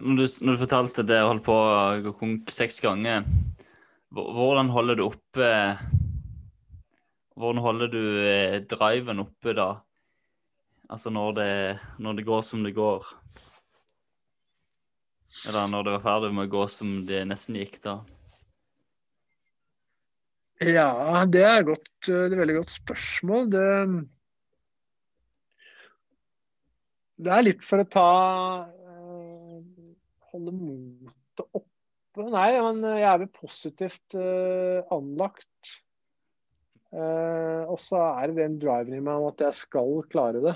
når 0.00 0.20
du, 0.20 0.24
når 0.46 0.56
du, 0.56 0.62
fortalte 0.64 1.04
det 1.06 1.20
og 1.22 1.34
holdt 1.34 1.46
på 1.48 1.58
å 1.58 1.74
gå 2.06 2.14
konk 2.20 2.54
seks 2.54 2.80
ganger, 2.84 3.26
hvordan 4.14 4.70
holder 4.70 5.00
du 5.00 5.08
oppe 5.08 5.48
Hvordan 7.34 7.58
holder 7.64 7.88
du 7.90 8.02
eh, 8.22 8.60
driven 8.70 9.18
oppe 9.24 9.56
da? 9.58 9.72
Altså 10.86 11.10
når 11.10 11.32
det, 11.34 11.54
når 11.98 12.20
det 12.20 12.24
går 12.28 12.44
som 12.46 12.62
det 12.62 12.70
går? 12.76 13.08
Eller 15.48 15.66
når 15.66 15.82
det 15.82 15.94
var 15.96 16.04
ferdig 16.04 16.30
med 16.36 16.46
å 16.46 16.52
gå 16.52 16.62
som 16.70 16.92
det 17.08 17.24
nesten 17.26 17.58
gikk, 17.58 17.80
da? 17.82 17.96
Ja, 20.62 21.24
det 21.26 21.42
er, 21.42 21.64
godt, 21.66 21.88
er 22.06 22.28
et 22.28 22.36
veldig 22.38 22.56
godt 22.60 22.72
spørsmål. 22.72 23.48
Det, 23.50 23.62
det, 27.18 27.32
er 27.34 27.46
litt 27.48 27.64
for 27.66 27.82
å 27.82 27.88
ta 27.90 28.10
uh, 28.68 29.56
Holde 30.30 30.54
motet 30.54 31.46
oppe. 31.50 32.28
Nei, 32.30 32.50
men 32.62 32.84
jeg 32.86 33.08
er 33.10 33.18
vel 33.24 33.32
positivt 33.34 34.14
anlagt. 34.94 35.72
Og 36.94 37.74
så 37.82 37.98
er 38.20 38.30
det 38.30 38.36
den 38.38 38.60
driven 38.62 38.94
i 38.94 39.00
meg 39.02 39.18
om 39.18 39.32
at 39.32 39.42
jeg 39.42 39.58
skal 39.64 39.96
klare 40.12 40.42
det. 40.44 40.54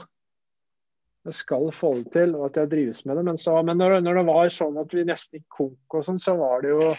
Jeg 1.29 1.35
skal 1.35 1.67
få 1.75 1.91
det 1.99 2.13
til, 2.15 2.35
og 2.39 2.47
at 2.49 2.57
jeg 2.57 2.71
drives 2.73 3.05
med 3.05 3.19
det. 3.19 3.25
Men, 3.27 3.39
så, 3.41 3.59
men 3.67 3.77
når, 3.77 3.99
når, 4.01 4.21
det 4.21 4.27
var 4.31 4.53
sånn 4.55 4.79
at 4.81 4.95
vi 4.95 5.05
nesten 5.05 5.41
gikk 5.41 5.57
konk 5.59 5.99
og 5.99 6.07
sånn, 6.07 6.21
så 6.23 6.37
var 6.39 6.63
det 6.65 6.71
jo 6.73 6.93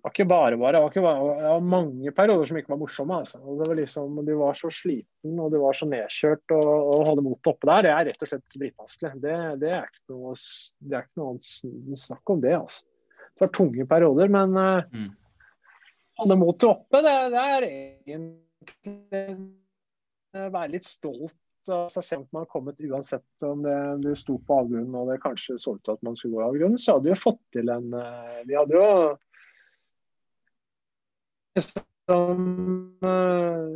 det 0.00 0.06
var 0.06 0.12
ikke 0.14 0.24
bare 0.30 0.56
bare. 0.56 0.78
Det 0.94 1.00
var, 1.04 1.18
bare, 1.20 1.32
det 1.36 1.48
var 1.52 1.64
mange 1.68 2.12
perioder 2.16 2.48
som 2.48 2.56
ikke 2.56 2.72
var 2.72 2.78
morsomme. 2.80 3.18
Altså. 3.20 3.40
Og 3.44 3.58
det 3.60 3.66
var 3.68 3.76
liksom, 3.76 4.20
Du 4.24 4.32
var 4.38 4.56
så 4.56 4.70
sliten 4.72 5.42
og 5.44 5.50
du 5.52 5.58
var 5.60 5.76
så 5.76 5.88
nedkjørt. 5.90 6.54
og 6.56 6.68
Å 6.70 7.02
holde 7.04 7.24
motet 7.26 7.50
oppe 7.52 7.68
der, 7.68 7.84
det 7.84 7.92
er 7.92 8.08
rett 8.08 8.24
og 8.24 8.30
slett 8.30 8.56
dritvanskelig. 8.56 9.12
Det, 9.20 9.36
det, 9.60 9.74
er 9.76 9.84
ikke 9.90 10.16
noe, 10.16 10.32
det 10.80 10.96
er 10.96 11.04
ikke 11.04 11.20
noe 11.20 12.00
snakk 12.00 12.32
om 12.32 12.40
det. 12.40 12.56
altså. 12.56 12.86
Det 13.28 13.44
var 13.44 13.52
tunge 13.60 13.88
perioder, 13.92 14.32
men 14.32 14.56
mm. 14.56 15.06
holde 16.22 16.40
motet 16.40 16.68
oppe, 16.70 17.04
det, 17.04 17.14
det 17.36 17.44
er 17.44 17.68
egentlig 17.68 19.36
være 20.32 20.76
litt 20.78 20.88
stolt 20.88 21.36
av 21.68 21.88
seg 21.92 22.04
selv 22.06 22.22
om 22.22 22.28
man 22.32 22.46
har 22.46 22.52
kommet 22.52 22.80
uansett 22.80 23.44
om 23.44 23.64
det, 23.64 23.76
du 24.00 24.14
sto 24.16 24.38
på 24.46 24.60
avgrunnen 24.62 24.96
og 24.96 25.10
det 25.10 25.20
kanskje 25.24 25.58
så 25.60 25.76
ut 25.76 25.82
til 25.84 25.96
at 25.96 26.06
man 26.06 26.16
skulle 26.16 26.38
gå 26.38 26.40
av 26.40 26.54
avgrunnen, 26.54 26.80
så 26.80 26.96
hadde 26.96 27.10
vi 27.10 27.18
fått 27.20 27.42
til 27.52 27.72
en 27.72 27.92
uh, 27.92 28.40
Vi 28.48 28.56
hadde 28.56 28.78
jo 28.78 28.86
som 31.58 32.44
uh, 33.04 33.66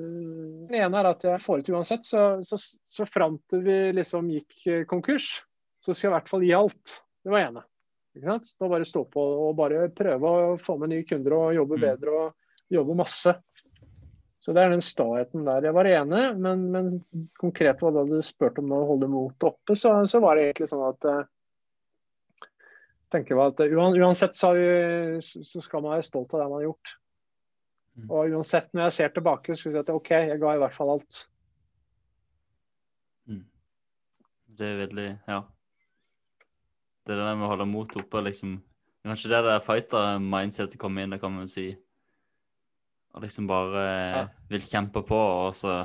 Den 0.68 0.76
ene 0.78 1.00
er 1.00 1.08
at 1.10 1.24
jeg 1.26 1.42
får 1.42 1.62
ut 1.62 1.72
uansett. 1.74 2.06
Så, 2.06 2.22
så, 2.46 2.58
så 2.58 3.06
fram 3.08 3.38
til 3.50 3.64
vi 3.66 3.78
liksom 3.98 4.30
gikk 4.32 4.56
eh, 4.66 4.84
konkurs, 4.90 5.44
så 5.84 5.92
skal 5.92 6.08
jeg 6.08 6.12
i 6.12 6.16
hvert 6.16 6.30
fall 6.32 6.46
gi 6.46 6.54
alt. 6.56 6.98
Det 7.24 7.32
var 7.34 7.48
ene. 7.48 7.64
Ikke 8.14 8.30
sant? 8.30 8.52
Da 8.60 8.70
bare 8.70 8.86
stå 8.86 9.04
på 9.10 9.22
og 9.48 9.56
bare 9.58 9.88
prøve 9.94 10.30
å 10.30 10.54
få 10.62 10.78
med 10.80 10.92
nye 10.94 11.06
kunder 11.08 11.34
og 11.36 11.58
jobbe 11.58 11.78
mm. 11.78 11.84
bedre 11.84 12.14
og 12.18 12.74
jobbe 12.74 12.96
masse. 12.98 13.34
Så 14.44 14.52
det 14.52 14.60
er 14.60 14.74
den 14.74 14.84
staheten 14.84 15.46
der. 15.46 15.64
Jeg 15.64 15.72
var 15.72 15.88
enig, 15.88 16.24
men, 16.36 16.66
men 16.74 16.90
konkret 17.40 17.80
hva 17.80 18.04
du 18.04 18.18
spurte 18.22 18.60
om 18.60 18.74
å 18.76 18.82
holde 18.90 19.08
motet 19.08 19.46
oppe, 19.48 19.76
så, 19.78 19.94
så, 20.10 20.20
var 20.20 20.36
det 20.36 20.50
egentlig 20.50 20.68
sånn 20.68 20.84
at 20.84 21.06
uh, 21.08 22.50
tenker 23.14 23.40
at 23.40 23.62
Uansett 23.64 24.36
så, 24.36 24.52
vi, 24.58 24.68
så, 25.22 25.62
skal 25.64 25.84
man 25.84 25.96
være 25.96 26.06
stolt 26.10 26.34
av 26.34 26.42
det 26.42 26.50
man 26.50 26.58
har 26.58 26.68
gjort. 26.68 26.94
Mm. 27.94 28.10
Og 28.10 28.34
uansett, 28.34 28.72
når 28.74 28.88
jeg 28.88 28.96
ser 28.98 29.14
tilbake, 29.14 29.56
så 29.56 29.70
jeg 29.70 29.84
at 29.84 29.90
OK, 29.94 30.10
jeg 30.10 30.38
ga 30.42 30.54
i 30.54 30.60
hvert 30.62 30.74
fall 30.74 30.96
alt. 30.96 31.18
Mm. 33.30 33.44
Det 34.58 34.70
er 34.70 34.80
veldig 34.86 35.08
Ja. 35.28 35.42
Det 37.04 37.12
er 37.12 37.20
det 37.20 37.26
der 37.26 37.36
med 37.36 37.44
å 37.44 37.50
holde 37.52 37.66
motet 37.68 38.00
oppe 38.00 38.22
liksom 38.24 38.62
Kanskje 39.04 39.28
det 39.34 39.42
der 39.44 39.60
fighter-mindsetet 39.60 40.80
kommer 40.80 41.04
inn, 41.04 41.12
det 41.12 41.18
kan 41.20 41.34
man 41.34 41.48
si. 41.52 41.66
Og 43.12 43.20
liksom 43.20 43.44
bare 43.46 43.82
ja. 43.84 44.22
vil 44.48 44.64
kjempe 44.64 45.02
på, 45.04 45.18
og 45.18 45.50
så 45.52 45.82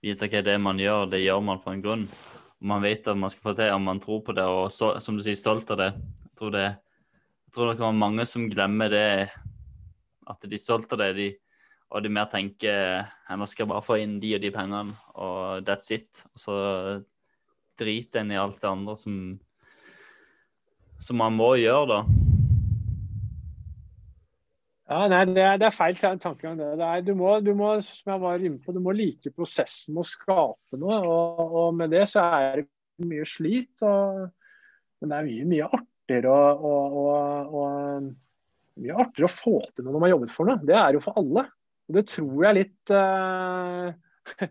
vite 0.00 0.24
hva 0.32 0.40
det 0.46 0.54
man 0.56 0.80
gjør, 0.80 1.04
det 1.12 1.20
gjør 1.20 1.42
man 1.44 1.60
for 1.60 1.76
en 1.76 1.82
grunn. 1.84 2.06
Og 2.08 2.70
man 2.72 2.80
vet 2.80 3.10
at 3.12 3.18
man 3.20 3.28
skal 3.28 3.44
få 3.44 3.54
til, 3.58 3.74
og 3.74 3.84
man 3.84 4.00
tror 4.00 4.22
på 4.24 4.32
det, 4.38 4.46
og 4.48 4.72
så, 4.72 4.94
som 5.04 5.18
du 5.18 5.20
sier, 5.20 5.36
stolt 5.36 5.68
av 5.74 5.82
det. 5.82 5.90
Jeg 6.24 6.32
tror 6.40 6.54
det, 6.56 6.64
jeg 7.44 7.52
tror 7.52 7.68
det 7.68 7.76
kan 7.76 7.90
være 7.90 8.02
mange 8.06 8.26
som 8.32 8.48
glemmer 8.48 8.88
det, 8.88 9.04
at 10.32 10.48
de 10.48 10.56
er 10.56 10.64
stolt 10.64 10.96
av 10.96 11.04
det. 11.04 11.12
de 11.20 11.28
og 11.92 12.04
de 12.04 12.08
mer 12.12 12.28
tenker 12.32 13.04
nå 13.36 13.46
skal 13.48 13.66
jeg 13.66 13.72
bare 13.72 13.84
få 13.84 13.98
inn 14.00 14.18
de 14.20 14.34
og 14.36 14.42
de 14.42 14.50
pengene, 14.52 14.96
og 15.20 15.64
that's 15.68 15.92
it. 15.92 16.24
Og 16.32 16.40
så 16.40 16.56
driter 17.80 18.22
en 18.22 18.32
i 18.32 18.40
alt 18.40 18.60
det 18.60 18.68
andre 18.70 18.96
som, 18.96 19.16
som 21.00 21.20
man 21.20 21.36
må 21.36 21.54
gjøre, 21.60 21.98
da. 21.98 22.22
Ja, 24.92 25.06
nei, 25.08 25.22
det 25.30 25.40
er, 25.40 25.56
det 25.60 25.66
er 25.68 25.74
feil 25.74 25.96
tankegang. 25.96 26.58
Det. 26.58 26.72
det 26.80 26.84
er, 26.84 27.04
du, 27.06 27.14
må, 27.16 27.36
du 27.40 27.52
må, 27.56 27.70
som 27.86 28.12
jeg 28.12 28.22
var 28.24 28.42
inne 28.44 28.60
på, 28.60 28.74
du 28.76 28.80
må 28.82 28.92
like 28.96 29.32
prosessen 29.32 29.94
med 29.94 30.02
å 30.02 30.08
skape 30.10 30.80
noe. 30.80 30.98
Og, 31.00 31.40
og, 31.46 31.68
med 31.78 31.94
det 31.94 32.04
så 32.12 32.26
er 32.36 32.60
det 32.60 32.66
mye 33.08 33.24
slit. 33.28 33.72
Og, 33.88 34.26
men 35.00 35.12
det 35.12 35.18
er 35.18 35.30
mye, 35.30 35.48
mye 35.54 35.70
artigere 35.78 36.34
å, 36.52 37.64
mye 38.82 39.00
artigere 39.00 39.30
å 39.30 39.32
få 39.32 39.56
til 39.70 39.86
noe 39.86 39.94
når 39.94 39.98
man 39.98 40.08
har 40.08 40.14
jobbet 40.16 40.36
for 40.36 40.50
noe. 40.50 40.68
Det 40.68 40.76
er 40.76 40.98
jo 40.98 41.04
for 41.06 41.22
alle. 41.22 41.46
Og 41.92 41.98
det 41.98 42.06
tror 42.08 42.46
jeg 42.46 42.56
litt 42.56 42.92
uh, 42.96 43.92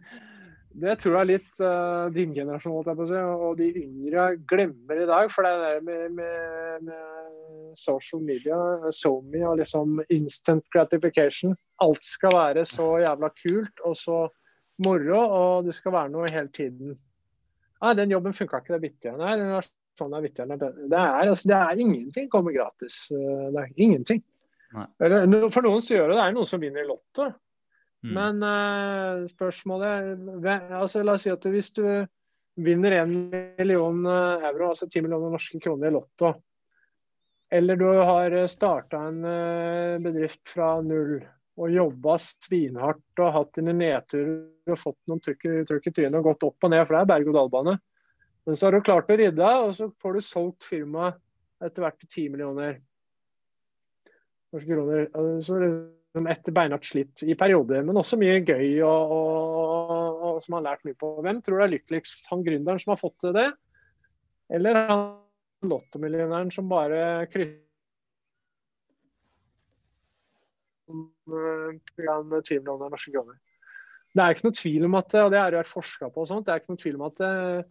Det 0.81 0.93
tror 1.01 1.15
jeg 1.17 1.29
litt 1.31 1.61
uh, 1.65 2.05
din 2.13 2.35
generasjon 2.35 2.85
og 2.85 3.57
de 3.57 3.71
yngre 3.81 4.27
glemmer 4.47 5.01
i 5.01 5.07
dag. 5.09 5.31
For 5.33 5.43
det 5.43 5.51
er 5.51 5.63
det 5.65 5.81
med, 5.87 6.13
med, 6.19 6.85
med 6.85 7.73
social 7.81 8.21
media, 8.23 8.55
SoMe 8.93 9.41
og 9.49 9.57
liksom 9.59 9.99
instant 10.13 10.63
gratification. 10.71 11.57
Alt 11.83 12.05
skal 12.05 12.37
være 12.37 12.63
så 12.69 12.87
jævla 13.01 13.33
kult 13.41 13.83
og 13.83 13.97
så 13.97 14.21
moro, 14.85 15.19
og 15.19 15.67
det 15.67 15.75
skal 15.75 15.97
være 15.97 16.13
noe 16.13 16.29
hele 16.31 16.53
tiden. 16.55 16.95
Nei, 17.81 17.93
den 17.97 18.13
jobben 18.13 18.37
funka 18.37 18.61
ikke, 18.61 18.75
det 18.75 18.79
er 18.79 18.85
vittigere. 18.85 19.19
Nei, 19.19 19.35
den 19.41 19.55
er 19.57 19.67
sånn 19.99 20.15
er 20.15 20.23
vittigere. 20.23 20.57
Det 20.61 20.97
er, 20.97 21.31
altså, 21.33 21.51
det 21.51 21.57
er 21.57 21.83
ingenting 21.83 22.29
kommer 22.31 22.55
gratis. 22.55 23.03
Eh, 23.11 23.47
det 23.51 23.65
er 23.65 23.73
ingenting. 23.75 24.23
Eller, 24.71 25.49
for 25.51 25.65
noen 25.65 25.83
så 25.83 25.95
gjør 25.95 26.11
det 26.11 26.17
det. 26.17 26.25
er 26.25 26.35
noen 26.35 26.49
som 26.49 26.61
vinner 26.61 26.83
i 26.83 26.87
Lotto. 26.89 27.27
Mm. 28.01 28.13
Men 28.17 28.43
uh, 28.45 29.27
spørsmålet 29.29 30.71
altså, 30.73 31.03
La 31.05 31.17
oss 31.17 31.27
si 31.27 31.33
at 31.33 31.45
hvis 31.53 31.69
du 31.77 31.83
vinner 32.61 32.95
1 32.99 33.11
million 33.59 33.99
eh, 34.05 34.47
euro, 34.49 34.71
altså 34.73 34.85
10 34.89 35.05
millioner 35.05 35.31
norske 35.31 35.59
kroner 35.63 35.87
i 35.87 35.93
Lotto, 35.95 36.33
eller 37.51 37.79
du 37.79 37.85
har 37.87 38.35
starta 38.51 38.99
en 39.07 39.21
uh, 39.23 40.01
bedrift 40.03 40.43
fra 40.51 40.73
null 40.83 41.21
og 41.61 41.71
jobba 41.71 42.17
svinhardt 42.21 43.21
og 43.21 43.33
hatt 43.35 43.57
dine 43.57 43.73
nedturer 43.75 44.71
og 44.71 44.79
fått 44.79 44.99
noen 45.09 45.23
trykk, 45.23 45.47
trykk 45.69 45.89
i 45.89 45.93
trynet 45.95 46.19
og 46.19 46.29
gått 46.31 46.45
opp 46.47 46.67
og 46.67 46.73
ned, 46.73 46.83
for 46.85 46.95
det 46.95 47.01
er 47.01 47.09
berg-og-dal-bane. 47.11 47.75
Men 48.47 48.57
så 48.57 48.67
har 48.67 48.75
du 48.75 48.85
klart 48.85 49.11
å 49.11 49.17
ridde 49.19 49.49
og 49.65 49.73
så 49.77 49.89
får 50.01 50.17
du 50.17 50.25
solgt 50.25 50.67
firmaet 50.67 51.19
etter 51.61 51.85
hvert 51.85 51.99
til 52.01 52.09
10 52.09 52.31
millioner 52.33 52.79
norske 54.55 54.69
kroner. 54.69 55.09
Så 55.45 55.59
liksom 55.61 56.27
etter 56.27 56.55
beinhardt 56.55 56.85
slitt 56.85 57.23
i 57.23 57.35
perioder, 57.39 57.83
men 57.87 57.97
også 57.97 58.19
mye 58.19 58.41
gøy 58.43 58.81
og, 58.83 59.15
og, 59.15 60.21
og, 60.27 60.39
som 60.43 60.57
har 60.57 60.67
lært 60.67 60.85
mye 60.87 60.97
på. 60.99 61.13
Hvem 61.23 61.41
tror 61.41 61.61
du 61.61 61.65
er 61.65 61.73
lykkeligst? 61.77 62.25
Han 62.31 62.43
gründeren 62.45 62.81
som 62.83 62.91
har 62.95 62.99
fått 62.99 63.17
til 63.23 63.35
det, 63.37 63.49
eller 64.51 64.81
han 64.89 65.05
lottomillionæren 65.71 66.51
som 66.51 66.69
bare 66.69 67.27
krysser 67.31 67.61
norske 72.91 73.13
kroner. 73.13 73.37
Det 74.11 74.23
er 74.23 74.33
ikke 74.33 74.49
noe 74.49 74.57
tvil 74.57 74.87
om 74.89 74.97
at 74.99 75.13
og 75.21 75.29
det 75.31 75.39
er 75.39 75.55
jo 75.55 75.67
forska 75.69 76.09
på 76.11 76.25
og 76.25 76.27
sånt, 76.27 76.47
det 76.47 76.51
er 76.51 76.59
ikke 76.59 76.73
noe 76.73 76.81
tvil 76.81 76.97
om 76.97 77.05
at 77.07 77.21
eh, 77.23 77.61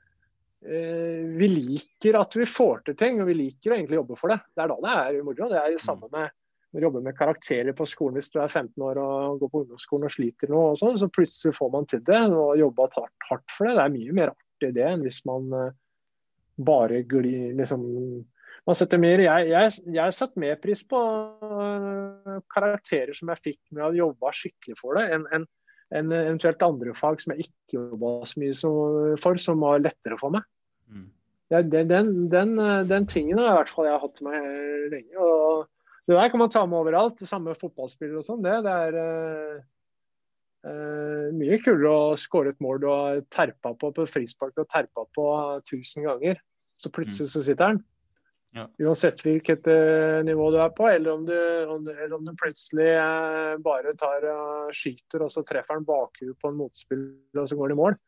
vi 1.36 1.48
liker 1.50 2.16
at 2.20 2.36
vi 2.40 2.46
får 2.48 2.86
til 2.86 2.96
ting, 3.00 3.20
og 3.20 3.28
vi 3.28 3.36
liker 3.36 3.72
å 3.72 3.76
egentlig 3.76 4.00
jobbe 4.00 4.16
for 4.16 4.32
det. 4.32 4.40
Det 4.54 4.64
er 4.64 4.72
da 4.72 4.78
det 4.86 4.94
er 4.96 5.26
moro. 5.26 5.50
Det 5.52 5.60
er 5.60 5.74
det 5.74 5.84
samme 5.84 6.08
med 6.12 6.32
jobber 6.78 7.02
med 7.02 7.16
karakterer 7.18 7.74
på 7.76 7.86
skolen 7.88 8.20
hvis 8.20 8.30
du 8.30 8.38
er 8.38 8.50
15 8.50 8.82
år 8.86 9.00
og 9.02 9.40
går 9.40 9.50
på 9.50 9.62
ungdomsskolen 9.64 10.06
og 10.06 10.14
sliter 10.14 10.52
noe, 10.52 10.72
og 10.72 10.78
sånn, 10.78 10.98
så 11.00 11.10
plutselig 11.10 11.56
får 11.56 11.70
man 11.74 11.88
til 11.90 12.02
det 12.06 12.20
og 12.30 12.58
jobba 12.60 12.86
hardt, 12.94 13.28
hardt, 13.30 13.46
for 13.50 13.66
det. 13.66 13.76
Det 13.76 13.84
er 13.84 13.94
mye 13.96 14.18
mer 14.18 14.34
artig 14.34 14.74
det 14.76 14.84
enn 14.86 15.06
hvis 15.06 15.22
man 15.26 15.48
uh, 15.56 15.72
bare 16.60 17.02
glir 17.08 17.56
liksom 17.58 17.86
man 18.68 18.76
setter 18.76 19.00
mer, 19.00 19.22
Jeg, 19.24 19.46
jeg, 19.48 19.72
jeg 19.96 20.14
satt 20.14 20.34
mer 20.38 20.58
pris 20.62 20.82
på 20.86 20.98
uh, 21.00 22.36
karakterer 22.52 23.16
som 23.16 23.32
jeg 23.32 23.42
fikk 23.48 23.60
med 23.74 23.86
å 23.88 23.96
jobbe 23.96 24.34
skikkelig 24.36 24.76
for 24.78 24.98
det, 24.98 25.06
enn 25.16 25.26
en, 25.34 25.48
en 25.96 26.12
eventuelt 26.14 26.62
andre 26.62 26.94
fag 26.94 27.22
som 27.22 27.34
jeg 27.34 27.48
ikke 27.48 27.80
jobba 27.80 28.12
så 28.28 28.42
mye 28.42 29.16
for, 29.22 29.40
som 29.42 29.64
var 29.64 29.82
lettere 29.82 30.20
for 30.20 30.36
meg. 30.36 30.46
Mm. 30.92 31.08
Den, 31.50 31.70
den, 31.90 32.10
den, 32.30 32.54
den, 32.86 33.06
tingen 33.10 33.40
har 33.40 33.48
i 33.48 33.56
hvert 33.58 33.72
fall 33.74 33.88
jeg 33.88 34.02
hatt 34.04 34.20
med 34.22 34.44
lenge. 34.92 35.16
og 35.18 35.66
det 36.10 36.16
der 36.18 36.30
kan 36.32 36.42
man 36.42 36.50
ta 36.50 36.64
med 36.66 36.80
overalt. 36.80 37.20
Samme 37.28 37.54
fotballspillere 37.58 38.18
og 38.18 38.26
sånn. 38.26 38.42
Det, 38.42 38.56
det, 38.66 38.72
er 38.86 38.96
uh, 38.98 39.60
uh, 40.66 41.28
mye 41.38 41.60
kulere 41.62 41.92
å 41.92 42.18
skåre 42.18 42.54
et 42.54 42.64
mål 42.64 42.82
du 42.82 42.88
har 42.90 43.22
terpa 43.30 43.74
på 43.78 43.92
på 43.94 44.08
frispark 44.10 44.58
og 44.58 44.66
terpa 44.72 45.06
på 45.14 45.28
tusen 45.70 46.08
ganger. 46.08 46.42
Så 46.82 46.90
plutselig 46.90 47.28
mm. 47.28 47.32
så 47.36 47.44
sitter 47.46 47.76
den. 47.76 47.82
Ja. 48.58 48.66
Uansett 48.82 49.22
hvilket 49.22 49.68
uh, 49.70 50.18
nivå 50.26 50.50
du 50.50 50.58
er 50.58 50.74
på, 50.74 50.88
eller 50.90 51.14
om 51.14 51.24
du, 51.28 51.38
om 51.70 51.86
du, 51.86 51.92
eller 51.94 52.16
om 52.18 52.26
du 52.26 52.34
plutselig 52.40 52.90
bare 53.62 53.94
tar 54.00 54.26
og 54.34 54.74
skyter 54.74 55.22
og 55.22 55.30
så 55.30 55.46
treffer 55.46 55.78
han 55.78 55.86
bakhuet 55.86 56.34
på 56.42 56.50
en 56.50 56.58
motspiller 56.58 57.44
og 57.44 57.46
så 57.46 57.58
går 57.60 57.70
det 57.70 57.78
i 57.78 57.82
mål. 57.84 58.00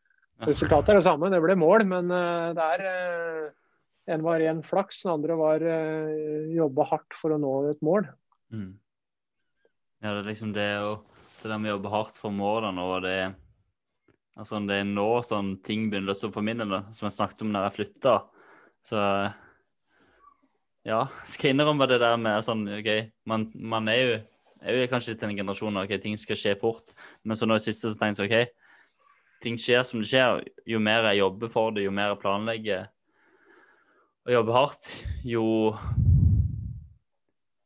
Resultatet 0.43 0.91
er 0.91 0.99
det 0.99 1.05
samme, 1.05 1.29
det 1.31 1.39
ble 1.39 1.55
mål, 1.55 1.85
men 1.87 2.09
det 2.11 2.65
er 2.73 3.53
en 4.11 4.23
var 4.25 4.41
ren 4.41 4.63
flaks, 4.65 5.03
den 5.05 5.13
andre 5.13 5.37
var 5.39 5.63
uh, 5.63 6.49
jobbe 6.51 6.87
hardt 6.89 7.15
for 7.19 7.35
å 7.35 7.39
nå 7.39 7.53
et 7.69 7.83
mål. 7.85 8.07
Mm. 8.53 8.73
Ja, 10.03 10.11
det 10.11 10.19
er 10.23 10.29
liksom 10.33 10.51
det 10.55 10.69
å 10.83 10.93
Det 11.43 11.49
der 11.51 11.59
med 11.59 11.71
å 11.71 11.77
jobbe 11.77 11.91
hardt 11.91 12.17
for 12.19 12.31
målene 12.31 12.83
og 12.83 13.01
det 13.03 13.33
Altså, 14.33 14.57
det 14.65 14.79
er 14.79 14.85
nå 14.89 15.07
sånn 15.21 15.57
ting 15.61 15.89
begynner 15.91 16.15
å 16.15 16.29
for 16.33 16.41
min 16.41 16.57
del, 16.57 16.71
som 16.95 17.05
jeg 17.05 17.13
snakket 17.13 17.43
om 17.45 17.51
når 17.53 17.67
jeg 17.67 17.75
flytta. 17.75 18.13
Så 18.81 18.97
ja, 20.89 21.03
skal 21.29 21.53
innrømme 21.53 21.85
det 21.91 21.99
der 22.01 22.15
med 22.17 22.41
sånn 22.41 22.63
OK, 22.79 22.89
man, 23.29 23.45
man 23.53 23.91
er 23.93 23.99
jo 23.99 24.15
er 24.63 24.79
jo 24.79 24.89
kanskje 24.89 25.15
til 25.19 25.29
en 25.29 25.37
generasjon 25.37 25.81
ok, 25.83 25.93
ting 26.01 26.17
skal 26.19 26.39
skje 26.39 26.55
fort, 26.59 26.93
men 27.23 27.37
så 27.37 27.47
nå 27.47 27.57
i 27.59 27.63
siste 27.63 27.91
så 27.91 27.99
tenkte 27.99 28.25
jeg 28.25 28.31
OK, 28.31 28.53
ting 29.43 29.59
skjer 29.59 29.83
som 29.85 30.01
det 30.01 30.09
skjer. 30.09 30.41
Jo 30.69 30.79
mer 30.83 31.09
jeg 31.11 31.21
jobber 31.21 31.51
for 31.51 31.75
det, 31.75 31.85
jo 31.85 31.93
mer 31.95 32.13
jeg 32.13 32.21
planlegger, 32.23 32.87
å 34.23 34.35
jobbe 34.37 34.55
hardt, 34.55 34.89
jo 35.27 35.45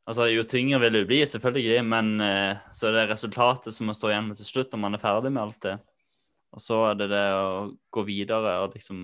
Altså, 0.08 0.30
jo 0.32 0.46
tyngre 0.48 0.78
vil 0.86 0.94
det 0.96 1.08
bli, 1.10 1.18
selvfølgelig, 1.28 1.82
men 1.84 2.22
eh, 2.24 2.60
så 2.72 2.86
er 2.88 2.94
det 2.96 3.10
resultatet 3.10 3.76
som 3.76 3.90
må 3.90 3.96
stå 3.98 4.08
igjen 4.14 4.30
til 4.40 4.48
slutt 4.48 4.72
når 4.72 4.80
man 4.80 4.96
er 4.96 5.02
ferdig 5.02 5.32
med 5.36 5.42
alt 5.42 5.66
det. 5.66 5.74
Og 6.56 6.64
så 6.64 6.78
er 6.88 6.96
det 7.02 7.10
det 7.12 7.24
å 7.36 7.50
gå 7.92 8.04
videre 8.08 8.54
og 8.64 8.78
liksom 8.78 9.02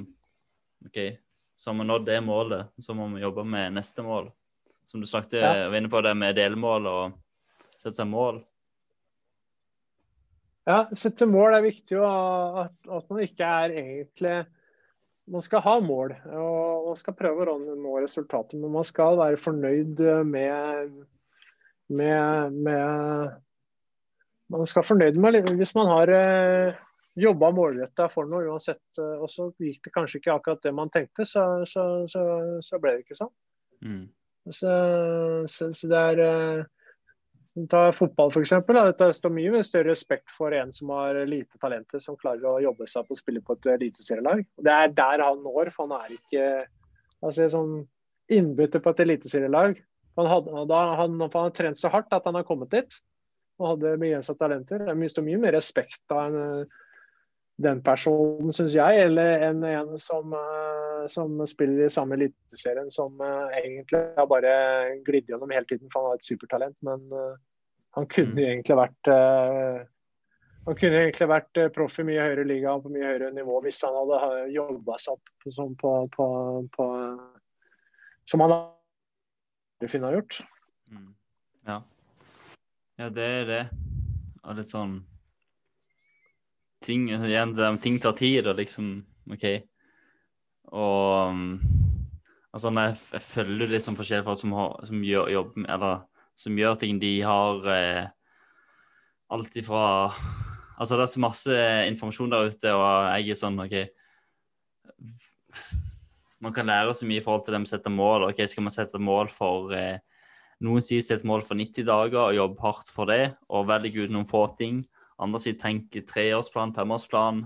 OK, 0.88 1.02
så 1.60 1.74
har 1.74 1.76
vi 1.82 1.90
nådd 1.90 2.08
det 2.08 2.22
målet, 2.24 2.72
så 2.80 2.96
må 2.96 3.10
vi 3.12 3.20
jobbe 3.20 3.44
med 3.44 3.76
neste 3.76 4.08
mål. 4.08 4.32
Som 4.88 5.04
du 5.04 5.10
snakket 5.12 5.42
ja. 5.42 5.52
var 5.68 5.76
inne 5.76 5.92
på, 5.92 6.00
det 6.08 6.16
med 6.16 6.40
delmål 6.40 6.88
og 6.88 7.20
sette 7.76 7.98
seg 7.98 8.08
mål. 8.08 8.40
Ja, 10.64 10.86
sette 10.96 11.28
mål 11.28 11.58
er 11.58 11.68
viktig, 11.68 12.00
og 12.00 12.64
at, 12.64 12.76
at 12.88 13.12
man 13.12 13.24
ikke 13.28 13.54
er 13.60 13.76
egentlig 13.84 14.38
man 15.32 15.44
skal 15.44 15.64
ha 15.64 15.78
mål 15.84 16.16
og 16.36 16.90
man 16.90 17.00
skal 17.00 17.16
prøve 17.18 17.48
å 17.48 17.58
nå 17.60 17.98
resultatet, 18.04 18.58
men 18.60 18.74
man 18.74 18.88
skal 18.88 19.18
være 19.22 19.40
fornøyd 19.40 20.02
med, 20.28 20.98
med, 21.88 22.58
med 22.68 23.38
Man 24.52 24.68
skal 24.68 24.82
være 24.82 24.90
fornøyd 24.92 25.22
med 25.22 25.54
hvis 25.58 25.76
man 25.78 25.88
har 25.90 26.12
eh, 26.14 26.82
jobba 27.20 27.52
målretta 27.54 28.10
for 28.12 28.30
noe 28.30 28.50
uansett, 28.52 28.84
eh, 29.00 29.16
og 29.22 29.30
så 29.32 29.48
gikk 29.62 29.88
det 29.88 29.94
kanskje 29.96 30.20
ikke 30.20 30.36
akkurat 30.36 30.66
det 30.66 30.74
man 30.76 30.92
tenkte, 30.94 31.26
så, 31.30 31.64
så, 31.70 31.86
så, 32.12 32.24
så 32.66 32.80
ble 32.82 32.98
det 32.98 33.06
ikke 33.06 33.20
sånn. 33.22 33.34
Mm. 33.84 34.04
Så, 34.52 34.72
så, 35.48 35.70
det 35.88 36.02
er 36.12 36.24
eh, 36.24 36.64
Ta 37.70 37.84
fotball 37.94 38.32
f.eks. 38.34 38.54
Det 38.98 39.10
står 39.14 39.34
mye 39.34 39.62
større 39.66 39.92
respekt 39.92 40.32
for 40.34 40.56
en 40.58 40.72
som 40.74 40.90
har 40.96 41.20
lite 41.30 41.60
talenter, 41.62 42.02
som 42.02 42.18
klarer 42.18 42.48
å 42.50 42.62
jobbe 42.64 42.88
seg 42.90 43.06
på 43.06 43.14
å 43.14 43.20
spille 43.20 43.44
på 43.46 43.58
et 43.60 43.68
eliteserielag. 43.76 44.42
Det 44.58 44.74
er 44.74 44.94
der 44.98 45.22
han 45.22 45.44
når, 45.46 45.70
for 45.76 45.86
han 45.86 46.00
er 46.00 46.16
ikke 46.16 46.46
altså, 47.22 47.50
sånn 47.54 47.76
innbytter 48.34 48.82
på 48.82 48.94
et 48.96 49.04
eliteserielag. 49.06 49.78
Han, 50.18 50.30
han, 50.30 50.74
han 50.98 51.22
har 51.26 51.54
trent 51.54 51.78
så 51.78 51.94
hardt 51.94 52.14
at 52.14 52.26
han 52.26 52.40
har 52.40 52.48
kommet 52.48 52.74
dit 52.74 52.98
og 53.62 53.76
hadde 53.76 53.98
begrensa 54.02 54.34
talenter. 54.38 54.82
Det 54.90 55.12
står 55.14 55.28
mye 55.28 55.42
mer 55.46 55.54
respekt 55.54 56.02
av 56.14 56.34
en, 56.34 56.66
den 57.62 57.82
personen, 57.86 58.52
syns 58.54 58.74
jeg, 58.76 59.02
eller 59.06 59.44
en, 59.46 59.64
en 59.64 59.98
som, 60.02 60.34
uh, 60.34 61.06
som, 61.12 61.36
spiller 61.48 61.86
i 61.86 61.94
samme 61.94 62.18
eliteserien, 62.18 62.90
som 62.92 63.20
uh, 63.22 63.52
egentlig 63.60 64.02
har 64.18 64.30
bare 64.30 64.54
glidd 65.06 65.30
gjennom 65.30 65.54
hele 65.54 65.68
tiden, 65.70 65.90
for 65.94 66.02
han 66.02 66.14
har 66.14 66.22
et 66.22 66.30
supertalent. 66.30 66.78
Men 66.86 67.06
uh, 67.14 67.36
han 67.98 68.10
kunne 68.10 68.34
mm. 68.34 68.46
egentlig 68.48 68.80
vært 68.80 69.12
han 70.64 70.78
kunne 70.80 71.02
egentlig 71.04 71.28
vært 71.28 71.60
proff 71.76 71.98
i 72.00 72.06
mye 72.08 72.24
høyere 72.24 72.46
liga 72.48 72.74
på 72.80 72.90
mye 72.90 73.04
høyere 73.06 73.34
nivå 73.36 73.58
hvis 73.66 73.82
han 73.84 73.98
hadde 74.00 74.38
jobba 74.56 74.96
seg 75.04 75.18
opp 75.18 75.34
på, 75.44 75.52
sånn 75.52 75.74
på, 75.78 75.92
på, 76.16 76.28
på, 76.74 76.88
som 78.32 78.46
han 78.46 78.54
hadde 78.56 80.06
har 80.08 80.16
gjort. 80.16 80.40
Mm. 80.90 81.10
Ja. 81.68 81.78
ja, 83.04 83.10
det 83.12 83.28
er 83.42 83.50
det. 83.52 83.64
Og 84.48 84.56
litt 84.58 84.72
sånn 84.72 85.02
ting, 86.84 87.08
igjen, 87.14 87.56
ting 87.82 88.00
tar 88.02 88.16
tid, 88.20 88.48
og 88.48 88.60
liksom 88.60 88.96
OK. 89.34 89.46
Og 90.74 91.36
altså, 92.54 92.72
jeg, 92.72 92.98
jeg 93.14 93.26
følger 93.28 93.84
sånn 93.84 93.98
forskjellige 94.00 94.28
folk 94.28 94.40
som, 94.40 94.56
har, 94.58 94.78
som 94.90 95.06
gjør 95.06 95.32
jobb 95.34 95.58
eller 95.64 96.04
som 96.40 96.58
gjør 96.58 96.80
ting 96.82 97.00
de 97.02 97.14
har 97.26 97.68
eh, 97.70 98.06
alt 99.34 99.60
ifra 99.60 99.84
Altså, 100.74 100.98
det 100.98 101.04
er 101.04 101.12
så 101.12 101.22
masse 101.22 101.58
informasjon 101.92 102.32
der 102.34 102.48
ute, 102.50 102.72
og 102.74 102.86
jeg 103.14 103.30
er 103.30 103.38
sånn 103.38 103.60
OK 103.62 103.76
Man 106.42 106.56
kan 106.56 106.68
lære 106.68 106.96
så 106.98 107.06
mye 107.08 107.22
i 107.22 107.24
forhold 107.24 107.46
til 107.46 107.56
dem 107.56 107.68
som 107.68 107.78
setter 107.78 107.94
mål. 107.94 108.26
OK, 108.28 108.42
skal 108.50 108.66
man 108.66 108.74
sette 108.74 109.00
mål 109.00 109.30
for 109.32 109.72
eh, 109.78 110.02
Noen 110.64 110.84
sier 110.84 111.04
sett 111.06 111.24
mål 111.28 111.44
for 111.46 111.60
90 111.60 111.86
dager 111.88 112.20
og 112.24 112.36
jobbe 112.36 112.64
hardt 112.64 112.90
for 112.92 113.10
det, 113.12 113.36
og 113.52 113.68
velge 113.68 114.06
ut 114.06 114.12
noen 114.14 114.28
få 114.28 114.46
ting. 114.58 114.82
Andre 115.22 115.42
sier 115.42 115.58
tenk 115.60 115.94
treårsplan, 116.10 116.74
femårsplan. 116.78 117.44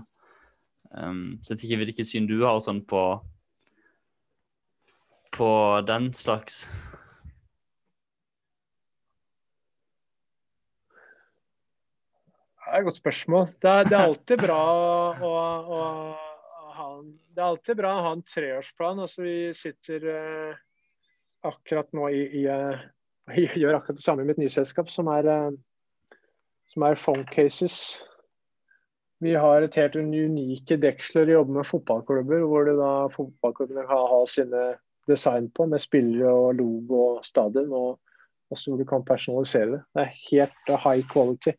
Um, 0.88 1.38
så 1.42 1.52
jeg 1.52 1.58
vet 1.58 1.66
ikke 1.66 1.80
hvilket 1.82 2.08
syn 2.08 2.28
du 2.30 2.38
har 2.46 2.62
sånn 2.64 2.80
på 2.88 3.02
på 5.38 5.80
den 5.86 6.12
slags. 6.14 6.66
Det 12.58 12.74
er 12.74 12.80
et 12.82 12.88
godt 12.88 12.98
spørsmål. 12.98 13.46
Det 13.62 13.70
er, 13.70 13.84
det 13.88 13.96
er 13.96 14.04
alltid 14.04 14.40
bra 14.42 14.58
å, 14.72 14.88
å, 15.24 15.30
å, 15.78 16.72
ha 16.76 16.88
en 16.98 17.12
Det 17.32 17.40
er 17.40 17.46
alltid 17.46 17.78
bra 17.78 17.92
å 17.96 18.02
ha 18.04 18.10
en 18.16 18.24
treårsplan. 18.28 19.00
Altså, 19.04 19.22
vi 19.24 19.36
sitter 19.56 20.08
eh, 20.12 20.58
akkurat 21.48 21.88
nå 21.96 22.10
i, 22.12 22.24
i, 22.42 22.44
i, 23.38 23.46
gjør 23.62 23.78
akkurat 23.78 24.00
det 24.00 24.04
samme 24.04 24.26
i 24.26 24.28
mitt 24.28 24.42
nyselskap 24.42 24.90
som 24.92 25.08
er 25.14 25.30
eh, 25.32 25.48
som 26.72 26.84
er 26.86 26.98
phone 27.00 27.24
cases. 27.32 28.02
Vi 29.20 29.34
har 29.34 29.64
et 29.64 29.74
helt 29.74 29.96
unike 29.98 30.78
deksler 30.78 31.28
i 31.28 31.34
jobbe 31.34 31.56
med 31.56 31.66
fotballklubber, 31.66 32.44
hvor 32.46 32.68
det 32.68 32.76
da 32.78 32.92
fotballklubbene 33.14 33.86
kan 33.88 34.10
ha 34.12 34.20
sine 34.30 34.66
design 35.08 35.48
på, 35.56 35.66
med 35.66 35.82
spillere 35.82 36.30
og 36.30 36.60
logo 36.60 37.00
og 37.06 37.24
stadion. 37.26 37.72
og 37.72 37.98
også 38.50 38.70
hvor 38.70 38.78
du 38.80 38.84
kan 38.88 39.04
personalisere 39.04 39.70
det. 39.72 39.80
Det 39.94 40.02
er 40.02 40.18
helt 40.30 40.70
high 40.84 41.04
quality 41.12 41.52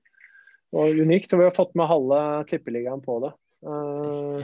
og 0.74 1.02
unikt. 1.02 1.34
og 1.34 1.40
Vi 1.40 1.46
har 1.46 1.56
fått 1.56 1.76
med 1.78 1.90
halve 1.90 2.22
tippeligaen 2.50 3.02
på 3.06 3.20
det. 3.26 3.34
Uh, 3.66 4.42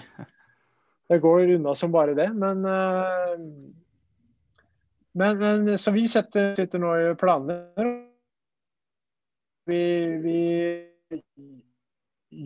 det 1.10 1.22
går 1.24 1.56
unna 1.56 1.76
som 1.76 1.94
bare 1.94 2.16
det, 2.18 2.30
uh, 2.30 2.36
men, 5.16 5.38
men 5.38 5.78
Så 5.78 5.92
vi 5.92 6.08
setter, 6.08 6.56
sitter 6.56 6.82
nå 6.82 6.96
i 7.00 7.14
planer 7.20 7.94
vi, 9.70 9.82
vi, 10.24 10.40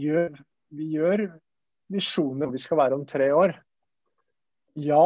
gjør, 0.04 0.40
vi 0.76 0.90
gjør 0.96 1.26
visjoner 1.92 2.48
hvor 2.48 2.56
vi 2.56 2.64
skal 2.64 2.82
være 2.82 3.00
om 3.00 3.06
tre 3.10 3.30
år. 3.36 3.56
Ja, 4.80 5.06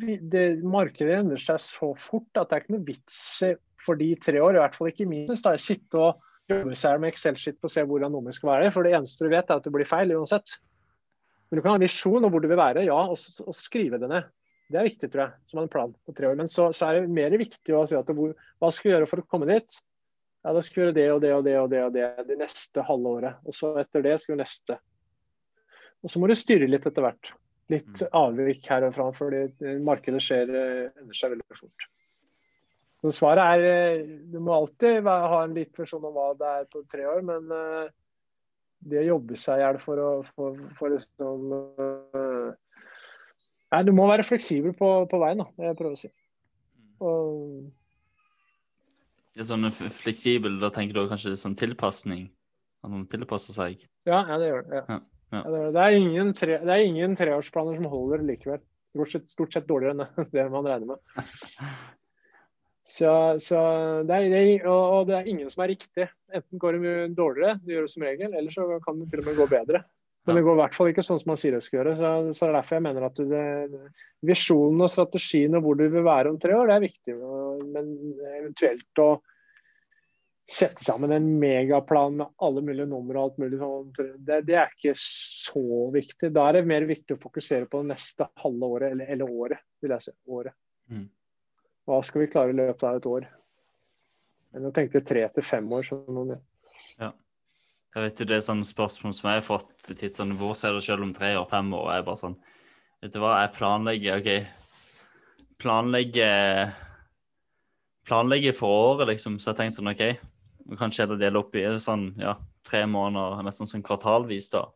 vi, 0.00 0.18
det, 0.32 0.62
markedet 0.66 1.20
endrer 1.20 1.42
seg 1.42 1.60
så 1.62 1.92
fort 1.98 2.40
at 2.40 2.50
det 2.50 2.56
er 2.56 2.64
ikke 2.64 2.76
noe 2.76 2.88
vits 2.88 3.20
for 3.80 3.98
de 4.00 4.10
tre 4.20 4.40
år, 4.42 4.58
i 4.58 4.62
hvert 4.62 4.76
fall 4.76 4.90
ikke 4.90 5.08
minst, 5.08 5.46
da, 5.46 5.54
sitte 5.60 6.00
og 6.00 6.26
jobbe 6.50 6.76
seg 6.76 6.98
med 7.00 7.14
Excel-skitt 7.14 7.60
på 7.62 7.70
å 7.70 7.72
se 7.72 7.84
hvordan 7.86 8.12
nummeret 8.12 8.36
skal 8.36 8.52
være. 8.52 8.72
For 8.74 8.86
det 8.86 8.96
eneste 8.98 9.24
du 9.24 9.32
vet, 9.32 9.48
er 9.48 9.60
at 9.60 9.66
det 9.66 9.72
blir 9.74 9.88
feil 9.88 10.12
uansett. 10.16 10.58
Men 11.48 11.58
du 11.58 11.62
kan 11.62 11.74
ha 11.74 11.78
en 11.80 11.86
visjon 11.86 12.26
om 12.26 12.32
hvor 12.32 12.42
du 12.42 12.50
vil 12.50 12.60
være, 12.60 12.84
ja, 12.86 12.98
og, 12.98 13.18
og, 13.46 13.54
skrive 13.56 13.98
det 14.02 14.10
ned. 14.10 14.28
Det 14.70 14.78
er 14.78 14.86
viktig, 14.86 15.08
tror 15.10 15.24
jeg, 15.24 15.38
som 15.50 15.62
en 15.62 15.70
plan 15.70 15.94
på 16.06 16.14
tre 16.14 16.28
år. 16.28 16.36
Men 16.38 16.50
så, 16.50 16.68
så 16.76 16.86
er 16.86 17.00
det 17.00 17.14
mer 17.14 17.34
viktig 17.38 17.74
å 17.74 17.86
si 17.90 17.96
at 17.98 18.06
det, 18.06 18.14
hva 18.14 18.70
skal 18.74 18.90
vi 18.90 18.94
gjøre 18.94 19.08
for 19.10 19.22
å 19.22 19.26
komme 19.30 19.48
dit? 19.50 19.80
Ja, 20.40 20.54
da 20.56 20.62
skal 20.64 20.80
vi 20.80 20.84
gjøre 20.86 20.96
det 20.96 21.08
og 21.12 21.20
det 21.20 21.34
og 21.36 21.44
det 21.44 21.56
og 21.60 21.68
det 21.68 21.82
og 21.84 21.92
det 21.94 22.06
det 22.30 22.38
neste 22.40 22.84
halve 22.88 23.14
året. 23.18 23.40
Og 23.44 23.56
så 23.56 23.74
etter 23.82 24.04
det 24.06 24.16
skal 24.22 24.36
vi 24.36 24.40
neste. 24.40 24.78
Og 26.00 26.12
så 26.12 26.20
må 26.20 26.30
du 26.30 26.36
styre 26.38 26.68
litt 26.68 26.86
etter 26.88 27.04
hvert. 27.04 27.32
Litt 27.70 27.92
mm. 27.92 28.12
avvik 28.16 28.68
her 28.70 28.86
og 28.88 28.94
fra, 28.96 29.10
fordi 29.14 29.72
markedet 29.84 30.22
skjer, 30.24 30.48
ender 30.48 31.02
endrer 31.02 31.18
seg 31.18 31.34
veldig 31.34 31.58
fort. 31.58 31.88
Så 33.00 33.12
svaret 33.16 33.40
er 33.40 33.66
eh, 33.68 34.08
Du 34.32 34.40
må 34.44 34.52
alltid 34.52 35.06
ha 35.06 35.42
en 35.44 35.54
liten 35.56 35.84
versjon 35.84 36.04
om 36.04 36.16
hva 36.16 36.32
det 36.36 36.48
er 36.58 36.66
på 36.72 36.82
tre 36.90 37.06
år, 37.08 37.22
men 37.24 37.52
eh, 37.56 37.92
det 38.90 39.02
å 39.02 39.06
jobbe 39.14 39.36
seg 39.36 39.60
i 39.60 39.64
hjel 39.64 39.78
for 39.80 40.00
å 40.00 40.10
for, 40.32 40.56
for 40.78 40.92
liksom 40.92 41.52
Nei, 43.70 43.82
du 43.86 43.92
må 43.94 44.08
være 44.10 44.24
fleksibel 44.26 44.72
på, 44.74 44.88
på 45.06 45.18
veien, 45.22 45.44
da. 45.44 45.68
Jeg 45.68 45.76
prøver 45.78 45.94
å 45.94 46.00
si. 46.00 46.08
Mm. 46.10 46.94
Og 47.06 47.28
det 49.34 49.44
er 49.44 49.48
sånn 49.48 49.70
fleksibel, 49.70 50.58
da 50.62 50.72
tenker 50.74 50.96
du 50.96 51.10
kanskje 51.10 51.36
sånn 51.38 51.58
tilpasning? 51.58 52.28
At 52.80 52.92
man 52.92 53.06
tilpasser 53.10 53.54
seg? 53.54 53.84
Ja, 54.08 54.24
ja 54.26 54.38
det 54.40 54.50
gjør 54.50 54.68
det. 54.70 54.84
Ja. 54.88 55.00
Ja, 55.30 55.44
det, 55.46 55.58
det, 55.76 55.82
er 55.82 55.94
ingen 55.94 56.32
tre, 56.34 56.58
det 56.58 56.74
er 56.74 56.82
ingen 56.82 57.14
treårsplaner 57.18 57.76
som 57.78 57.86
holder 57.92 58.24
likevel. 58.26 58.58
Det 58.90 58.98
går 58.98 59.10
stort 59.30 59.54
sett 59.54 59.68
dårligere 59.68 59.94
enn 59.94 60.30
det 60.34 60.46
man 60.50 60.66
regner 60.66 60.96
med. 60.96 61.24
Så, 62.90 63.10
så 63.38 63.58
det 64.08 64.16
er, 64.16 64.24
det, 64.32 64.38
og, 64.64 64.80
og, 64.80 65.02
det 65.06 65.14
er 65.14 65.26
ingen 65.30 65.50
som 65.52 65.60
er 65.62 65.68
riktig. 65.70 66.08
Enten 66.34 66.58
går 66.58 66.74
det 66.74 66.80
mye 66.82 67.02
dårligere, 67.14 67.58
det 67.62 67.76
gjør 67.76 67.84
det 67.86 67.90
som 67.92 68.04
regel, 68.06 68.32
eller 68.34 68.54
så 68.54 68.64
kan 68.82 68.98
det 68.98 69.06
til 69.12 69.20
og 69.20 69.28
med 69.28 69.36
gå 69.38 69.46
bedre. 69.52 69.82
Men 70.28 70.36
det 70.36 70.44
går 70.44 70.58
i 70.58 70.60
hvert 70.60 70.76
fall 70.76 70.90
ikke 70.90 71.04
sånn 71.04 71.18
som 71.22 71.30
man 71.32 71.38
sier 71.40 71.54
det 71.56 71.62
skal 71.64 71.78
gjøre. 71.80 71.96
Så, 71.96 72.08
så 72.36 72.44
det 72.44 72.50
er 72.50 72.56
derfor 72.58 72.76
jeg 72.76 72.84
mener 72.84 73.06
at 73.06 73.20
det, 73.30 73.44
visjonen 74.28 74.84
og 74.84 74.92
strategien 74.92 75.56
og 75.56 75.64
hvor 75.64 75.78
du 75.80 75.86
vil 75.88 76.04
være 76.06 76.32
om 76.32 76.38
tre 76.40 76.56
år, 76.58 76.68
det 76.68 76.76
er 76.76 76.84
viktig. 76.84 77.16
Men 77.72 77.92
eventuelt 78.36 79.02
å 79.02 79.10
sette 80.50 80.82
sammen 80.82 81.14
en 81.14 81.28
megaplan 81.40 82.16
med 82.18 82.32
alle 82.42 82.62
mulige 82.66 82.88
numre 82.90 83.16
og 83.16 83.28
alt 83.28 83.40
mulig 83.40 83.60
sånn, 83.60 83.90
det, 84.26 84.40
det, 84.48 84.56
er 84.58 84.72
ikke 84.74 84.94
så 84.98 85.64
viktig. 85.94 86.32
Da 86.34 86.48
er 86.48 86.58
det 86.58 86.64
mer 86.68 86.86
viktig 86.90 87.16
å 87.16 87.22
fokusere 87.22 87.70
på 87.70 87.82
det 87.82 87.92
neste 87.92 88.26
halve 88.42 88.70
året, 88.76 88.94
eller, 88.96 89.12
eller 89.14 89.30
året, 89.30 89.64
vil 89.80 89.94
jeg 89.94 90.08
si. 90.08 90.14
Året. 90.30 90.56
Mm. 90.90 91.06
Hva 91.86 92.00
skal 92.06 92.24
vi 92.24 92.32
klare 92.32 92.52
i 92.52 92.58
løpet 92.58 92.86
av 92.88 92.98
et 92.98 93.08
år? 93.08 93.28
Enn 94.58 94.66
å 94.66 94.74
tenke 94.74 95.04
tre 95.06 95.22
til 95.36 95.46
fem 95.46 95.70
år. 95.72 95.86
Sånn 95.86 96.34
ja. 96.98 97.12
Jeg 97.90 98.04
vet 98.04 98.22
Det 98.28 98.36
er 98.36 98.44
sånne 98.46 98.66
spørsmål 98.66 99.14
som 99.16 99.30
jeg 99.30 99.40
har 99.40 99.46
fått 99.46 99.70
titt 99.88 100.18
sånn, 100.18 100.36
Hvor 100.38 100.54
ser 100.58 100.76
du 100.76 100.80
selv 100.84 101.06
om 101.06 101.14
tre 101.14 101.32
år, 101.38 101.46
fem 101.50 101.72
år? 101.74 101.88
Jeg 101.90 102.02
er 102.02 102.06
bare 102.06 102.22
sånn 102.22 102.38
Vet 103.00 103.14
du 103.14 103.20
hva, 103.22 103.38
jeg 103.40 103.54
planlegger 103.56 104.20
OK. 104.20 104.28
Planlegger 105.62 106.74
Planlegger 108.04 108.52
for 108.56 108.74
året, 108.90 109.08
liksom. 109.08 109.38
Så 109.40 109.52
jeg 109.52 109.58
tenker 109.60 109.76
sånn 109.78 109.90
OK, 109.92 110.02
kanskje 110.76 111.04
heller 111.04 111.20
dele 111.20 111.40
opp 111.40 111.56
i 111.56 111.64
sånn 111.80 112.10
ja, 112.20 112.34
tre 112.66 112.82
måneder, 112.90 113.40
nesten 113.46 113.70
sånn 113.70 113.84
kvartalvis, 113.86 114.50
da. 114.52 114.66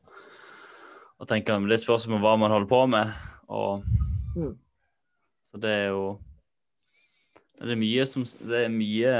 Og 1.21 1.29
tenker 1.29 1.61
Det 1.69 1.81
spørs 1.83 2.07
om 2.09 2.17
hva 2.23 2.37
man 2.41 2.53
holder 2.55 2.71
på 2.71 2.81
med. 2.95 3.12
Og 3.53 3.85
mm. 4.39 4.55
Så 5.51 5.61
det 5.61 5.71
er 5.71 5.87
jo 5.93 6.07
Det 7.61 7.71
er 7.71 7.79
mye 7.79 8.07
som 8.11 8.25
Det 8.25 8.65
er 8.65 8.73
mye 8.73 9.12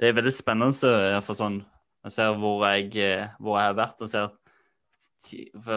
Det 0.00 0.08
er 0.08 0.18
veldig 0.18 0.34
spennende 0.34 1.22
for 1.24 1.38
sånn 1.38 1.62
jeg 2.04 2.12
ser 2.12 2.34
hvor 2.40 2.64
jeg, 2.68 2.90
eh, 3.00 3.30
hvor 3.40 3.58
jeg 3.58 3.70
har 3.70 3.78
vært. 3.78 4.02
og 4.04 4.10
ser 4.12 4.32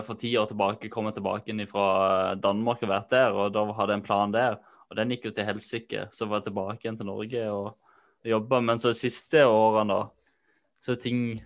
for, 0.03 0.15
ti 0.19 0.33
år 0.37 0.49
tilbake 0.51 0.91
kom 0.93 1.07
jeg 1.09 1.17
tilbake 1.17 1.51
inn 1.51 1.65
fra 1.69 2.35
Danmark 2.35 2.83
og 2.83 2.91
vært 2.91 3.13
der, 3.15 3.35
og 3.35 3.53
da 3.55 3.63
hadde 3.79 3.95
jeg 3.95 4.01
en 4.01 4.07
plan 4.07 4.33
der. 4.35 4.57
Og 4.87 4.95
den 4.99 5.11
gikk 5.11 5.29
jo 5.29 5.35
til 5.35 5.47
helsike. 5.47 6.07
Så 6.15 6.27
var 6.27 6.41
jeg 6.41 6.49
tilbake 6.49 6.83
igjen 6.83 6.99
til 6.99 7.09
Norge 7.09 7.43
og 7.51 8.27
jobba. 8.27 8.61
Men 8.63 8.79
så 8.79 8.93
de 8.93 8.99
siste 8.99 9.43
årene, 9.47 9.93
da, 9.93 10.43
så 10.83 10.97
ting 10.99 11.43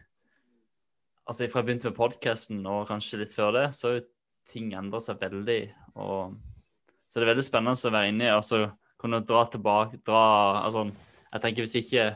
Altså 1.21 1.45
fra 1.47 1.61
jeg 1.61 1.67
begynte 1.67 1.88
med 1.88 1.95
podkasten 1.95 2.63
og 2.67 2.89
kanskje 2.89 3.21
litt 3.21 3.32
før 3.32 3.53
det, 3.55 3.67
så 3.77 3.91
har 3.93 3.99
ting 4.49 4.73
endra 4.75 4.99
seg 4.99 5.21
veldig. 5.21 5.61
Og 6.01 6.34
så 7.07 7.21
det 7.21 7.27
er 7.27 7.29
veldig 7.29 7.45
spennende 7.45 7.77
å 7.88 7.93
være 7.93 8.09
inni 8.09 8.27
altså 8.27 8.57
så 8.65 8.71
kunne 8.99 9.21
dra 9.23 9.45
tilbake 9.49 10.01
dra, 10.05 10.23
altså, 10.65 10.89
Jeg 11.32 11.41
tenker 11.45 11.63
hvis 11.63 11.77
ikke 11.79 12.07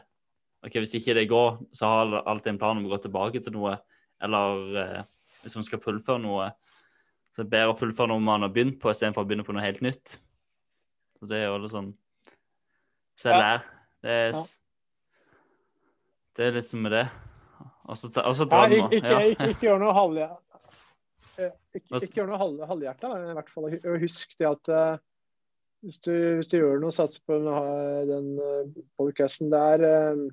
ok, 0.65 0.79
hvis 0.81 0.95
ikke 0.97 1.15
det 1.17 1.27
går, 1.29 1.59
så 1.75 1.89
har 1.89 2.13
jeg 2.13 2.23
alltid 2.31 2.53
en 2.53 2.61
plan 2.61 2.79
om 2.79 2.87
å 2.87 2.93
gå 2.95 3.01
tilbake 3.03 3.41
til 3.43 3.55
noe. 3.55 3.75
Eller 4.23 4.79
eh, 4.81 5.01
hvis 5.43 5.57
man 5.59 5.67
skal 5.67 5.81
fullføre 5.83 6.23
noe, 6.23 6.49
så 7.35 7.43
er 7.43 7.47
det 7.47 7.53
bedre 7.53 7.75
å 7.75 7.77
fullføre 7.77 8.09
noe 8.13 8.23
man 8.23 8.45
har 8.45 8.53
begynt 8.53 8.79
på, 8.81 8.89
istedenfor 8.89 9.25
å 9.25 9.29
begynne 9.29 9.45
på 9.47 9.55
noe 9.55 9.65
helt 9.65 9.83
nytt. 9.85 10.17
Så 11.19 11.29
det 11.29 11.41
er 11.41 11.49
jo 11.49 11.59
litt 11.63 11.73
sånn 11.73 11.93
Så 13.15 13.31
jeg 13.31 13.39
lærer. 13.39 13.67
Det 14.05 14.15
er, 14.21 14.39
det 16.35 16.45
er 16.45 16.57
litt 16.57 16.67
som 16.67 16.83
med 16.85 16.93
det. 16.93 17.05
Og 17.85 17.97
så 17.97 18.09
drømmer. 18.11 18.93
Ja, 18.97 19.19
ikke, 19.29 19.49
ikke, 19.51 19.67
gjør 19.67 19.81
noe 19.81 19.93
halvhjertet. 19.95 20.41
eh, 21.41 21.51
ikke, 21.77 21.99
ikke 21.99 22.19
gjør 22.21 22.31
noe 22.31 22.39
halv, 22.41 22.63
halvhjerta, 22.69 23.11
i 23.17 23.35
hvert 23.37 23.51
fall. 23.53 23.67
Og 23.75 23.99
husk 24.01 24.33
det 24.39 24.47
at 24.49 24.71
uh, 24.71 24.97
hvis, 25.85 25.99
du, 26.01 26.11
hvis, 26.39 26.49
du, 26.51 26.57
gjør 26.57 26.81
noe, 26.81 26.95
satser 26.95 27.21
på 27.27 27.37
den, 27.37 27.49
den 28.09 28.29
uh, 28.41 28.83
podcasten 28.99 29.53
der 29.53 29.85
uh, 29.85 30.25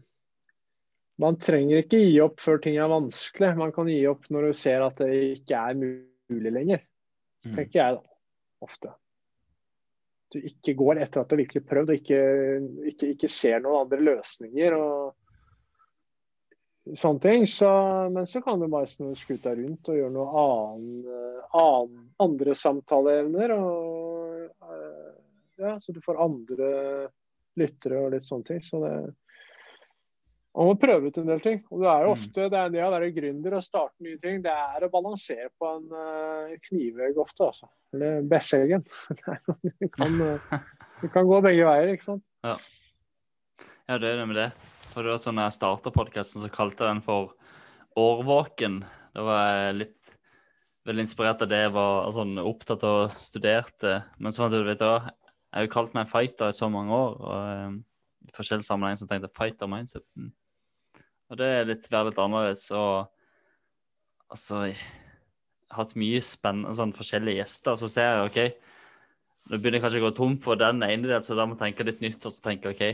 Man 1.20 1.36
trenger 1.42 1.82
ikke 1.82 2.00
gi 2.00 2.16
opp 2.24 2.40
før 2.40 2.62
ting 2.62 2.78
er 2.80 2.90
vanskelig. 2.90 3.52
Man 3.58 3.74
kan 3.74 3.90
gi 3.90 4.00
opp 4.10 4.28
når 4.32 4.48
du 4.48 4.56
ser 4.56 4.84
at 4.86 4.98
det 5.02 5.12
ikke 5.36 5.60
er 5.60 5.78
mulig 5.78 6.52
lenger. 6.54 6.82
Mm. 7.44 7.56
Tenker 7.56 7.78
jeg, 7.78 7.98
da. 7.98 8.08
Ofte. 8.62 8.92
Du 10.32 10.38
ikke 10.40 10.72
går 10.78 11.02
etter 11.02 11.20
at 11.20 11.28
du 11.28 11.34
har 11.34 11.42
virkelig 11.42 11.64
prøvd, 11.68 11.90
og 11.92 11.98
ikke, 11.98 12.20
ikke, 12.88 13.10
ikke 13.16 13.28
ser 13.28 13.60
noen 13.60 13.84
andre 13.84 13.98
løsninger. 14.06 14.78
og 14.78 15.12
sånne 16.96 17.20
ting. 17.20 17.46
Så, 17.46 17.70
men 18.14 18.26
så 18.26 18.42
kan 18.42 18.60
du 18.60 18.68
bare 18.68 18.90
snu 18.90 19.12
skuta 19.18 19.54
rundt 19.56 19.88
og 19.90 19.98
gjøre 19.98 20.14
noe 20.14 20.44
annen, 20.44 21.40
annen 21.58 22.06
andre 22.22 22.54
samtaleevner. 22.58 23.54
Og, 23.56 24.46
eh, 24.68 25.10
ja, 25.62 25.76
så 25.80 25.94
du 25.94 26.00
får 26.04 26.22
andre 26.24 26.70
lyttere 27.60 28.00
og 28.00 28.14
litt 28.14 28.26
sånne 28.26 28.48
ting. 28.48 28.62
Så 28.64 28.80
det, 28.82 28.94
man 30.52 30.68
må 30.68 30.74
prøve 30.76 31.08
ut 31.08 31.18
en 31.20 31.30
del 31.30 31.40
ting. 31.44 31.62
Og 31.70 31.80
det 31.80 31.88
er 31.88 32.04
jo 32.04 32.10
mm. 32.10 32.16
ofte 32.16 32.48
det, 32.52 32.58
er 32.60 32.74
det 32.74 32.82
å 32.84 32.90
være 32.92 33.12
gründer 33.16 33.56
og 33.56 33.64
starte 33.64 34.04
nye 34.04 34.20
ting, 34.20 34.42
det 34.44 34.52
er 34.52 34.84
å 34.84 34.90
balansere 34.92 35.48
på 35.56 35.70
en 35.78 35.86
uh, 35.94 36.52
knivegg 36.68 37.20
ofte, 37.22 37.48
altså. 37.48 37.70
Eller 37.96 38.26
Besseggen. 38.28 38.84
det, 39.80 39.88
kan, 39.96 40.18
det 41.00 41.12
kan 41.14 41.28
gå 41.28 41.40
begge 41.44 41.68
veier, 41.68 41.94
ikke 41.96 42.10
sant. 42.10 42.26
Ja. 42.42 42.56
ja, 43.86 43.96
det 44.02 44.08
er 44.08 44.16
det 44.18 44.26
med 44.26 44.40
det. 44.40 44.48
For 44.90 45.06
det 45.06 45.12
var 45.14 45.20
sånn 45.22 45.38
jeg 45.38 45.54
starta 45.54 45.92
podkasten, 45.94 46.42
så 46.42 46.50
kalte 46.52 46.82
jeg 46.82 46.90
den 46.90 47.04
for 47.06 47.36
Årvåken. 47.96 48.80
Da 49.14 49.24
var 49.24 49.44
jeg 49.46 49.78
litt 49.78 50.12
veldig 50.88 51.04
inspirert 51.06 51.44
av 51.44 51.50
det 51.52 51.62
jeg 51.62 51.72
var 51.76 52.10
sånn, 52.16 52.34
opptatt 52.42 52.84
av 52.88 52.98
og 53.04 53.16
studerte. 53.22 54.00
Men 54.18 54.34
så 54.34 54.44
fant 54.44 54.56
jeg 54.56 54.66
ut 54.66 54.72
at 54.74 54.82
jeg 54.82 55.58
har 55.60 55.66
jo 55.68 55.72
kalt 55.72 55.96
meg 55.96 56.10
fighter 56.10 56.50
i 56.50 56.56
så 56.56 56.68
mange 56.72 56.96
år. 56.96 57.16
og 57.22 57.68
um, 57.70 57.80
I 58.26 58.34
forskjellige 58.36 58.68
sammenhenger 58.68 59.02
så 59.02 59.08
tenkte 59.10 59.32
fighter 59.36 59.70
mindset. 59.70 60.06
Og 61.32 61.38
det 61.40 61.48
er 61.48 61.64
litt, 61.64 61.88
være 61.88 62.10
litt 62.10 62.20
annerledes. 62.20 62.66
Og 62.76 63.08
altså 64.32 64.66
Jeg 64.68 64.76
har 65.72 65.86
hatt 65.86 65.96
mye 65.96 66.20
spennende 66.24 66.76
sånn 66.76 66.92
forskjellige 66.92 67.40
gjester. 67.40 67.78
Så 67.80 67.88
ser 67.88 68.10
jeg 68.10 68.26
OK, 68.26 68.68
nå 69.48 69.56
begynner 69.56 69.80
jeg 69.80 69.86
kanskje 69.86 70.02
å 70.02 70.04
gå 70.10 70.12
tom 70.18 70.36
for 70.42 70.60
den 70.60 70.84
ene 70.84 71.08
delen, 71.08 71.24
så 71.24 71.38
da 71.38 71.46
må 71.48 71.56
jeg 71.56 71.62
tenke 71.64 71.88
litt 71.88 72.04
nytt. 72.04 72.20
Og 72.28 72.36
så 72.36 72.44
tenke 72.44 72.74
OK, 72.74 72.84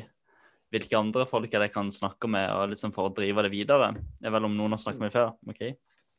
hvilke 0.71 1.01
andre 1.01 1.27
folk 1.27 1.51
jeg 1.51 1.75
kan 1.75 1.91
snakke 1.91 2.31
med 2.31 2.47
og 2.55 2.71
liksom 2.71 2.95
for 2.95 3.11
å 3.11 3.15
drive 3.17 3.43
det 3.49 3.53
videre. 3.57 3.91
Det 4.21 4.31
er 4.31 4.37
vel 4.39 4.47
om 4.47 4.55
noen 4.55 4.77
har 4.77 4.85
snakket 4.85 5.03
med 5.03 5.15
før. 5.17 5.35
OK, 5.51 5.65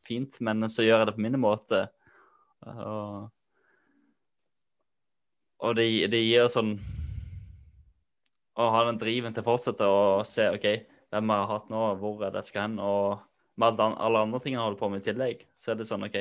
fint, 0.03 0.43
men 0.43 0.67
så 0.67 0.84
gjør 0.84 1.05
jeg 1.05 1.11
det 1.11 1.17
på 1.22 1.24
min 1.24 1.39
måte. 1.39 1.86
Og, 2.67 3.30
og 5.63 5.76
det, 5.80 5.88
det, 6.11 6.20
gir 6.20 6.49
sånn 6.51 6.74
Å 8.59 8.65
ha 8.74 8.82
den 8.89 8.97
driven 8.99 9.32
til 9.32 9.45
å 9.45 9.47
fortsette 9.47 9.88
å 9.88 10.01
se 10.28 10.49
OK, 10.51 10.67
hvem 11.14 11.34
har 11.34 11.49
hatt 11.49 11.70
nå, 11.74 11.84
hvor 12.01 12.26
det 12.34 12.45
skal 12.47 12.68
hen? 12.68 12.80
Og 12.84 13.20
med 13.60 13.82
alle 13.82 14.24
andre 14.24 14.39
tingene 14.43 14.62
jeg 14.62 14.68
holder 14.68 14.82
på 14.82 14.89
med 14.93 15.01
i 15.01 15.07
tillegg, 15.10 15.45
så 15.60 15.74
er 15.74 15.80
det 15.80 15.88
sånn 15.89 16.05
OK. 16.07 16.20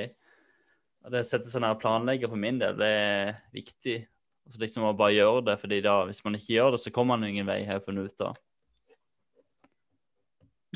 Det 1.08 1.22
å 1.22 1.26
sette 1.26 1.48
seg 1.48 1.62
ned 1.62 1.76
og 1.76 1.82
planlegge 1.82 2.28
for 2.28 2.40
min 2.40 2.58
del, 2.60 2.76
det 2.78 2.88
er 2.88 3.34
viktig. 3.54 3.98
Og 4.48 4.54
så 4.54 4.62
liksom 4.62 4.88
å 4.88 4.96
bare 4.96 5.14
gjøre 5.14 5.44
det, 5.50 5.56
fordi 5.60 5.80
da, 5.84 6.00
hvis 6.08 6.22
man 6.24 6.38
ikke 6.38 6.54
gjør 6.54 6.74
det, 6.74 6.80
så 6.82 6.92
kommer 6.94 7.16
man 7.16 7.28
ingen 7.28 7.48
vei, 7.48 7.60
har 7.68 7.78
jeg 7.78 7.84
funnet 7.84 8.08
ut 8.08 8.24
av. 8.26 8.40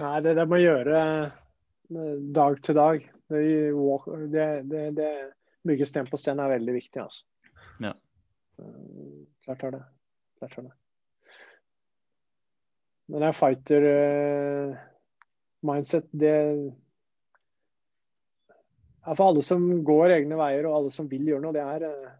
Nei, 0.03 0.15
det 0.25 0.37
der 0.39 0.49
med 0.49 0.61
å 0.61 0.63
gjøre 0.63 1.01
eh, 1.03 2.21
dag 2.37 2.61
til 2.65 2.79
dag, 2.79 3.09
det, 3.33 3.43
det, 4.33 4.47
det, 4.69 4.85
det 4.97 5.11
bygge 5.69 5.89
sten 5.89 6.09
på 6.09 6.21
sten 6.21 6.41
er 6.43 6.53
veldig 6.53 6.77
viktig. 6.77 7.01
altså. 7.03 7.25
Ja. 7.83 7.93
Eh, 8.61 9.19
klart 9.47 9.67
er 9.69 9.77
det. 9.77 9.83
Klart 10.41 10.57
er 10.59 10.69
det. 10.69 10.77
Men 13.13 13.21
det 13.21 13.29
er 13.29 13.37
fighter 13.37 13.85
uh, 13.85 14.77
mindset, 15.69 16.07
det 16.17 16.33
er 19.05 19.19
for 19.19 19.27
alle 19.27 19.43
som 19.45 19.67
går 19.85 20.15
egne 20.17 20.39
veier 20.41 20.65
og 20.65 20.79
alle 20.79 20.93
som 20.95 21.11
vil 21.11 21.29
gjøre 21.29 21.45
noe. 21.45 21.53
Det 21.53 21.61
er, 21.61 21.85
uh, 21.93 22.15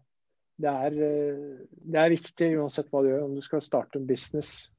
det 0.61 0.69
er, 0.69 0.97
eh, 1.07 1.57
det 1.65 1.99
er 1.99 2.13
viktig 2.13 2.49
uansett 2.61 2.91
hva 2.91 3.01
du 3.01 3.09
gjør, 3.09 3.25
om 3.25 3.35
du 3.35 3.41
skal 3.43 3.63
starte 3.63 3.99
en 3.99 4.07
business 4.07 4.69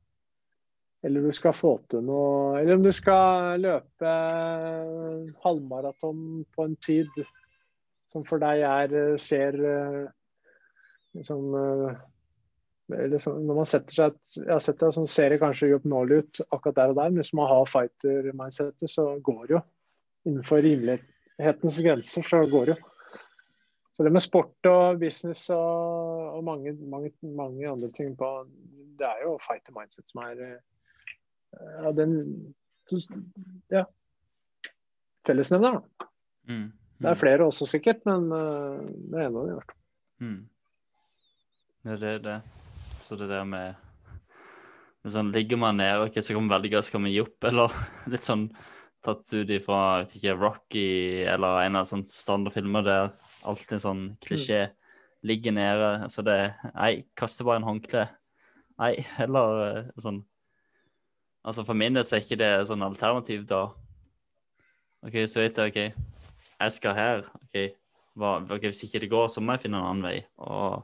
eller 1.04 1.20
du 1.20 1.34
skal 1.36 1.52
få 1.52 1.74
til 1.90 2.00
noe 2.06 2.60
Eller 2.60 2.78
om 2.78 2.84
du 2.84 2.92
skal 2.94 3.60
løpe 3.60 4.12
halvmaraton 5.44 6.44
på 6.54 6.64
en 6.64 6.76
tid 6.80 7.10
som 8.12 8.24
for 8.24 8.40
deg 8.40 8.62
er 8.64 8.94
eh, 8.94 9.18
ser 9.20 9.58
liksom, 11.18 11.50
liksom, 12.88 13.46
Når 13.46 13.60
man 13.60 13.68
setter 13.68 13.96
seg 13.96 14.16
Jeg 14.36 14.50
har 14.52 14.62
sett 14.62 14.80
det 14.80 14.90
sånn 14.96 15.08
ser 15.10 15.32
det 15.32 15.40
kanskje 15.42 15.70
uoppnåelig 15.72 16.18
ut 16.22 16.40
akkurat 16.50 16.76
der 16.76 16.92
og 16.92 16.98
der, 16.98 17.12
men 17.12 17.22
hvis 17.22 17.34
man 17.36 17.48
har 17.50 17.70
fighter-mindsetet, 17.70 18.90
så 18.90 19.06
går 19.24 19.46
det 19.46 19.56
jo. 19.56 19.62
Innenfor 20.28 20.62
rimelighetens 20.64 21.80
grenser 21.84 22.26
så 22.26 22.42
går 22.50 22.70
det 22.70 22.76
jo. 22.76 22.90
Så 23.94 24.02
det 24.02 24.10
med 24.10 24.24
sport 24.24 24.66
og 24.66 24.98
business 24.98 25.46
og, 25.54 26.38
og 26.38 26.44
mange, 26.44 26.72
mange, 26.90 27.12
mange, 27.22 27.68
andre 27.70 27.90
ting 27.94 28.16
på 28.18 28.30
Det 28.98 29.06
er 29.06 29.20
jo 29.22 29.36
fighter 29.42 29.74
mindset 29.76 30.10
som 30.10 30.24
er 30.24 30.40
ja, 30.42 31.92
den 31.94 32.16
ja, 33.70 33.84
fellesnevneren. 35.26 35.84
Mm, 36.48 36.56
mm. 36.56 36.72
Det 36.98 37.10
er 37.10 37.20
flere 37.20 37.46
også 37.46 37.66
sikkert, 37.70 38.02
men 38.06 38.26
uh, 38.32 38.82
det 38.82 39.20
er 39.20 39.28
en 39.28 39.38
av 39.38 39.46
dem 39.46 39.54
i 39.54 39.56
hvert 39.56 39.70
fall. 39.70 39.80
Mm. 40.20 40.42
Ja, 41.84 41.96
det 42.00 42.10
er 42.10 42.20
det. 42.26 42.36
Så 43.04 43.18
det 43.20 43.28
der 43.28 43.44
med 43.44 43.74
sånn, 45.04 45.32
Ligger 45.34 45.60
man 45.60 45.76
nede, 45.76 46.06
okay, 46.06 46.24
så 46.24 46.32
kan 46.32 46.46
man 46.46 46.54
velge 46.56 46.80
skal 46.86 47.02
man 47.04 47.12
gi 47.12 47.20
opp, 47.20 47.36
eller 47.44 47.74
litt 48.12 48.24
sånn 48.24 48.48
tatt 49.04 49.26
ut 49.36 49.50
ifra 49.52 50.00
vet 50.00 50.14
ikke, 50.16 50.32
Rocky 50.40 50.88
eller 51.28 51.60
en 51.66 51.76
av 51.76 51.84
sånne 51.88 52.08
standardfilmer 52.08 52.86
der 52.86 53.10
alltid 53.44 53.76
en 53.76 53.82
sånn 53.82 54.04
klisjé 54.24 54.62
ligger 55.28 55.52
nede. 55.56 55.90
Så 56.12 56.24
det 56.24 56.54
Nei, 56.72 57.04
kaster 57.16 57.44
bare 57.44 57.60
en 57.60 57.68
håndkle. 57.68 58.06
Nei, 58.80 58.94
heller 59.18 59.60
eh, 59.68 59.90
sånn 60.00 60.24
Altså 61.44 61.60
For 61.68 61.76
min 61.76 61.92
del 61.92 62.06
så 62.08 62.16
er 62.16 62.22
ikke 62.24 62.40
det 62.40 62.50
sånn 62.70 62.82
alternativ, 62.86 63.42
da. 63.44 63.66
OK, 65.04 65.18
så 65.28 65.42
vet 65.42 65.58
jeg 65.60 65.72
OK, 65.74 66.06
jeg 66.64 66.72
skal 66.72 66.96
her. 66.96 67.26
OK, 67.42 67.58
hva, 68.16 68.38
okay 68.48 68.70
hvis 68.70 68.86
ikke 68.86 69.02
det 69.02 69.10
går, 69.12 69.28
så 69.28 69.42
må 69.44 69.52
jeg 69.52 69.66
finne 69.66 69.82
en 69.82 69.90
annen 69.90 70.06
vei. 70.08 70.14
Og 70.40 70.80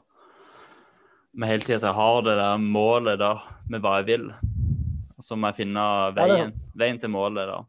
med 1.31 1.49
hele 1.49 1.63
tida 1.63 1.91
har 1.91 2.21
det 2.21 2.35
der 2.35 2.57
målet 2.57 3.19
da, 3.21 3.35
med 3.69 3.83
hva 3.83 3.97
jeg 3.99 4.07
vil. 4.09 4.27
Og 5.17 5.25
så 5.25 5.37
må 5.37 5.51
jeg 5.51 5.61
finne 5.63 5.83
veien, 6.17 6.53
veien 6.77 6.99
til 6.99 7.11
målet, 7.13 7.47
da. 7.49 7.59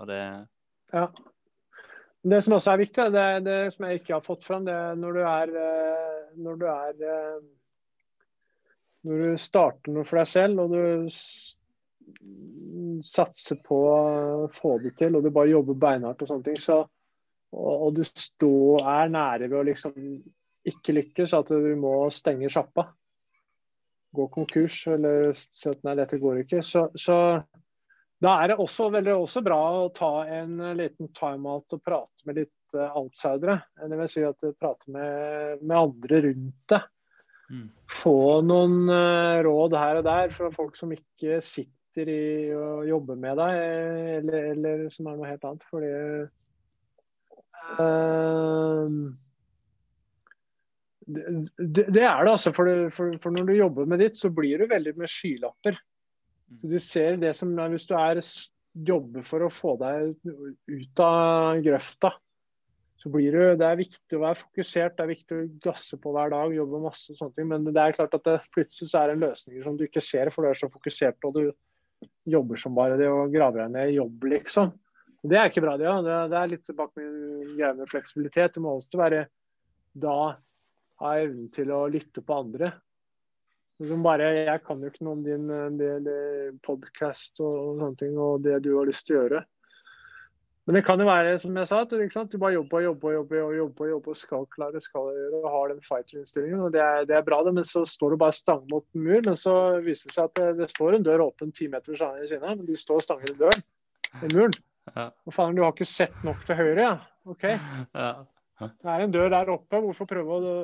Og 0.00 0.10
det 0.10 0.22
Ja. 0.92 1.06
Det 2.20 2.42
som 2.44 2.52
også 2.52 2.74
er 2.74 2.80
viktig, 2.82 3.04
det, 3.14 3.44
det 3.46 3.72
som 3.72 3.86
jeg 3.86 4.00
ikke 4.00 4.12
har 4.12 4.24
fått 4.24 4.44
fram, 4.44 4.66
det 4.66 4.74
er 4.76 4.98
når 4.98 5.12
du 5.16 5.20
er 5.24 5.52
eh, 5.56 6.18
Når 6.36 6.56
du 6.60 6.66
er 6.68 6.94
eh, 7.00 7.40
Når 9.08 9.22
du 9.22 9.38
starter 9.40 9.94
noe 9.94 10.04
for 10.04 10.20
deg 10.20 10.28
selv, 10.28 10.60
og 10.60 10.74
du 10.74 11.08
satser 13.06 13.56
på 13.64 13.78
å 13.88 14.48
få 14.52 14.74
det 14.82 14.92
til, 14.98 15.16
og 15.16 15.24
du 15.24 15.30
bare 15.32 15.52
jobber 15.54 15.78
beinhardt 15.78 16.20
og 16.20 16.28
sånne 16.28 16.44
ting, 16.50 16.58
så, 16.60 16.82
og, 17.54 17.86
og 17.86 17.94
du 17.96 18.02
stå, 18.04 18.52
er 18.82 19.12
nære 19.14 19.48
ved 19.48 19.56
å 19.56 19.64
liksom 19.70 19.94
ikke 20.70 20.96
lykkes, 20.96 21.34
at 21.36 21.50
du 21.52 21.74
må 21.78 21.94
stenge 22.14 22.50
sjappa, 22.52 22.88
gå 24.16 24.26
konkurs 24.34 24.82
eller 24.90 25.30
si 25.34 25.68
at 25.70 25.82
nei, 25.86 25.94
dette 26.00 26.18
går 26.18 26.42
ikke, 26.42 26.64
så, 26.66 26.88
så 26.98 27.16
da 28.20 28.36
er 28.42 28.50
det 28.50 28.60
også, 28.60 28.90
veldig, 28.92 29.14
også 29.16 29.40
bra 29.44 29.58
å 29.80 29.92
ta 29.96 30.12
en 30.28 30.58
liten 30.76 31.08
timeout 31.16 31.72
og 31.76 31.84
prate 31.84 32.28
med 32.28 32.42
litt 32.42 32.74
uh, 32.76 32.90
outsidere. 32.98 33.62
Det 33.80 33.96
vil 33.96 34.10
si 34.12 34.24
at 34.26 34.36
du 34.44 34.52
prater 34.52 34.92
med, 34.92 35.62
med 35.64 35.76
andre 35.78 36.20
rundt 36.26 36.74
det. 36.74 36.82
Mm. 37.50 37.68
Få 37.90 38.18
noen 38.44 38.84
uh, 38.92 39.40
råd 39.46 39.78
her 39.80 40.02
og 40.02 40.04
der 40.06 40.34
fra 40.36 40.50
folk 40.52 40.76
som 40.76 40.92
ikke 40.94 41.40
sitter 41.40 42.12
i 42.12 42.52
og 42.54 42.84
jobber 42.90 43.16
med 43.18 43.40
deg, 43.40 43.62
eller, 44.20 44.52
eller 44.52 44.84
som 44.92 45.08
er 45.08 45.16
noe 45.16 45.30
helt 45.30 45.48
annet. 45.48 45.64
Fordi 45.72 45.90
uh, 47.80 48.84
det, 51.14 51.84
det, 51.90 52.04
er 52.04 52.24
det, 52.24 52.32
altså. 52.32 52.52
For, 52.56 52.70
for, 52.94 53.18
for, 53.22 53.34
når 53.34 53.50
du 53.50 53.54
jobber 53.58 53.90
med 53.90 54.02
ditt, 54.04 54.18
så 54.18 54.30
blir 54.34 54.62
du 54.62 54.70
veldig 54.70 54.96
med 55.00 55.10
skylapper. 55.10 55.78
Så 56.60 56.70
du 56.70 56.78
ser 56.82 57.20
det 57.22 57.34
som 57.38 57.52
Hvis 57.70 57.86
du 57.88 57.94
er, 57.98 58.22
jobber 58.86 59.24
for 59.26 59.42
å 59.42 59.50
få 59.50 59.76
deg 59.80 60.12
ut 60.70 61.00
av 61.02 61.62
grøfta, 61.64 62.12
så 63.00 63.08
blir 63.10 63.32
du, 63.32 63.40
det 63.56 63.64
er 63.64 63.78
viktig 63.80 64.18
å 64.18 64.22
være 64.26 64.38
fokusert, 64.42 64.94
det 64.98 65.04
er 65.04 65.10
viktig 65.10 65.36
å 65.36 65.46
gasse 65.64 65.96
på 65.98 66.12
hver 66.12 66.30
dag, 66.34 66.52
jobbe 66.52 66.82
masse 66.84 67.08
og 67.10 67.16
sånne 67.16 67.34
ting. 67.38 67.48
Men 67.48 67.64
det 67.66 67.80
er 67.80 67.96
klart 67.96 68.14
at 68.18 68.26
det 68.28 68.36
plutselig 68.52 68.90
så 68.90 69.00
er 69.00 69.08
det 69.08 69.16
en 69.16 69.24
løsning 69.24 69.64
som 69.64 69.78
du 69.78 69.86
ikke 69.86 70.04
ser, 70.04 70.30
for 70.34 70.44
du 70.44 70.50
er 70.50 70.60
så 70.60 70.68
fokusert 70.70 71.26
og 71.26 71.38
du 71.38 71.42
jobber 72.28 72.60
som 72.60 72.76
bare 72.76 72.98
det 73.00 73.08
og 73.08 73.32
graver 73.32 73.64
deg 73.64 73.74
ned 73.74 73.92
i 73.92 73.96
jobb, 73.96 74.28
liksom. 74.34 74.74
Det 75.20 75.36
er 75.36 75.50
ikke 75.50 75.64
bra, 75.64 75.74
det. 75.80 75.88
Ja. 75.88 75.96
Det, 76.04 76.18
det 76.32 76.38
er 76.38 76.52
litt 76.52 76.70
bak 76.76 76.92
min 76.96 77.56
greie 77.56 77.74
med 77.76 77.90
fleksibilitet. 77.90 78.54
Du 78.54 78.64
må 78.64 78.76
også 78.76 79.00
være 79.00 79.26
da 80.00 80.16
ha 81.00 81.16
evnen 81.20 81.50
til 81.54 81.72
å 81.74 81.86
lytte 81.90 82.22
på 82.24 82.40
andre. 82.44 82.72
Som 83.80 84.02
bare, 84.04 84.26
jeg 84.44 84.60
kan 84.66 84.82
jo 84.82 84.90
ikke 84.90 85.06
noe 85.06 85.16
om 85.16 85.22
din 85.24 85.46
det, 85.80 85.94
det 86.04 86.18
podkast 86.66 87.40
og, 87.40 87.54
og, 87.54 87.78
sånne 87.80 88.00
ting, 88.02 88.18
og 88.20 88.44
det 88.44 88.58
du 88.66 88.74
har 88.76 88.88
lyst 88.88 89.06
til 89.08 89.16
å 89.16 89.22
gjøre. 89.22 89.40
Men 90.68 90.76
det 90.76 90.82
kan 90.86 91.00
jo 91.00 91.06
være, 91.08 91.32
som 91.40 91.56
jeg 91.56 91.66
sa, 91.66 91.80
at 91.82 91.90
du 91.90 92.36
bare 92.38 92.52
jobber 92.52 92.76
og 92.78 92.84
jobber, 92.84 93.14
jobber, 93.16 93.54
jobber, 93.56 93.86
jobber, 93.90 94.14
skal 94.14 94.44
klare, 94.52 94.82
skal 94.84 95.08
gjøre, 95.16 95.40
og 95.40 95.48
har 95.54 95.72
den 95.72 95.80
fighter-innstillingen. 95.82 96.60
og 96.66 96.74
det 96.76 96.82
er, 96.84 97.06
det 97.08 97.16
er, 97.16 97.24
bra, 97.26 97.40
det, 97.42 97.54
men 97.56 97.66
så 97.66 97.82
står 97.88 98.12
du 98.12 98.20
bare 98.20 98.36
stang 98.36 98.60
mot 98.70 98.84
en 98.94 99.06
mur. 99.06 99.22
Men 99.24 99.38
så 99.40 99.54
viser 99.82 100.12
det 100.12 100.14
seg 100.18 100.28
at 100.28 100.36
det, 100.36 100.50
det 100.60 100.68
står 100.70 100.98
en 100.98 101.06
dør 101.08 101.24
åpen 101.30 101.50
ti 101.56 101.66
meter 101.72 101.96
ved 101.96 102.28
siden 102.28 102.44
av, 102.44 102.60
men 102.60 102.68
du 102.68 102.76
står 102.78 103.00
og 103.00 103.06
stanger 103.08 103.32
i 103.32 103.38
døren, 103.40 103.64
i 104.20 104.30
muren. 104.34 104.54
Ja. 104.92 105.08
Og 105.24 105.34
faen, 105.34 105.56
du 105.56 105.64
har 105.64 105.72
ikke 105.72 105.88
sett 105.88 106.22
nok 106.28 106.44
til 106.46 106.60
høyre, 106.60 106.84
ja? 106.84 106.92
OK. 107.32 107.48
Ja. 107.48 108.12
Det 108.60 108.92
er 108.92 109.04
en 109.04 109.14
dør 109.14 109.30
der 109.32 109.52
oppe. 109.52 109.80
Hvorfor 109.84 110.08
prøve 110.10 110.36
å 110.36 110.54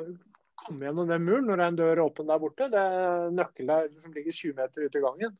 komme 0.66 0.88
gjennom 0.88 1.08
den 1.10 1.24
muren 1.24 1.48
når 1.48 1.60
det 1.60 1.64
er 1.64 1.72
en 1.72 1.80
dør 1.80 2.04
åpen 2.06 2.28
der 2.30 2.42
borte? 2.42 2.68
Det 2.72 2.82
er 2.82 3.32
nøkkelen 3.34 3.72
der 3.72 3.88
som 4.02 4.16
ligger 4.16 4.36
20 4.36 4.58
meter 4.60 4.86
ute 4.86 5.00
i 5.00 5.04
gangen. 5.04 5.36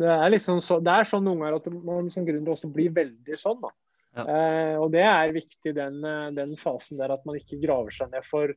Det 0.00 0.10
er, 0.10 0.26
liksom 0.32 0.58
så, 0.64 0.80
det 0.82 0.90
er 0.90 1.06
sånn 1.06 1.22
noen 1.26 1.42
ganger 1.44 1.60
at 1.60 1.66
man 1.86 2.10
som 2.10 2.26
gründer 2.26 2.54
også 2.56 2.70
blir 2.74 2.94
veldig 2.94 3.38
sånn. 3.38 3.60
da. 3.62 3.70
Ja. 4.14 4.24
Eh, 4.24 4.76
og 4.78 4.92
det 4.94 5.02
er 5.06 5.34
viktig 5.34 5.74
den, 5.74 5.98
eh, 6.06 6.30
den, 6.34 6.54
fasen 6.58 7.00
der 7.00 7.14
at 7.14 7.24
man 7.26 7.38
ikke 7.38 7.58
graver 7.62 7.94
seg 7.94 8.12
ned 8.12 8.26
for 8.26 8.52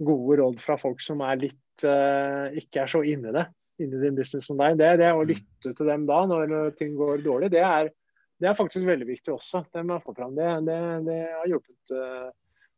gode 0.00 0.40
råd 0.40 0.60
fra 0.60 0.76
folk 0.80 1.00
som 1.04 1.22
er 1.24 1.40
litt 1.40 1.84
eh, 1.88 2.58
ikke 2.60 2.84
er 2.84 2.92
så 2.92 3.00
inni 3.04 3.32
det, 3.32 3.46
inni 3.80 4.00
din 4.00 4.16
business 4.16 4.48
som 4.48 4.60
deg. 4.60 4.76
Det, 4.80 4.90
det 5.00 5.12
å 5.12 5.22
mm. 5.22 5.30
lytte 5.32 5.72
til 5.76 5.88
dem 5.88 6.04
da 6.08 6.20
når 6.28 6.76
ting 6.80 6.94
går 7.00 7.24
dårlig, 7.24 7.52
det 7.52 7.64
er, 7.64 7.92
det 8.40 8.50
er 8.50 8.56
faktisk 8.56 8.88
veldig 8.88 9.08
viktig 9.08 9.34
også. 9.36 9.64
Det 9.72 9.84
må 9.84 9.96
jeg 9.98 10.06
få 10.08 10.16
fram. 10.16 10.36
Det, 10.36 10.48
det, 10.68 10.78
det 11.08 11.18
har 11.28 11.48
hjulpet 11.48 11.96
uh, 11.96 12.28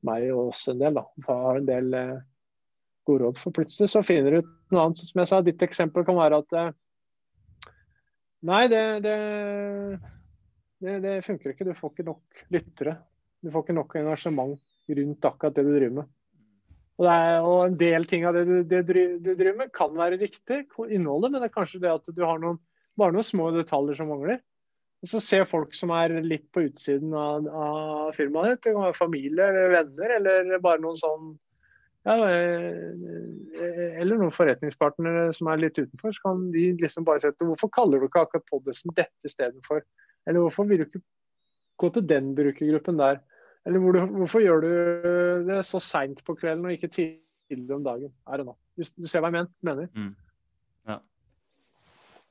meg 0.07 0.28
og 0.34 0.53
oss 0.53 0.66
en 0.72 0.80
del. 0.82 0.96
da, 0.98 1.05
Har 1.28 1.61
en 1.61 1.68
del 1.68 1.94
eh, 1.98 2.14
gode 3.09 3.26
råd. 3.26 3.42
For 3.42 3.55
plutselig 3.55 3.92
så 3.92 4.05
finner 4.07 4.34
du 4.34 4.42
ut 4.42 4.55
noe 4.74 4.86
annet. 4.86 5.03
Som 5.09 5.22
jeg 5.22 5.30
sa, 5.30 5.42
ditt 5.44 5.62
eksempel 5.64 6.07
kan 6.09 6.18
være 6.18 6.42
at 6.44 6.59
eh, 6.59 6.72
Nei, 8.42 8.64
det, 8.66 8.82
det 9.05 9.16
det, 10.82 10.98
det, 10.98 11.20
funker 11.22 11.53
ikke. 11.53 11.68
Du 11.68 11.76
får 11.78 11.92
ikke 11.92 12.09
nok 12.09 12.42
lyttere. 12.50 12.96
Du 13.42 13.50
får 13.55 13.64
ikke 13.64 13.76
nok 13.76 13.94
engasjement 14.00 14.59
rundt 14.98 15.28
akkurat 15.28 15.55
det 15.55 15.64
du 15.66 15.70
driver 15.76 15.96
med. 16.00 16.09
Og, 17.00 17.07
er, 17.09 17.36
og 17.46 17.61
En 17.68 17.76
del 17.78 18.07
ting 18.11 18.26
av 18.26 18.36
det 18.36 18.42
du, 18.48 18.57
det 18.66 18.82
du, 18.88 19.30
driver 19.30 19.61
med, 19.62 19.70
kan 19.74 19.94
være 19.96 20.18
riktig, 20.20 20.64
innholdet, 20.88 21.30
men 21.30 21.38
det 21.40 21.48
er 21.48 21.55
kanskje 21.55 21.80
det 21.82 21.92
at 21.94 22.11
du 22.11 22.22
har 22.26 22.42
noen, 22.42 22.59
bare 22.98 23.14
noen 23.14 23.26
små 23.26 23.48
detaljer 23.55 23.98
som 23.98 24.11
mangler. 24.12 24.42
Og 25.03 25.11
Så 25.11 25.20
ser 25.22 25.48
folk 25.50 25.72
som 25.74 25.90
er 25.96 26.14
litt 26.22 26.44
på 26.55 26.62
utsiden 26.68 27.14
av, 27.18 27.46
av 27.50 28.12
firmaet 28.14 28.53
ditt, 28.53 28.66
det 28.68 28.74
kan 28.76 28.84
være 28.86 28.98
familie 28.98 29.48
eller 29.48 29.72
venner, 29.74 30.14
eller 30.18 30.62
bare 30.62 30.82
noen 30.82 31.00
sånn 31.00 31.32
ja, 32.03 32.16
eh, 32.26 33.98
eller 34.03 34.18
noen 34.18 34.34
forretningspartnere 34.34 35.28
som 35.36 35.50
er 35.53 35.61
litt 35.62 35.76
utenfor, 35.78 36.14
så 36.14 36.24
kan 36.24 36.48
de 36.55 36.64
liksom 36.80 37.07
bare 37.07 37.22
sette 37.22 37.46
Hvorfor 37.46 37.70
kaller 37.74 38.03
du 38.03 38.09
ikke 38.09 38.24
akkurat 38.24 38.48
podkasten 38.50 38.94
dette 38.96 39.30
istedenfor 39.30 39.84
eller 40.26 40.40
hvorfor 40.40 40.66
vil 40.70 40.82
du 40.82 40.86
ikke 40.86 41.03
gå 41.82 41.90
til 41.94 42.09
den 42.09 42.34
brukergruppen 42.34 42.98
der? 42.98 43.20
Eller 43.66 43.78
hvor 43.78 43.92
du, 43.92 44.00
hvorfor 44.07 44.42
gjør 44.42 44.61
du 44.61 44.72
det 45.48 45.61
så 45.66 45.78
seint 45.82 46.24
på 46.24 46.34
kvelden 46.34 46.66
og 46.66 46.72
ikke 46.72 46.90
tidlig 46.94 47.74
om 47.74 47.84
dagen? 47.84 48.12
Er 48.26 48.36
det 48.36 48.46
nå? 48.46 48.57
Du, 48.76 48.82
du 49.03 49.07
ser 49.07 49.22
hva 49.22 49.30
jeg 49.30 49.46
mener? 49.62 49.88
Mm. 49.94 50.14
Ja. 50.88 50.98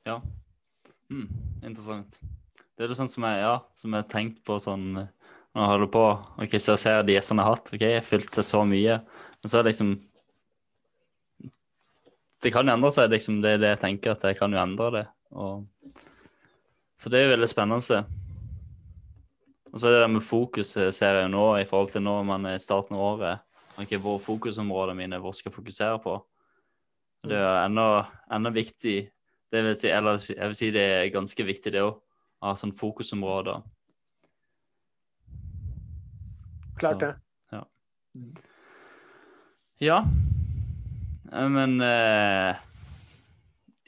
Ja. 0.05 0.19
Mm. 1.09 1.27
Interessant. 1.63 2.21
Det 2.81 2.87
er 2.87 2.89
det 2.95 2.95
sånn 2.97 3.09
som 3.11 3.25
jeg, 3.29 3.41
ja, 3.43 3.57
som 3.77 3.93
jeg 3.93 4.01
har 4.01 4.07
tenkt 4.09 4.39
på 4.41 4.55
sånn 4.57 4.85
når 4.95 5.59
jeg 5.59 5.69
holder 5.69 5.89
på. 5.93 6.05
ok, 6.41 6.55
Så 6.57 6.71
jeg 6.73 6.81
ser 6.81 7.03
de 7.05 7.13
gjestene 7.13 7.43
jeg 7.43 7.45
har 7.45 7.53
hatt. 7.59 7.69
ok, 7.75 7.83
Jeg 7.85 8.05
fylte 8.07 8.41
så 8.41 8.63
mye. 8.65 8.95
Men 9.37 9.51
så 9.51 9.59
er 9.59 9.61
det 9.61 9.69
liksom 9.75 9.91
Det 12.41 12.51
kan 12.55 12.65
jo 12.65 12.73
endre 12.73 12.89
seg. 12.89 13.11
liksom, 13.13 13.37
Det 13.43 13.51
er 13.51 13.61
det 13.61 13.69
jeg 13.75 13.81
tenker, 13.83 14.15
at 14.17 14.23
jeg 14.23 14.39
kan 14.39 14.51
jo 14.51 14.57
endre 14.57 14.91
det. 14.97 15.07
og 15.31 15.67
så 16.97 17.09
det 17.09 17.19
er 17.19 17.29
jo 17.29 17.37
veldig 17.37 17.49
spennende. 17.53 18.05
Og 19.71 19.79
så 19.79 19.87
er 19.87 19.91
det 19.91 20.01
det 20.01 20.11
med 20.17 20.25
fokus 20.25 20.73
ser 20.73 21.13
jeg 21.13 21.23
jo 21.29 21.37
nå 21.37 21.61
i 21.61 21.65
forhold 21.69 21.91
til 21.91 22.01
når 22.01 22.25
man 22.25 22.45
er 22.45 22.55
i 22.55 22.65
starten 22.65 22.97
av 22.97 23.01
året. 23.01 23.39
Okay, 23.77 23.97
hvor 23.97 24.17
fokusområdene 24.17 24.97
mine 24.97 25.19
hvor 25.21 25.33
skal 25.37 25.51
fokusere 25.51 26.01
på. 26.01 26.17
Det 27.29 27.37
er 27.37 27.65
enda, 27.65 28.07
enda 28.31 28.49
viktig 28.49 29.11
det 29.51 29.63
vil 29.63 29.75
si, 29.75 29.87
Eller 29.89 30.17
jeg 30.17 30.47
vil 30.47 30.55
si 30.55 30.71
det 30.71 30.81
er 30.81 31.13
ganske 31.13 31.45
viktig, 31.45 31.71
det 31.73 31.81
å 31.85 32.01
ha 32.41 32.55
sånn 32.57 32.73
fokusområder. 32.75 33.61
Klart 36.81 37.03
det. 37.03 37.11
Så, 37.49 37.59
ja. 37.59 37.63
ja. 39.85 40.01
Men 41.31 41.77
eh, 41.85 42.57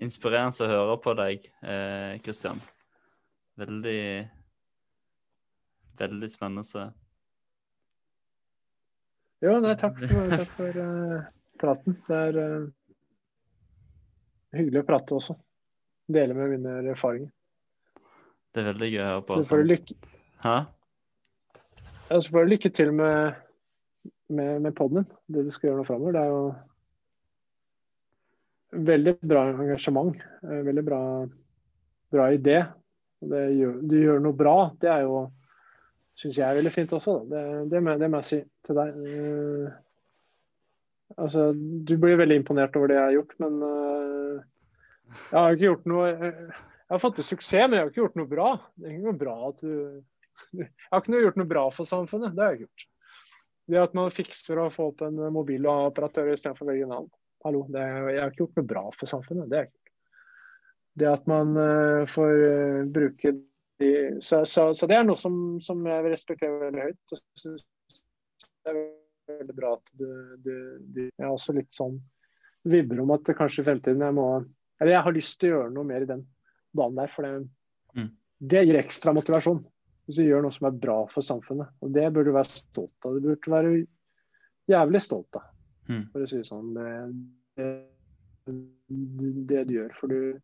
Inspirerende 0.03 0.65
å 0.65 0.69
høre 0.69 0.95
på 1.01 1.13
deg, 1.17 1.49
Kristian. 2.23 2.59
Eh, 2.59 2.69
Veldig 3.63 3.99
Veldig 5.97 6.29
spennende. 6.31 6.87
Jo, 9.43 9.57
nei, 9.61 9.73
takk 9.77 9.99
for, 9.99 10.31
takk 10.31 10.53
for 10.55 10.79
uh, 10.79 11.25
praten. 11.61 11.97
Det 12.07 12.19
er 12.29 12.39
uh, 12.39 12.67
hyggelig 14.57 14.81
å 14.81 14.87
prate 14.87 15.17
også. 15.17 15.35
Dele 16.13 16.35
med 16.37 16.55
mine 16.55 16.77
erfaringer. 16.95 17.29
Det 18.53 18.61
er 18.61 18.69
veldig 18.69 18.89
gøy 18.91 19.01
å 19.01 19.09
høre 19.09 19.25
på. 19.27 19.39
Så 19.39 19.49
får 19.53 19.63
du 19.63 19.67
lykke... 19.71 19.93
Hæ? 20.43 20.57
Ja, 22.09 22.15
så 22.19 22.27
får 22.29 22.39
du 22.43 22.51
lykke 22.51 22.69
til 22.77 22.89
med, 22.93 23.15
med, 24.29 24.51
med 24.67 24.71
poden 24.77 25.01
din, 25.01 25.09
det 25.33 25.47
du 25.47 25.51
skal 25.55 25.67
gjøre 25.69 25.81
nå 25.81 25.87
framover. 25.87 26.11
Det 26.13 26.21
er 26.21 26.29
jo 26.33 26.43
veldig 28.91 29.13
bra 29.21 29.41
engasjement. 29.53 30.15
Eh, 30.43 30.61
veldig 30.69 30.85
bra, 30.85 31.01
bra 32.13 32.25
idé 32.35 32.59
gjør, 33.31 33.79
du 33.81 33.95
gjør 33.97 34.19
noe 34.23 34.35
bra, 34.35 34.57
det 34.81 34.89
er 34.91 35.05
jo 35.05 35.23
syns 36.19 36.37
jeg 36.37 36.45
er 36.45 36.59
veldig 36.59 36.73
fint 36.73 36.93
også. 36.93 37.15
Det, 37.29 37.43
det, 37.71 37.81
må, 37.81 37.95
det, 37.97 38.09
må, 38.11 38.21
jeg 38.21 38.29
si 38.29 38.39
til 38.67 38.77
deg. 38.77 38.99
Uh, 38.99 39.67
altså, 41.17 41.49
du 41.53 41.95
blir 41.97 42.19
veldig 42.19 42.41
imponert 42.41 42.75
over 42.77 42.91
det 42.91 42.99
jeg 42.99 43.07
har 43.07 43.15
gjort, 43.17 43.33
men 43.43 43.57
uh, 43.63 44.35
jeg 45.31 45.39
har 45.39 45.57
ikke 45.57 45.69
gjort 45.69 45.89
noe 45.89 46.11
uh, 46.13 46.61
Jeg 46.93 46.99
har 46.99 47.01
fått 47.07 47.15
til 47.17 47.25
suksess, 47.25 47.65
men 47.65 47.73
jeg 47.73 47.81
har 47.81 47.87
ikke 47.89 48.01
gjort 48.03 48.17
noe 48.19 48.29
bra. 48.29 48.47
Det 48.77 48.85
er 48.85 48.91
ikke 48.93 49.07
noe 49.07 49.17
bra 49.17 49.31
at 49.47 49.61
du 49.63 49.69
Jeg 50.59 50.67
har 50.91 50.99
ikke 51.01 51.21
gjort 51.23 51.37
noe 51.39 51.49
bra 51.49 51.61
for 51.73 51.89
samfunnet. 51.89 52.35
Det 52.37 52.43
har 52.43 52.51
jeg 52.53 52.67
gjort. 52.67 52.83
Det 53.73 53.79
at 53.81 53.95
man 53.97 54.11
fikser 54.13 54.59
å 54.61 54.65
få 54.69 54.91
opp 54.91 54.99
en 55.07 55.15
mobil 55.33 55.65
og 55.65 55.87
operatør 55.87 56.29
istedenfor 56.35 56.67
å 56.67 56.69
velge 56.69 56.89
navn. 56.91 57.07
Hallo, 57.47 57.63
er, 57.73 57.95
jeg 58.13 58.21
har 58.21 58.29
ikke 58.29 58.41
gjort 58.43 58.59
noe 58.59 58.69
bra 58.69 58.83
for 58.93 59.09
samfunnet. 59.09 59.49
Det 59.49 59.57
er 59.57 59.65
ikke 59.71 59.81
det 61.01 61.07
at 61.09 61.25
man 61.31 61.55
uh, 61.57 62.03
får 62.13 62.33
uh, 62.43 62.83
bruke 62.93 63.31
de 63.81 63.89
så, 64.21 64.43
så, 64.45 64.67
så, 64.77 64.85
det 64.85 64.99
er 64.99 65.07
noe 65.07 65.17
som, 65.17 65.39
som 65.65 65.81
jeg 65.89 66.11
respekterer 66.13 66.67
veldig 66.67 66.85
høyt. 66.91 67.15
og 67.17 67.57
Det 68.53 68.69
er 68.69 68.79
veldig 69.39 69.57
bra 69.57 69.73
at 69.79 69.89
du, 69.97 70.05
du, 70.45 70.53
du 70.93 71.01
Jeg 71.07 71.25
er 71.25 71.31
også 71.31 71.57
litt 71.57 71.73
sånn 71.73 71.97
vibber 72.69 73.01
om 73.01 73.15
at 73.17 73.33
kanskje 73.33 73.65
i 73.65 73.67
fremtiden 73.71 74.05
jeg 74.05 74.17
må 74.19 74.27
Eller 74.77 74.93
jeg 74.93 75.07
har 75.09 75.17
lyst 75.17 75.39
til 75.41 75.49
å 75.49 75.57
gjøre 75.57 75.73
noe 75.73 75.89
mer 75.89 76.05
i 76.05 76.11
den 76.13 76.21
banen 76.77 77.01
der. 77.01 77.11
For 77.13 77.27
det, 77.27 77.33
mm. 77.97 78.09
det 78.53 78.65
gir 78.67 78.79
ekstra 78.81 79.15
motivasjon. 79.15 79.63
Hvis 80.07 80.19
du 80.19 80.25
gjør 80.25 80.43
noe 80.43 80.55
som 80.55 80.67
er 80.67 80.79
bra 80.83 80.97
for 81.13 81.25
samfunnet. 81.25 81.71
Og 81.83 81.91
det 81.95 82.07
burde 82.11 82.31
du 82.31 82.37
være 82.37 82.51
stolt 82.51 83.07
av. 83.07 83.17
Du 83.17 83.29
burde 83.29 83.53
være 83.53 83.75
jævlig 84.71 85.01
stolt 85.03 85.39
av, 85.39 85.45
mm. 85.91 86.03
for 86.11 86.23
å 86.23 86.31
si 86.31 86.39
det 86.41 86.49
sånn. 86.49 86.73
Det, 86.75 87.67
det, 88.47 89.61
du 89.69 89.77
gjør. 89.77 89.93
For 89.99 90.11
du 90.11 90.41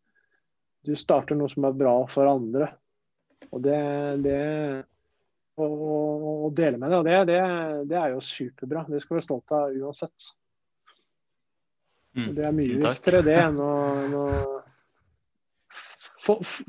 du 0.82 0.96
starter 0.96 1.36
noe 1.36 1.50
som 1.52 1.66
er 1.68 1.76
bra 1.76 1.94
for 2.10 2.28
andre. 2.28 2.70
Og 3.50 3.62
det, 3.64 3.80
det 4.24 4.40
å, 5.60 5.66
å, 5.66 6.50
dele 6.56 6.80
med 6.80 6.92
det, 6.92 7.00
det, 7.04 7.16
det, 7.28 7.40
det, 7.90 7.98
er 8.00 8.14
jo 8.14 8.22
superbra. 8.24 8.86
Det 8.88 9.02
skal 9.02 9.14
vi 9.14 9.18
være 9.18 9.26
stolt 9.26 9.56
av 9.56 9.74
uansett. 9.76 10.30
Mm. 12.16 12.30
Det 12.36 12.46
er 12.46 12.56
mye 12.56 12.78
viktigere 12.80 13.22
det 13.26 13.36
enn 13.38 13.60
å, 13.62 13.72
å 14.18 14.24
få, 14.40 14.59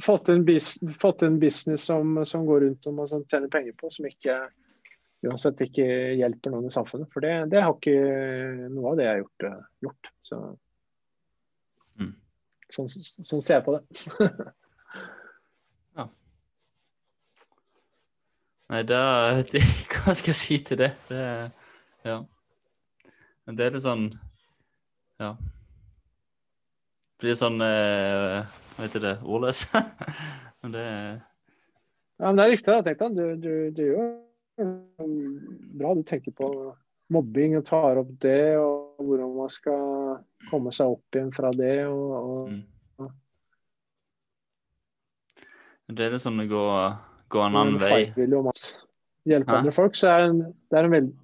fått, 0.06 0.30
en 0.30 0.46
business, 0.48 0.98
fått 1.02 1.24
en 1.28 1.38
business 1.40 1.86
som, 1.90 2.26
som, 2.26 2.46
går 2.46 2.66
rundt 2.66 2.90
om 2.90 3.00
og 3.04 3.10
som 3.10 3.24
tjener 3.30 3.52
penger 3.52 3.78
på, 3.78 3.90
som 3.94 4.08
ikke 4.10 4.40
uansett 5.28 5.62
ikke 5.62 5.86
hjelper 6.18 6.54
noen 6.54 6.70
i 6.70 6.74
samfunnet. 6.74 7.12
For 7.14 7.24
det, 7.24 7.34
det 7.54 7.62
har 7.62 7.76
ikke 7.76 8.70
noe 8.74 8.94
av 8.94 9.00
det 9.00 9.06
jeg 9.06 9.14
har 9.14 9.24
gjort. 9.24 9.48
gjort. 9.86 10.12
Så 10.26 10.42
Sånn, 12.72 12.88
sånn 12.88 13.44
ser 13.44 13.60
jeg 13.60 13.66
på 13.66 13.74
det. 13.76 14.28
ja. 16.00 16.06
Nei, 18.72 18.84
da 18.88 19.02
Hva 19.92 20.16
skal 20.16 20.32
jeg 20.32 20.40
si 20.40 20.60
til 20.70 20.80
det? 20.80 20.94
det 21.10 21.26
ja. 22.08 22.22
Men 23.46 23.58
det 23.60 23.68
er 23.68 23.76
litt 23.76 23.86
sånn 23.86 24.08
Ja. 25.22 25.36
Blir 27.22 27.38
sånn 27.38 27.62
eh, 27.62 28.42
Hva 28.76 28.86
heter 28.86 29.04
det? 29.04 29.16
Ordløs. 29.22 29.68
Men 30.62 30.76
det 30.76 30.86
Ja, 32.22 32.30
men 32.30 32.38
Det 32.38 32.44
er 32.44 32.52
riktig. 32.54 32.74
Jeg 32.74 32.86
tenkte, 32.86 33.10
du, 33.18 33.26
du, 33.42 33.54
du 33.74 33.84
gjør 33.88 34.10
bra. 35.78 35.94
Du 35.98 36.04
tenker 36.06 36.34
på 36.38 36.50
mobbing 37.12 37.58
og 37.58 37.66
tar 37.68 38.00
opp 38.00 38.12
det, 38.24 38.56
og 38.62 39.02
hvordan 39.02 39.32
man 39.36 39.50
skal 39.52 40.20
komme 40.52 40.72
seg 40.76 40.94
opp 40.94 41.18
igjen 41.18 41.32
fra 41.36 41.50
det. 41.58 41.78
og, 41.90 42.12
og 42.20 42.52
Mm. 42.52 42.68
Det 45.92 46.06
er 46.06 46.14
det 46.16 46.22
som 46.24 46.38
å 46.40 46.46
gå, 46.48 46.66
gå 47.34 47.42
en 47.44 47.56
annen 47.60 47.80
vei. 47.82 48.06
At 48.08 48.62
hjelpe 49.28 49.52
Hæ? 49.52 49.58
andre 49.58 49.74
folk, 49.76 49.98
så 50.00 50.14
er 50.14 50.28
en, 50.30 50.38
det 50.72 50.78
er 50.80 50.88
en 50.88 50.94
veldig 50.96 51.16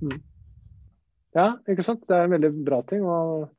mm. 0.00 0.20
Ja, 1.36 1.48
ikke 1.68 1.84
sant. 1.86 2.06
Det 2.08 2.16
er 2.16 2.26
en 2.26 2.32
veldig 2.32 2.50
bra 2.66 2.80
ting. 2.88 3.04
og 3.04 3.50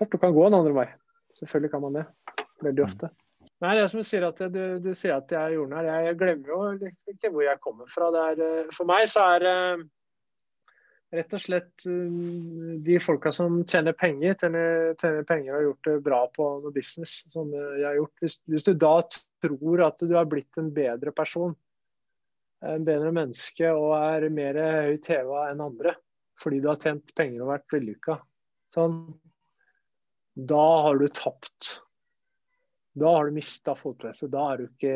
Klart 0.00 0.16
du 0.16 0.20
kan 0.22 0.32
gå 0.32 0.46
en 0.46 0.56
andre 0.56 0.72
vei. 0.72 0.88
Selvfølgelig 1.36 1.72
kan 1.74 1.84
man 1.84 2.00
det. 2.00 2.06
Veldig 2.64 2.84
ofte. 2.86 3.12
Nei, 3.60 3.74
det 3.76 3.84
er 3.84 3.90
som 3.92 4.00
du 4.00 4.08
sier 4.08 4.24
at 4.24 4.38
du, 4.48 4.62
du 4.80 4.90
sier 4.96 5.18
at 5.18 5.32
jeg 5.32 5.40
er 5.40 5.56
jordnær. 5.58 5.84
Jeg, 5.84 6.06
jeg 6.08 6.20
glemmer 6.22 6.52
jo 6.54 6.90
ikke 7.12 7.30
hvor 7.34 7.44
jeg 7.44 7.60
kommer 7.60 7.90
fra. 7.92 8.08
Er, 8.32 8.40
eh, 8.40 8.70
for 8.72 8.88
meg 8.88 9.04
så 9.12 9.26
er 9.36 9.48
rett 11.14 11.34
og 11.34 11.42
slett 11.42 11.86
eh, 11.90 12.20
de 12.86 12.98
folka 13.02 13.32
som 13.34 13.60
tjener 13.68 13.96
penger, 13.98 14.36
tjener, 14.40 14.92
tjener 15.00 15.26
penger 15.28 15.52
og 15.52 15.56
har 15.56 15.66
gjort 15.66 15.88
det 15.88 15.96
bra 16.06 16.20
på 16.36 16.48
noe 16.64 16.74
business, 16.74 17.20
som 17.32 17.50
eh, 17.54 17.80
jeg 17.80 17.88
har 17.88 17.98
gjort. 17.98 18.14
Hvis, 18.22 18.38
hvis 18.54 18.68
du 18.68 18.72
da 18.86 18.94
tror 19.44 19.84
at 19.88 20.04
du 20.04 20.14
har 20.16 20.30
blitt 20.30 20.60
en 20.60 20.70
bedre 20.74 21.14
person, 21.16 21.56
en 22.66 22.84
bedre 22.84 23.12
menneske 23.16 23.72
og 23.72 23.94
er 23.96 24.28
mer 24.32 24.58
høyt 24.88 25.06
heva 25.08 25.46
enn 25.48 25.62
andre 25.64 25.94
fordi 26.40 26.58
du 26.60 26.70
har 26.70 26.80
tjent 26.80 27.10
penger 27.16 27.42
og 27.44 27.50
vært 27.50 27.72
vellykka, 27.74 28.14
sånn, 28.72 28.94
da 30.48 30.66
har 30.86 30.98
du 31.00 31.08
tapt. 31.08 31.80
Da 32.92 33.16
har 33.16 33.28
du 33.28 33.36
mista 33.36 33.74
fotfestet. 33.78 34.30
Da 34.32 34.52
er 34.52 34.60
du 34.60 34.68
ikke 34.68 34.94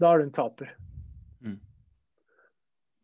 Da 0.00 0.12
er 0.12 0.20
du 0.20 0.26
en 0.26 0.34
taper. 0.36 0.74
Mm. 1.40 1.58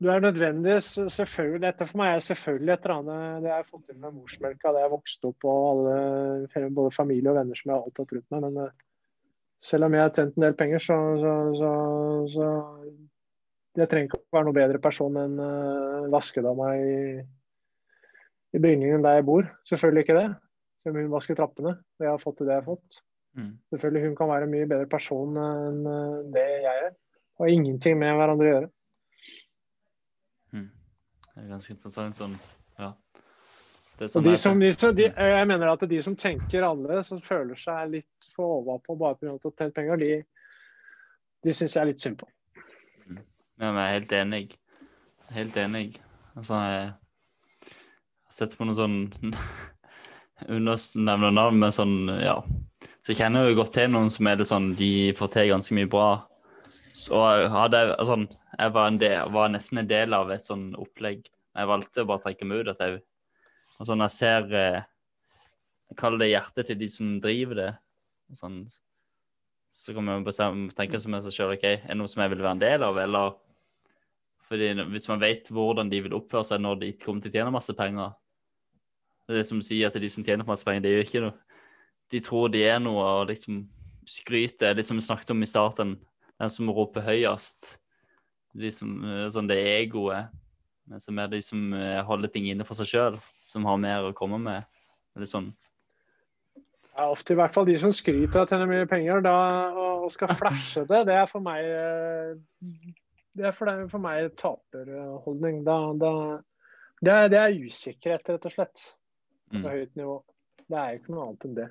Du 0.03 0.09
er 0.11 0.21
nødvendig, 0.21 0.81
selvfølgelig, 0.83 1.63
Dette 1.63 1.87
for 1.87 2.01
meg 2.01 2.17
er 2.17 2.25
selvfølgelig 2.27 2.73
et 2.73 2.87
eller 2.87 2.97
annet 2.97 3.45
det 3.45 3.51
jeg 3.51 3.57
har 3.57 3.69
fått 3.69 3.85
til 3.87 3.99
med 4.03 4.17
morsmelka, 4.17 4.73
det 4.75 4.83
jeg 4.83 4.93
vokste 4.93 5.31
opp 5.31 5.47
og 5.47 5.69
alle, 5.71 6.71
både 6.75 6.95
familie 6.97 7.31
og 7.31 7.39
venner 7.39 7.59
som 7.59 7.71
jeg 7.71 7.77
har 7.77 7.85
alltid 7.85 8.03
hatt 8.03 8.17
rundt 8.17 8.35
meg. 8.35 8.43
Men 8.47 8.65
eh, 8.65 8.83
selv 9.63 9.87
om 9.87 9.95
jeg 9.95 10.03
har 10.03 10.17
tjent 10.17 10.37
en 10.37 10.47
del 10.47 10.59
penger, 10.59 10.83
så, 10.83 10.99
så, 11.23 11.35
så, 11.61 11.73
så 12.35 12.49
Jeg 13.79 13.89
trenger 13.89 14.11
ikke 14.11 14.19
å 14.21 14.37
være 14.37 14.49
noe 14.49 14.57
bedre 14.59 14.79
person 14.85 15.15
enn 15.17 15.39
uh, 15.41 16.11
vaskedama 16.13 16.75
i, 16.77 16.97
i 18.53 18.61
bygningen 18.61 19.05
der 19.05 19.19
jeg 19.19 19.27
bor. 19.29 19.49
Selvfølgelig 19.69 20.05
ikke 20.07 20.19
det. 20.19 20.29
Selv 20.83 20.97
om 20.97 21.03
hun 21.05 21.15
vasker 21.15 21.39
trappene 21.39 21.73
og 21.79 22.05
jeg 22.05 22.11
har 22.11 22.23
fått 22.23 22.41
til 22.41 22.49
det 22.49 22.57
jeg 22.57 22.65
har 22.65 22.69
fått. 22.69 23.03
Mm. 23.39 23.53
Selvfølgelig 23.73 24.09
hun 24.09 24.17
kan 24.17 24.29
være 24.29 24.49
en 24.49 24.53
mye 24.53 24.69
bedre 24.69 24.89
person 24.93 25.39
enn 25.41 25.87
eh, 25.89 26.17
det 26.35 26.49
jeg 26.67 26.87
er. 26.89 26.91
Og 27.41 27.51
ingenting 27.51 27.97
med 28.01 28.17
hverandre 28.19 28.49
å 28.49 28.51
gjøre. 28.51 28.69
Mm. 30.53 30.69
Det 31.25 31.41
er 31.41 31.49
ganske 31.55 31.75
interessant 31.75 32.19
sånn, 32.19 32.37
ja. 32.81 32.93
Det 33.99 34.09
Og 34.09 34.13
som 34.13 34.27
de 34.27 34.37
som, 34.41 34.61
de, 34.61 34.71
de, 34.99 35.09
jeg 35.09 35.49
mener 35.49 35.71
at 35.71 35.85
de 35.89 35.99
som 36.05 36.17
tenker 36.19 36.65
alle, 36.67 37.01
som 37.07 37.21
føler 37.25 37.59
seg 37.61 37.93
litt 37.93 38.31
for 38.35 38.59
overpå 38.61 38.97
bare 39.01 39.19
pga. 39.21 39.37
å 39.37 39.53
tjene 39.53 39.77
penger, 39.77 40.01
de, 40.01 40.13
de 41.45 41.55
syns 41.57 41.77
jeg 41.77 41.83
er 41.83 41.91
litt 41.93 42.03
synd 42.03 42.19
på. 42.21 42.29
Ja, 43.61 43.71
men 43.71 43.79
jeg 43.79 43.85
er 43.85 43.97
helt 43.97 44.15
enig. 44.19 44.45
Helt 45.33 45.57
enig. 45.61 45.87
Altså, 46.35 46.59
jeg 46.67 46.91
sett 48.33 48.57
på 48.59 48.67
noen 48.67 48.79
sånn 48.79 48.99
Undernevner 50.49 51.31
navn, 51.31 51.61
men 51.63 51.75
sånn, 51.75 51.97
ja. 52.19 52.41
Så 53.03 53.13
jeg 53.13 53.21
kjenner 53.21 53.47
jo 53.47 53.59
godt 53.61 53.77
til 53.77 53.91
noen 53.93 54.11
som 54.11 54.27
er 54.27 54.41
det 54.41 54.49
sånn, 54.49 54.73
de 54.79 55.13
får 55.19 55.31
til 55.37 55.51
ganske 55.53 55.77
mye 55.77 55.91
bra. 55.91 56.09
Så 56.99 57.19
hadde 57.53 57.79
jeg 57.79 57.95
altså, 57.95 58.17
Jeg 58.59 58.73
var, 58.75 58.97
del, 59.01 59.31
var 59.33 59.53
nesten 59.53 59.81
en 59.81 59.89
del 59.89 60.17
av 60.17 60.33
et 60.35 60.45
sånn 60.45 60.73
opplegg. 60.79 61.25
Jeg 61.53 61.69
valgte 61.71 62.03
å 62.03 62.09
bare 62.11 62.25
trekke 62.27 62.49
meg 62.49 62.63
ut. 62.63 62.73
At 62.75 62.83
jeg, 62.83 62.99
og 63.79 63.89
sånn, 63.89 64.03
jeg 64.05 64.15
ser 64.17 64.51
eh, 64.59 64.81
Jeg 65.93 65.99
kaller 66.01 66.25
det 66.25 66.33
hjertet 66.33 66.71
til 66.71 66.81
de 66.83 66.91
som 66.93 67.15
driver 67.23 67.61
det. 67.61 67.71
Sånn, 68.39 68.65
så 69.73 69.95
kan 69.97 70.05
man 70.05 70.27
bestemme, 70.27 70.73
tenke 70.77 71.01
som 71.01 71.15
seg 71.25 71.35
sjøl 71.35 71.55
OK, 71.55 71.65
er 71.65 71.87
det 71.87 71.97
noe 72.01 72.11
som 72.11 72.23
jeg 72.25 72.33
vil 72.35 72.45
være 72.45 72.57
en 72.57 72.63
del 72.63 72.87
av, 72.87 72.99
eller 73.01 73.39
fordi 74.43 74.73
Hvis 74.91 75.07
man 75.09 75.21
vet 75.23 75.49
hvordan 75.55 75.89
de 75.89 76.01
vil 76.05 76.17
oppføre 76.17 76.45
seg 76.45 76.61
når 76.61 76.81
de 76.81 76.91
kommer 77.01 77.23
til 77.23 77.31
å 77.31 77.37
tjene 77.37 77.55
masse 77.55 77.73
penger 77.79 78.11
Det 79.31 79.45
som 79.47 79.63
sier 79.63 79.89
at 79.89 79.99
de 80.01 80.11
som 80.11 80.25
tjener 80.27 80.47
masse 80.47 80.67
penger, 80.67 80.83
det 80.85 80.95
jo 80.97 81.05
ikke 81.07 81.25
noe 81.27 81.37
De 82.13 82.21
tror 82.21 82.51
de 82.53 82.65
er 82.67 82.81
noe 82.83 83.01
og 83.01 83.31
liksom 83.31 83.63
skryter, 84.05 84.75
litt 84.75 84.89
som 84.89 84.99
vi 84.99 85.05
snakket 85.05 85.31
om 85.33 85.43
i 85.45 85.49
starten. 85.49 85.95
Den 86.37 86.51
som 86.53 86.69
roper 86.75 87.05
høyest. 87.07 87.79
De 88.53 88.69
som, 88.75 88.91
eh, 89.07 89.29
sånn 89.33 89.49
det 89.49 89.57
egoet. 89.63 90.29
Som 91.01 91.19
er 91.23 91.31
de 91.33 91.41
som 91.41 91.73
eh, 91.73 92.03
holder 92.05 92.29
ting 92.29 92.51
inne 92.51 92.67
for 92.69 92.77
seg 92.77 92.91
sjøl, 92.91 93.19
som 93.49 93.65
har 93.65 93.79
mer 93.81 94.11
å 94.11 94.17
komme 94.17 94.41
med. 94.43 94.67
Eller 95.17 95.31
sånn 95.31 95.53
Ja, 96.93 97.07
ofte 97.09 97.33
i 97.33 97.39
hvert 97.39 97.55
fall 97.55 97.65
de 97.65 97.79
som 97.81 97.95
skryter 97.95 98.43
av 98.43 98.45
å 98.45 98.51
tjene 98.51 98.69
mye 98.69 98.89
penger 98.91 99.23
da, 99.25 99.37
og 99.73 100.11
skal 100.13 100.35
flashe 100.37 100.83
det, 100.85 101.07
det 101.09 101.15
er 101.17 101.31
for 101.31 101.41
meg 101.41 101.65
eh, 101.65 102.35
det 103.33 103.47
er 103.49 103.55
for, 103.57 103.69
det, 103.69 103.89
for 103.89 104.03
meg 104.03 104.35
taperholdning. 104.37 105.63
Da, 105.65 105.77
da, 105.97 106.13
det, 107.01 107.13
er, 107.13 107.31
det 107.33 107.39
er 107.41 107.63
usikkerhet, 107.65 108.29
rett 108.35 108.49
og 108.49 108.53
slett. 108.53 108.83
På 109.53 109.61
mm, 109.61 109.69
høyt 109.69 109.97
nivå. 110.01 110.17
Det 110.65 110.79
er 110.79 110.91
jo 110.91 111.01
ikke 111.01 111.15
noe 111.15 111.25
annet 111.29 111.47
enn 111.49 111.57
det. 111.59 111.69